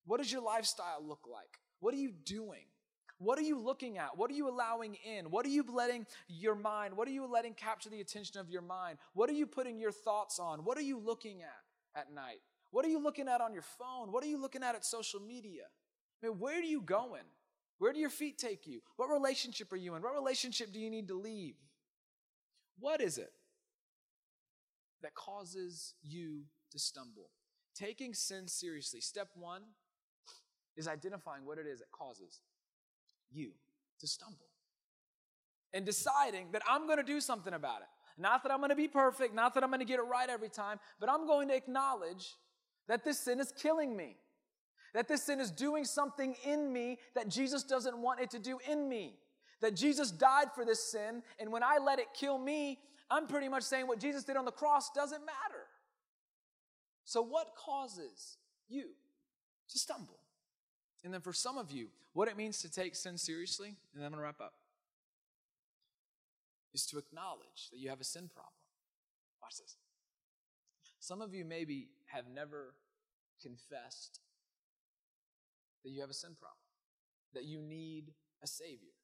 What 0.06 0.18
does 0.18 0.30
your 0.30 0.42
lifestyle 0.42 1.04
look 1.06 1.26
like? 1.30 1.58
What 1.80 1.92
are 1.94 1.98
you 1.98 2.12
doing? 2.12 2.66
What 3.18 3.38
are 3.38 3.42
you 3.42 3.58
looking 3.58 3.98
at? 3.98 4.16
What 4.16 4.30
are 4.30 4.34
you 4.34 4.48
allowing 4.48 4.96
in? 5.04 5.30
What 5.30 5.46
are 5.46 5.50
you 5.50 5.64
letting 5.72 6.06
your 6.28 6.54
mind, 6.54 6.96
what 6.96 7.08
are 7.08 7.12
you 7.12 7.26
letting 7.26 7.54
capture 7.54 7.88
the 7.90 8.00
attention 8.00 8.40
of 8.40 8.50
your 8.50 8.62
mind? 8.62 8.98
What 9.12 9.30
are 9.30 9.34
you 9.34 9.46
putting 9.46 9.78
your 9.78 9.92
thoughts 9.92 10.38
on? 10.38 10.64
What 10.64 10.76
are 10.78 10.82
you 10.82 10.98
looking 10.98 11.42
at 11.42 12.00
at 12.00 12.12
night? 12.12 12.40
What 12.70 12.84
are 12.84 12.88
you 12.88 13.02
looking 13.02 13.28
at 13.28 13.40
on 13.40 13.52
your 13.52 13.62
phone? 13.62 14.12
What 14.12 14.24
are 14.24 14.26
you 14.26 14.40
looking 14.40 14.62
at 14.62 14.74
at 14.74 14.84
social 14.84 15.20
media? 15.20 15.62
I 16.24 16.28
mean, 16.28 16.38
where 16.38 16.58
are 16.58 16.62
you 16.62 16.80
going? 16.80 17.22
Where 17.78 17.92
do 17.92 17.98
your 17.98 18.10
feet 18.10 18.38
take 18.38 18.66
you? 18.66 18.80
What 18.96 19.10
relationship 19.10 19.72
are 19.72 19.76
you 19.76 19.94
in? 19.94 20.02
What 20.02 20.14
relationship 20.14 20.72
do 20.72 20.78
you 20.80 20.90
need 20.90 21.08
to 21.08 21.14
leave? 21.14 21.56
What 22.78 23.00
is 23.00 23.18
it 23.18 23.32
that 25.02 25.14
causes 25.14 25.94
you 26.02 26.44
to 26.72 26.78
stumble? 26.78 27.30
Taking 27.74 28.14
sin 28.14 28.48
seriously. 28.48 29.00
Step 29.00 29.28
one 29.34 29.62
is 30.76 30.88
identifying 30.88 31.44
what 31.44 31.58
it 31.58 31.66
is 31.66 31.80
that 31.80 31.90
causes 31.90 32.40
you 33.30 33.50
to 34.00 34.06
stumble 34.06 34.48
and 35.72 35.84
deciding 35.84 36.52
that 36.52 36.62
I'm 36.68 36.86
going 36.86 36.98
to 36.98 37.04
do 37.04 37.20
something 37.20 37.52
about 37.52 37.80
it. 37.80 37.88
Not 38.16 38.44
that 38.44 38.52
I'm 38.52 38.58
going 38.58 38.70
to 38.70 38.76
be 38.76 38.88
perfect, 38.88 39.34
not 39.34 39.54
that 39.54 39.64
I'm 39.64 39.70
going 39.70 39.80
to 39.80 39.86
get 39.86 39.98
it 39.98 40.04
right 40.04 40.28
every 40.28 40.48
time, 40.48 40.78
but 41.00 41.10
I'm 41.10 41.26
going 41.26 41.48
to 41.48 41.54
acknowledge 41.54 42.36
that 42.86 43.04
this 43.04 43.18
sin 43.18 43.40
is 43.40 43.52
killing 43.60 43.96
me. 43.96 44.16
That 44.94 45.08
this 45.08 45.24
sin 45.24 45.40
is 45.40 45.50
doing 45.50 45.84
something 45.84 46.36
in 46.44 46.72
me 46.72 46.98
that 47.14 47.28
Jesus 47.28 47.64
doesn't 47.64 47.98
want 47.98 48.20
it 48.20 48.30
to 48.30 48.38
do 48.38 48.58
in 48.70 48.88
me. 48.88 49.16
That 49.60 49.74
Jesus 49.74 50.10
died 50.10 50.48
for 50.54 50.64
this 50.64 50.90
sin, 50.90 51.22
and 51.38 51.50
when 51.50 51.62
I 51.62 51.78
let 51.78 51.98
it 51.98 52.08
kill 52.14 52.38
me, 52.38 52.78
I'm 53.10 53.26
pretty 53.26 53.48
much 53.48 53.64
saying 53.64 53.86
what 53.86 53.98
Jesus 53.98 54.24
did 54.24 54.36
on 54.36 54.44
the 54.44 54.52
cross 54.52 54.90
doesn't 54.90 55.20
matter. 55.20 55.64
So, 57.04 57.22
what 57.22 57.54
causes 57.56 58.38
you 58.68 58.90
to 59.68 59.78
stumble? 59.78 60.18
And 61.04 61.12
then 61.12 61.20
for 61.20 61.32
some 61.32 61.58
of 61.58 61.70
you, 61.70 61.88
what 62.14 62.28
it 62.28 62.36
means 62.36 62.60
to 62.62 62.70
take 62.70 62.94
sin 62.94 63.18
seriously, 63.18 63.68
and 63.68 64.02
then 64.02 64.06
I'm 64.06 64.12
going 64.12 64.20
to 64.20 64.24
wrap 64.24 64.40
up, 64.40 64.54
is 66.72 66.86
to 66.86 66.98
acknowledge 66.98 67.70
that 67.70 67.78
you 67.78 67.90
have 67.90 68.00
a 68.00 68.04
sin 68.04 68.30
problem. 68.32 68.54
Watch 69.42 69.58
this. 69.58 69.76
Some 70.98 71.20
of 71.20 71.34
you 71.34 71.44
maybe 71.44 71.88
have 72.06 72.24
never 72.32 72.74
confessed 73.42 74.20
that 75.84 75.90
you 75.90 76.00
have 76.00 76.10
a 76.10 76.14
sin 76.14 76.36
problem, 76.38 76.56
that 77.34 77.44
you 77.44 77.60
need 77.60 78.12
a 78.42 78.46
Savior. 78.46 78.94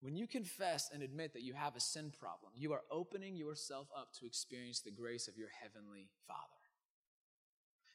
When 0.00 0.14
you 0.14 0.28
confess 0.28 0.90
and 0.92 1.02
admit 1.02 1.32
that 1.32 1.42
you 1.42 1.54
have 1.54 1.74
a 1.74 1.80
sin 1.80 2.12
problem, 2.16 2.52
you 2.54 2.72
are 2.72 2.82
opening 2.90 3.34
yourself 3.34 3.88
up 3.96 4.12
to 4.20 4.26
experience 4.26 4.80
the 4.80 4.92
grace 4.92 5.26
of 5.26 5.36
your 5.36 5.48
Heavenly 5.60 6.08
Father. 6.26 6.40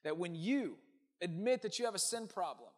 That 0.04 0.18
when 0.18 0.36
you 0.36 0.76
admit 1.22 1.62
that 1.62 1.80
you 1.80 1.86
have 1.86 1.96
a 1.96 2.00
sin 2.00 2.28
problem, 2.28 2.72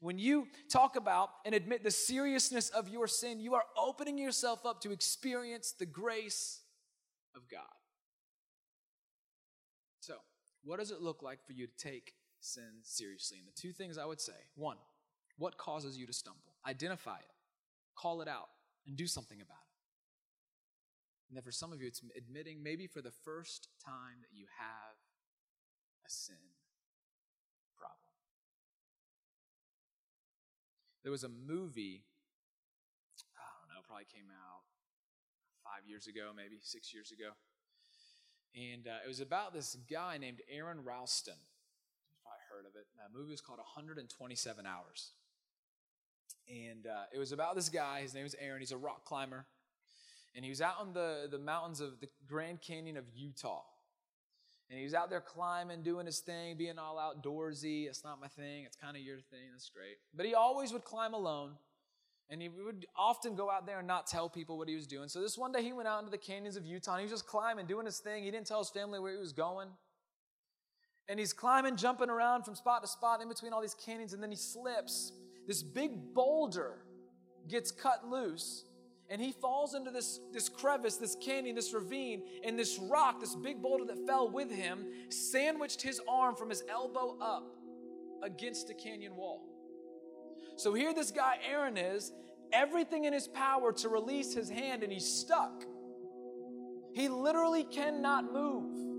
when 0.00 0.18
you 0.18 0.48
talk 0.70 0.96
about 0.96 1.30
and 1.46 1.54
admit 1.54 1.82
the 1.82 1.90
seriousness 1.90 2.68
of 2.68 2.88
your 2.88 3.06
sin, 3.06 3.40
you 3.40 3.54
are 3.54 3.64
opening 3.76 4.18
yourself 4.18 4.66
up 4.66 4.82
to 4.82 4.92
experience 4.92 5.72
the 5.72 5.86
grace 5.86 6.60
of 7.34 7.48
God. 7.48 7.62
So, 10.00 10.16
what 10.62 10.78
does 10.78 10.90
it 10.90 11.00
look 11.00 11.22
like 11.22 11.44
for 11.46 11.52
you 11.52 11.66
to 11.66 11.76
take 11.78 12.12
sin 12.46 12.80
seriously? 12.82 13.38
And 13.38 13.46
the 13.46 13.60
two 13.60 13.72
things 13.72 13.98
I 13.98 14.04
would 14.04 14.20
say 14.20 14.32
one, 14.54 14.78
what 15.38 15.58
causes 15.58 15.98
you 15.98 16.06
to 16.06 16.12
stumble? 16.12 16.54
Identify 16.66 17.16
it, 17.16 17.32
call 17.96 18.22
it 18.22 18.28
out, 18.28 18.48
and 18.86 18.96
do 18.96 19.06
something 19.06 19.40
about 19.40 19.54
it. 19.54 19.66
And 21.28 21.36
then 21.36 21.42
for 21.42 21.50
some 21.50 21.72
of 21.72 21.80
you, 21.80 21.88
it's 21.88 22.02
admitting 22.16 22.62
maybe 22.62 22.86
for 22.86 23.02
the 23.02 23.10
first 23.10 23.68
time 23.84 24.22
that 24.22 24.30
you 24.32 24.46
have 24.58 24.96
a 26.06 26.10
sin 26.10 26.36
problem. 27.76 27.98
There 31.02 31.10
was 31.10 31.24
a 31.24 31.28
movie, 31.28 32.04
I 33.34 33.46
don't 33.58 33.74
know, 33.74 33.82
probably 33.86 34.06
came 34.06 34.30
out 34.30 34.62
five 35.64 35.88
years 35.88 36.06
ago, 36.06 36.30
maybe 36.34 36.58
six 36.62 36.94
years 36.94 37.10
ago. 37.10 37.30
And 38.54 38.86
uh, 38.86 39.04
it 39.04 39.08
was 39.08 39.20
about 39.20 39.52
this 39.52 39.76
guy 39.90 40.16
named 40.18 40.40
Aron 40.50 40.84
Ralston. 40.84 41.34
Heard 42.56 42.64
of 42.64 42.74
it. 42.74 42.86
That 42.96 43.14
movie 43.14 43.32
was 43.32 43.42
called 43.42 43.58
127 43.58 44.64
Hours. 44.64 45.10
And 46.48 46.86
uh, 46.86 47.04
it 47.12 47.18
was 47.18 47.32
about 47.32 47.54
this 47.54 47.68
guy. 47.68 48.00
His 48.00 48.14
name 48.14 48.24
is 48.24 48.34
Aron. 48.40 48.60
He's 48.60 48.72
a 48.72 48.78
rock 48.78 49.04
climber. 49.04 49.44
And 50.34 50.42
he 50.42 50.48
was 50.48 50.62
out 50.62 50.76
on 50.80 50.94
the, 50.94 51.28
the 51.30 51.38
mountains 51.38 51.82
of 51.82 52.00
the 52.00 52.08
Grand 52.26 52.62
Canyon 52.62 52.96
of 52.96 53.04
Utah. 53.14 53.60
And 54.70 54.78
he 54.78 54.84
was 54.84 54.94
out 54.94 55.10
there 55.10 55.20
climbing, 55.20 55.82
doing 55.82 56.06
his 56.06 56.20
thing, 56.20 56.56
being 56.56 56.78
all 56.78 56.96
outdoorsy. 56.96 57.88
It's 57.88 58.04
not 58.04 58.22
my 58.22 58.28
thing. 58.28 58.64
It's 58.64 58.76
kind 58.76 58.96
of 58.96 59.02
your 59.02 59.18
thing. 59.18 59.50
That's 59.52 59.68
great. 59.68 59.98
But 60.14 60.24
he 60.24 60.34
always 60.34 60.72
would 60.72 60.84
climb 60.84 61.12
alone. 61.12 61.50
And 62.30 62.40
he 62.40 62.48
would 62.48 62.86
often 62.96 63.34
go 63.36 63.50
out 63.50 63.66
there 63.66 63.80
and 63.80 63.86
not 63.86 64.06
tell 64.06 64.30
people 64.30 64.56
what 64.56 64.68
he 64.68 64.74
was 64.74 64.86
doing. 64.86 65.10
So 65.10 65.20
this 65.20 65.36
one 65.36 65.52
day 65.52 65.62
he 65.62 65.74
went 65.74 65.88
out 65.88 65.98
into 65.98 66.10
the 66.10 66.16
canyons 66.16 66.56
of 66.56 66.64
Utah 66.64 66.92
and 66.92 67.00
he 67.00 67.04
was 67.04 67.12
just 67.12 67.26
climbing, 67.26 67.66
doing 67.66 67.84
his 67.84 67.98
thing. 67.98 68.24
He 68.24 68.30
didn't 68.30 68.46
tell 68.46 68.60
his 68.60 68.70
family 68.70 68.98
where 68.98 69.12
he 69.12 69.18
was 69.18 69.34
going. 69.34 69.68
And 71.08 71.20
he's 71.20 71.32
climbing, 71.32 71.76
jumping 71.76 72.10
around 72.10 72.44
from 72.44 72.54
spot 72.56 72.82
to 72.82 72.88
spot 72.88 73.22
in 73.22 73.28
between 73.28 73.52
all 73.52 73.62
these 73.62 73.74
canyons, 73.74 74.12
and 74.12 74.22
then 74.22 74.30
he 74.30 74.36
slips. 74.36 75.12
This 75.46 75.62
big 75.62 76.14
boulder 76.14 76.78
gets 77.48 77.70
cut 77.70 78.08
loose, 78.08 78.64
and 79.08 79.20
he 79.20 79.30
falls 79.30 79.74
into 79.74 79.92
this, 79.92 80.18
this 80.32 80.48
crevice, 80.48 80.96
this 80.96 81.16
canyon, 81.20 81.54
this 81.54 81.72
ravine, 81.72 82.24
and 82.44 82.58
this 82.58 82.80
rock, 82.90 83.20
this 83.20 83.36
big 83.36 83.62
boulder 83.62 83.84
that 83.84 84.04
fell 84.04 84.28
with 84.28 84.50
him, 84.50 84.84
sandwiched 85.10 85.80
his 85.80 86.00
arm 86.08 86.34
from 86.34 86.50
his 86.50 86.64
elbow 86.68 87.16
up 87.20 87.54
against 88.24 88.66
the 88.66 88.74
canyon 88.74 89.14
wall. 89.14 89.44
So 90.56 90.74
here 90.74 90.92
this 90.92 91.12
guy 91.12 91.38
Aron 91.48 91.76
is, 91.76 92.12
everything 92.52 93.04
in 93.04 93.12
his 93.12 93.28
power 93.28 93.72
to 93.74 93.88
release 93.88 94.34
his 94.34 94.48
hand, 94.48 94.82
and 94.82 94.92
he's 94.92 95.06
stuck. 95.06 95.62
He 96.94 97.08
literally 97.08 97.62
cannot 97.62 98.32
move. 98.32 98.95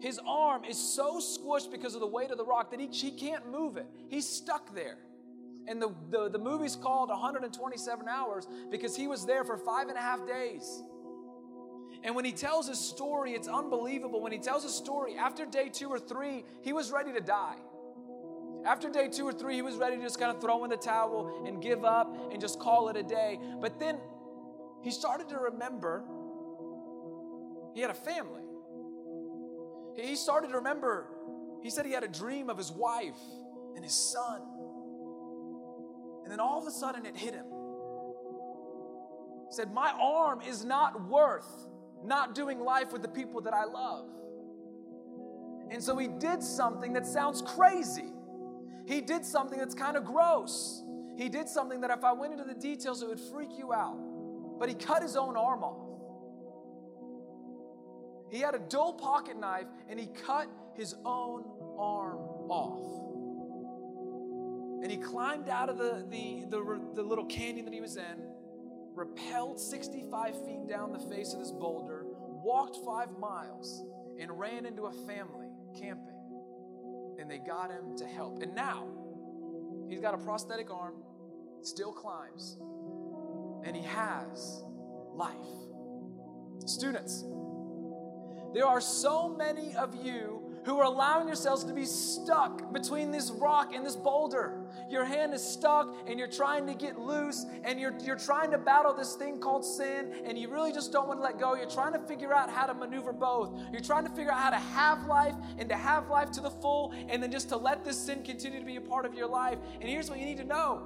His 0.00 0.20
arm 0.26 0.64
is 0.64 0.76
so 0.76 1.18
squished 1.18 1.70
because 1.70 1.94
of 1.94 2.00
the 2.00 2.06
weight 2.06 2.30
of 2.30 2.38
the 2.38 2.44
rock 2.44 2.70
that 2.70 2.80
he, 2.80 2.86
he 2.86 3.10
can't 3.10 3.50
move 3.50 3.76
it. 3.76 3.86
He's 4.08 4.28
stuck 4.28 4.74
there. 4.74 4.98
And 5.66 5.80
the, 5.80 5.94
the, 6.10 6.28
the 6.28 6.38
movie's 6.38 6.76
called 6.76 7.08
127 7.08 8.08
Hours 8.08 8.46
because 8.70 8.94
he 8.94 9.06
was 9.06 9.24
there 9.24 9.44
for 9.44 9.56
five 9.56 9.88
and 9.88 9.96
a 9.96 10.00
half 10.00 10.26
days. 10.26 10.82
And 12.02 12.14
when 12.14 12.26
he 12.26 12.32
tells 12.32 12.68
his 12.68 12.78
story, 12.78 13.32
it's 13.32 13.48
unbelievable. 13.48 14.20
When 14.20 14.32
he 14.32 14.38
tells 14.38 14.62
his 14.62 14.74
story, 14.74 15.16
after 15.16 15.46
day 15.46 15.70
two 15.72 15.88
or 15.88 15.98
three, 15.98 16.44
he 16.60 16.74
was 16.74 16.92
ready 16.92 17.12
to 17.12 17.20
die. 17.20 17.56
After 18.66 18.90
day 18.90 19.08
two 19.08 19.26
or 19.26 19.32
three, 19.32 19.54
he 19.54 19.62
was 19.62 19.76
ready 19.76 19.96
to 19.96 20.02
just 20.02 20.18
kind 20.18 20.34
of 20.34 20.40
throw 20.40 20.64
in 20.64 20.70
the 20.70 20.76
towel 20.76 21.44
and 21.46 21.62
give 21.62 21.84
up 21.84 22.14
and 22.30 22.40
just 22.40 22.58
call 22.58 22.90
it 22.90 22.96
a 22.96 23.02
day. 23.02 23.38
But 23.60 23.78
then 23.78 23.98
he 24.82 24.90
started 24.90 25.30
to 25.30 25.38
remember 25.38 26.04
he 27.74 27.80
had 27.80 27.90
a 27.90 27.94
family. 27.94 28.43
He 29.96 30.16
started 30.16 30.48
to 30.48 30.56
remember, 30.56 31.06
he 31.62 31.70
said 31.70 31.86
he 31.86 31.92
had 31.92 32.04
a 32.04 32.08
dream 32.08 32.50
of 32.50 32.58
his 32.58 32.72
wife 32.72 33.20
and 33.74 33.84
his 33.84 33.94
son. 33.94 34.42
And 36.22 36.32
then 36.32 36.40
all 36.40 36.60
of 36.60 36.66
a 36.66 36.70
sudden 36.70 37.06
it 37.06 37.16
hit 37.16 37.34
him. 37.34 37.46
He 39.48 39.54
said, 39.54 39.72
My 39.72 39.92
arm 40.00 40.40
is 40.40 40.64
not 40.64 41.08
worth 41.08 41.46
not 42.04 42.34
doing 42.34 42.60
life 42.60 42.92
with 42.92 43.02
the 43.02 43.08
people 43.08 43.40
that 43.42 43.54
I 43.54 43.64
love. 43.64 44.06
And 45.70 45.82
so 45.82 45.96
he 45.96 46.08
did 46.08 46.42
something 46.42 46.92
that 46.92 47.06
sounds 47.06 47.42
crazy. 47.42 48.12
He 48.86 49.00
did 49.00 49.24
something 49.24 49.58
that's 49.58 49.74
kind 49.74 49.96
of 49.96 50.04
gross. 50.04 50.82
He 51.16 51.28
did 51.28 51.48
something 51.48 51.80
that 51.80 51.90
if 51.90 52.04
I 52.04 52.12
went 52.12 52.32
into 52.32 52.44
the 52.44 52.54
details, 52.54 53.02
it 53.02 53.08
would 53.08 53.20
freak 53.20 53.50
you 53.56 53.72
out. 53.72 53.96
But 54.58 54.68
he 54.68 54.74
cut 54.74 55.02
his 55.02 55.16
own 55.16 55.36
arm 55.36 55.62
off. 55.62 55.83
He 58.34 58.40
had 58.40 58.56
a 58.56 58.58
dull 58.58 58.94
pocket 58.94 59.38
knife 59.38 59.68
and 59.88 59.98
he 59.98 60.08
cut 60.26 60.48
his 60.74 60.96
own 61.04 61.44
arm 61.78 62.18
off. 62.48 62.82
And 64.82 64.90
he 64.90 64.98
climbed 64.98 65.48
out 65.48 65.68
of 65.68 65.78
the, 65.78 66.04
the, 66.10 66.44
the, 66.50 66.80
the 66.96 67.02
little 67.04 67.26
canyon 67.26 67.64
that 67.64 67.72
he 67.72 67.80
was 67.80 67.96
in, 67.96 68.26
rappelled 68.96 69.60
65 69.60 70.44
feet 70.44 70.66
down 70.68 70.90
the 70.90 70.98
face 70.98 71.32
of 71.32 71.38
this 71.38 71.52
boulder, 71.52 72.06
walked 72.06 72.76
five 72.84 73.16
miles, 73.20 73.84
and 74.18 74.36
ran 74.36 74.66
into 74.66 74.86
a 74.86 74.92
family 75.06 75.46
camping. 75.78 76.18
And 77.20 77.30
they 77.30 77.38
got 77.38 77.70
him 77.70 77.96
to 77.98 78.04
help. 78.04 78.42
And 78.42 78.52
now, 78.52 78.88
he's 79.88 80.00
got 80.00 80.12
a 80.12 80.18
prosthetic 80.18 80.72
arm, 80.72 80.94
still 81.62 81.92
climbs, 81.92 82.58
and 83.64 83.76
he 83.76 83.82
has 83.84 84.64
life. 85.14 85.36
Students, 86.66 87.24
there 88.54 88.66
are 88.66 88.80
so 88.80 89.28
many 89.28 89.74
of 89.74 89.94
you 90.04 90.40
who 90.64 90.78
are 90.78 90.84
allowing 90.84 91.26
yourselves 91.26 91.64
to 91.64 91.74
be 91.74 91.84
stuck 91.84 92.72
between 92.72 93.10
this 93.10 93.30
rock 93.30 93.74
and 93.74 93.84
this 93.84 93.96
boulder. 93.96 94.60
Your 94.88 95.04
hand 95.04 95.34
is 95.34 95.42
stuck 95.42 95.94
and 96.06 96.18
you're 96.18 96.28
trying 96.28 96.66
to 96.68 96.74
get 96.74 96.98
loose 96.98 97.44
and 97.64 97.78
you're, 97.78 97.92
you're 98.02 98.18
trying 98.18 98.50
to 98.52 98.58
battle 98.58 98.94
this 98.94 99.14
thing 99.14 99.40
called 99.40 99.64
sin 99.64 100.22
and 100.24 100.38
you 100.38 100.48
really 100.48 100.72
just 100.72 100.92
don't 100.92 101.06
want 101.06 101.18
to 101.18 101.22
let 101.22 101.38
go. 101.38 101.54
You're 101.54 101.68
trying 101.68 101.92
to 101.92 101.98
figure 101.98 102.32
out 102.32 102.48
how 102.48 102.64
to 102.66 102.74
maneuver 102.74 103.12
both. 103.12 103.60
You're 103.72 103.82
trying 103.82 104.04
to 104.04 104.10
figure 104.10 104.32
out 104.32 104.38
how 104.38 104.50
to 104.50 104.56
have 104.56 105.04
life 105.06 105.34
and 105.58 105.68
to 105.68 105.76
have 105.76 106.08
life 106.08 106.30
to 106.32 106.40
the 106.40 106.50
full 106.50 106.94
and 107.08 107.22
then 107.22 107.30
just 107.30 107.50
to 107.50 107.56
let 107.56 107.84
this 107.84 107.98
sin 107.98 108.22
continue 108.22 108.60
to 108.60 108.64
be 108.64 108.76
a 108.76 108.80
part 108.80 109.04
of 109.04 109.14
your 109.14 109.28
life. 109.28 109.58
And 109.80 109.90
here's 109.90 110.08
what 110.08 110.18
you 110.18 110.24
need 110.24 110.38
to 110.38 110.44
know 110.44 110.80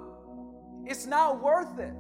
it's 0.87 1.07
not 1.07 1.43
worth 1.43 1.79
it. 1.79 1.93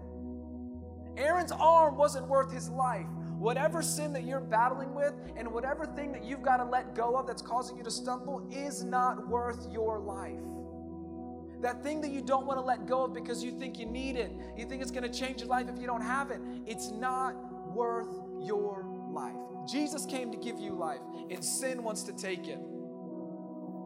Aron's 1.16 1.52
arm 1.52 1.96
wasn't 1.96 2.26
worth 2.26 2.52
his 2.52 2.68
life. 2.70 3.06
Whatever 3.38 3.82
sin 3.82 4.12
that 4.14 4.24
you're 4.24 4.40
battling 4.40 4.94
with 4.94 5.14
and 5.36 5.46
whatever 5.52 5.86
thing 5.86 6.10
that 6.10 6.24
you've 6.24 6.42
got 6.42 6.56
to 6.56 6.64
let 6.64 6.96
go 6.96 7.14
of 7.16 7.28
that's 7.28 7.40
causing 7.40 7.76
you 7.76 7.84
to 7.84 7.90
stumble 7.90 8.44
is 8.50 8.82
not 8.82 9.28
worth 9.28 9.68
your 9.70 10.00
life. 10.00 10.40
That 11.60 11.84
thing 11.84 12.00
that 12.00 12.10
you 12.10 12.20
don't 12.20 12.46
want 12.46 12.58
to 12.58 12.64
let 12.64 12.86
go 12.86 13.04
of 13.04 13.14
because 13.14 13.44
you 13.44 13.52
think 13.52 13.78
you 13.78 13.86
need 13.86 14.16
it, 14.16 14.32
you 14.56 14.64
think 14.66 14.82
it's 14.82 14.90
going 14.90 15.08
to 15.08 15.18
change 15.18 15.40
your 15.40 15.48
life 15.48 15.68
if 15.68 15.80
you 15.80 15.86
don't 15.86 16.02
have 16.02 16.32
it, 16.32 16.40
it's 16.66 16.90
not 16.90 17.34
worth 17.72 18.12
your 18.40 18.84
life. 19.10 19.36
Jesus 19.70 20.04
came 20.04 20.32
to 20.32 20.36
give 20.36 20.58
you 20.58 20.72
life, 20.72 21.00
and 21.30 21.44
sin 21.44 21.82
wants 21.82 22.02
to 22.04 22.12
take 22.12 22.48
it. 22.48 22.58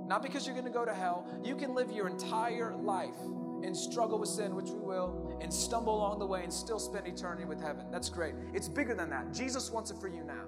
Not 0.07 0.23
because 0.23 0.47
you're 0.47 0.55
going 0.55 0.67
to 0.67 0.73
go 0.73 0.85
to 0.85 0.95
hell, 0.95 1.27
you 1.43 1.57
can 1.57 1.75
live 1.75 1.91
your 1.91 2.09
entire 2.09 2.75
life 2.77 3.17
and 3.63 3.77
struggle 3.77 4.19
with 4.19 4.29
sin, 4.29 4.55
which 4.55 4.71
we 4.71 4.81
will, 4.81 5.39
and 5.41 5.53
stumble 5.53 5.97
along 5.97 6.19
the 6.19 6.27
way 6.27 6.43
and 6.43 6.53
still 6.53 6.79
spend 6.79 7.07
eternity 7.07 7.45
with 7.45 7.61
heaven. 7.61 7.87
That's 7.91 8.09
great. 8.09 8.35
It's 8.53 8.69
bigger 8.69 8.95
than 8.95 9.11
that. 9.11 9.33
Jesus 9.33 9.71
wants 9.71 9.91
it 9.91 9.99
for 10.01 10.09
you 10.09 10.25
now. 10.25 10.45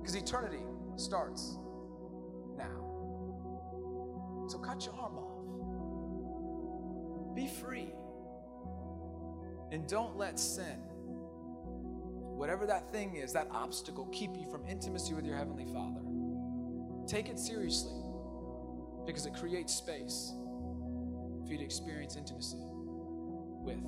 Because 0.00 0.14
eternity 0.14 0.62
starts 0.96 1.56
now. 2.56 2.92
So 4.48 4.58
cut 4.58 4.84
your 4.84 4.94
arm 4.94 5.18
off. 5.18 5.32
Be 7.34 7.48
free. 7.48 7.92
And 9.70 9.88
don't 9.88 10.16
let 10.16 10.38
sin, 10.38 10.78
whatever 12.36 12.66
that 12.66 12.92
thing 12.92 13.16
is, 13.16 13.32
that 13.32 13.48
obstacle, 13.50 14.06
keep 14.12 14.36
you 14.36 14.46
from 14.50 14.66
intimacy 14.66 15.14
with 15.14 15.24
your 15.24 15.36
Heavenly 15.36 15.64
Father. 15.64 16.02
Take 17.06 17.28
it 17.30 17.38
seriously 17.38 18.02
because 19.06 19.26
it 19.26 19.34
creates 19.34 19.74
space 19.74 20.32
for 21.46 21.52
you 21.52 21.58
to 21.58 21.64
experience 21.64 22.16
intimacy 22.16 22.58
with 23.64 23.78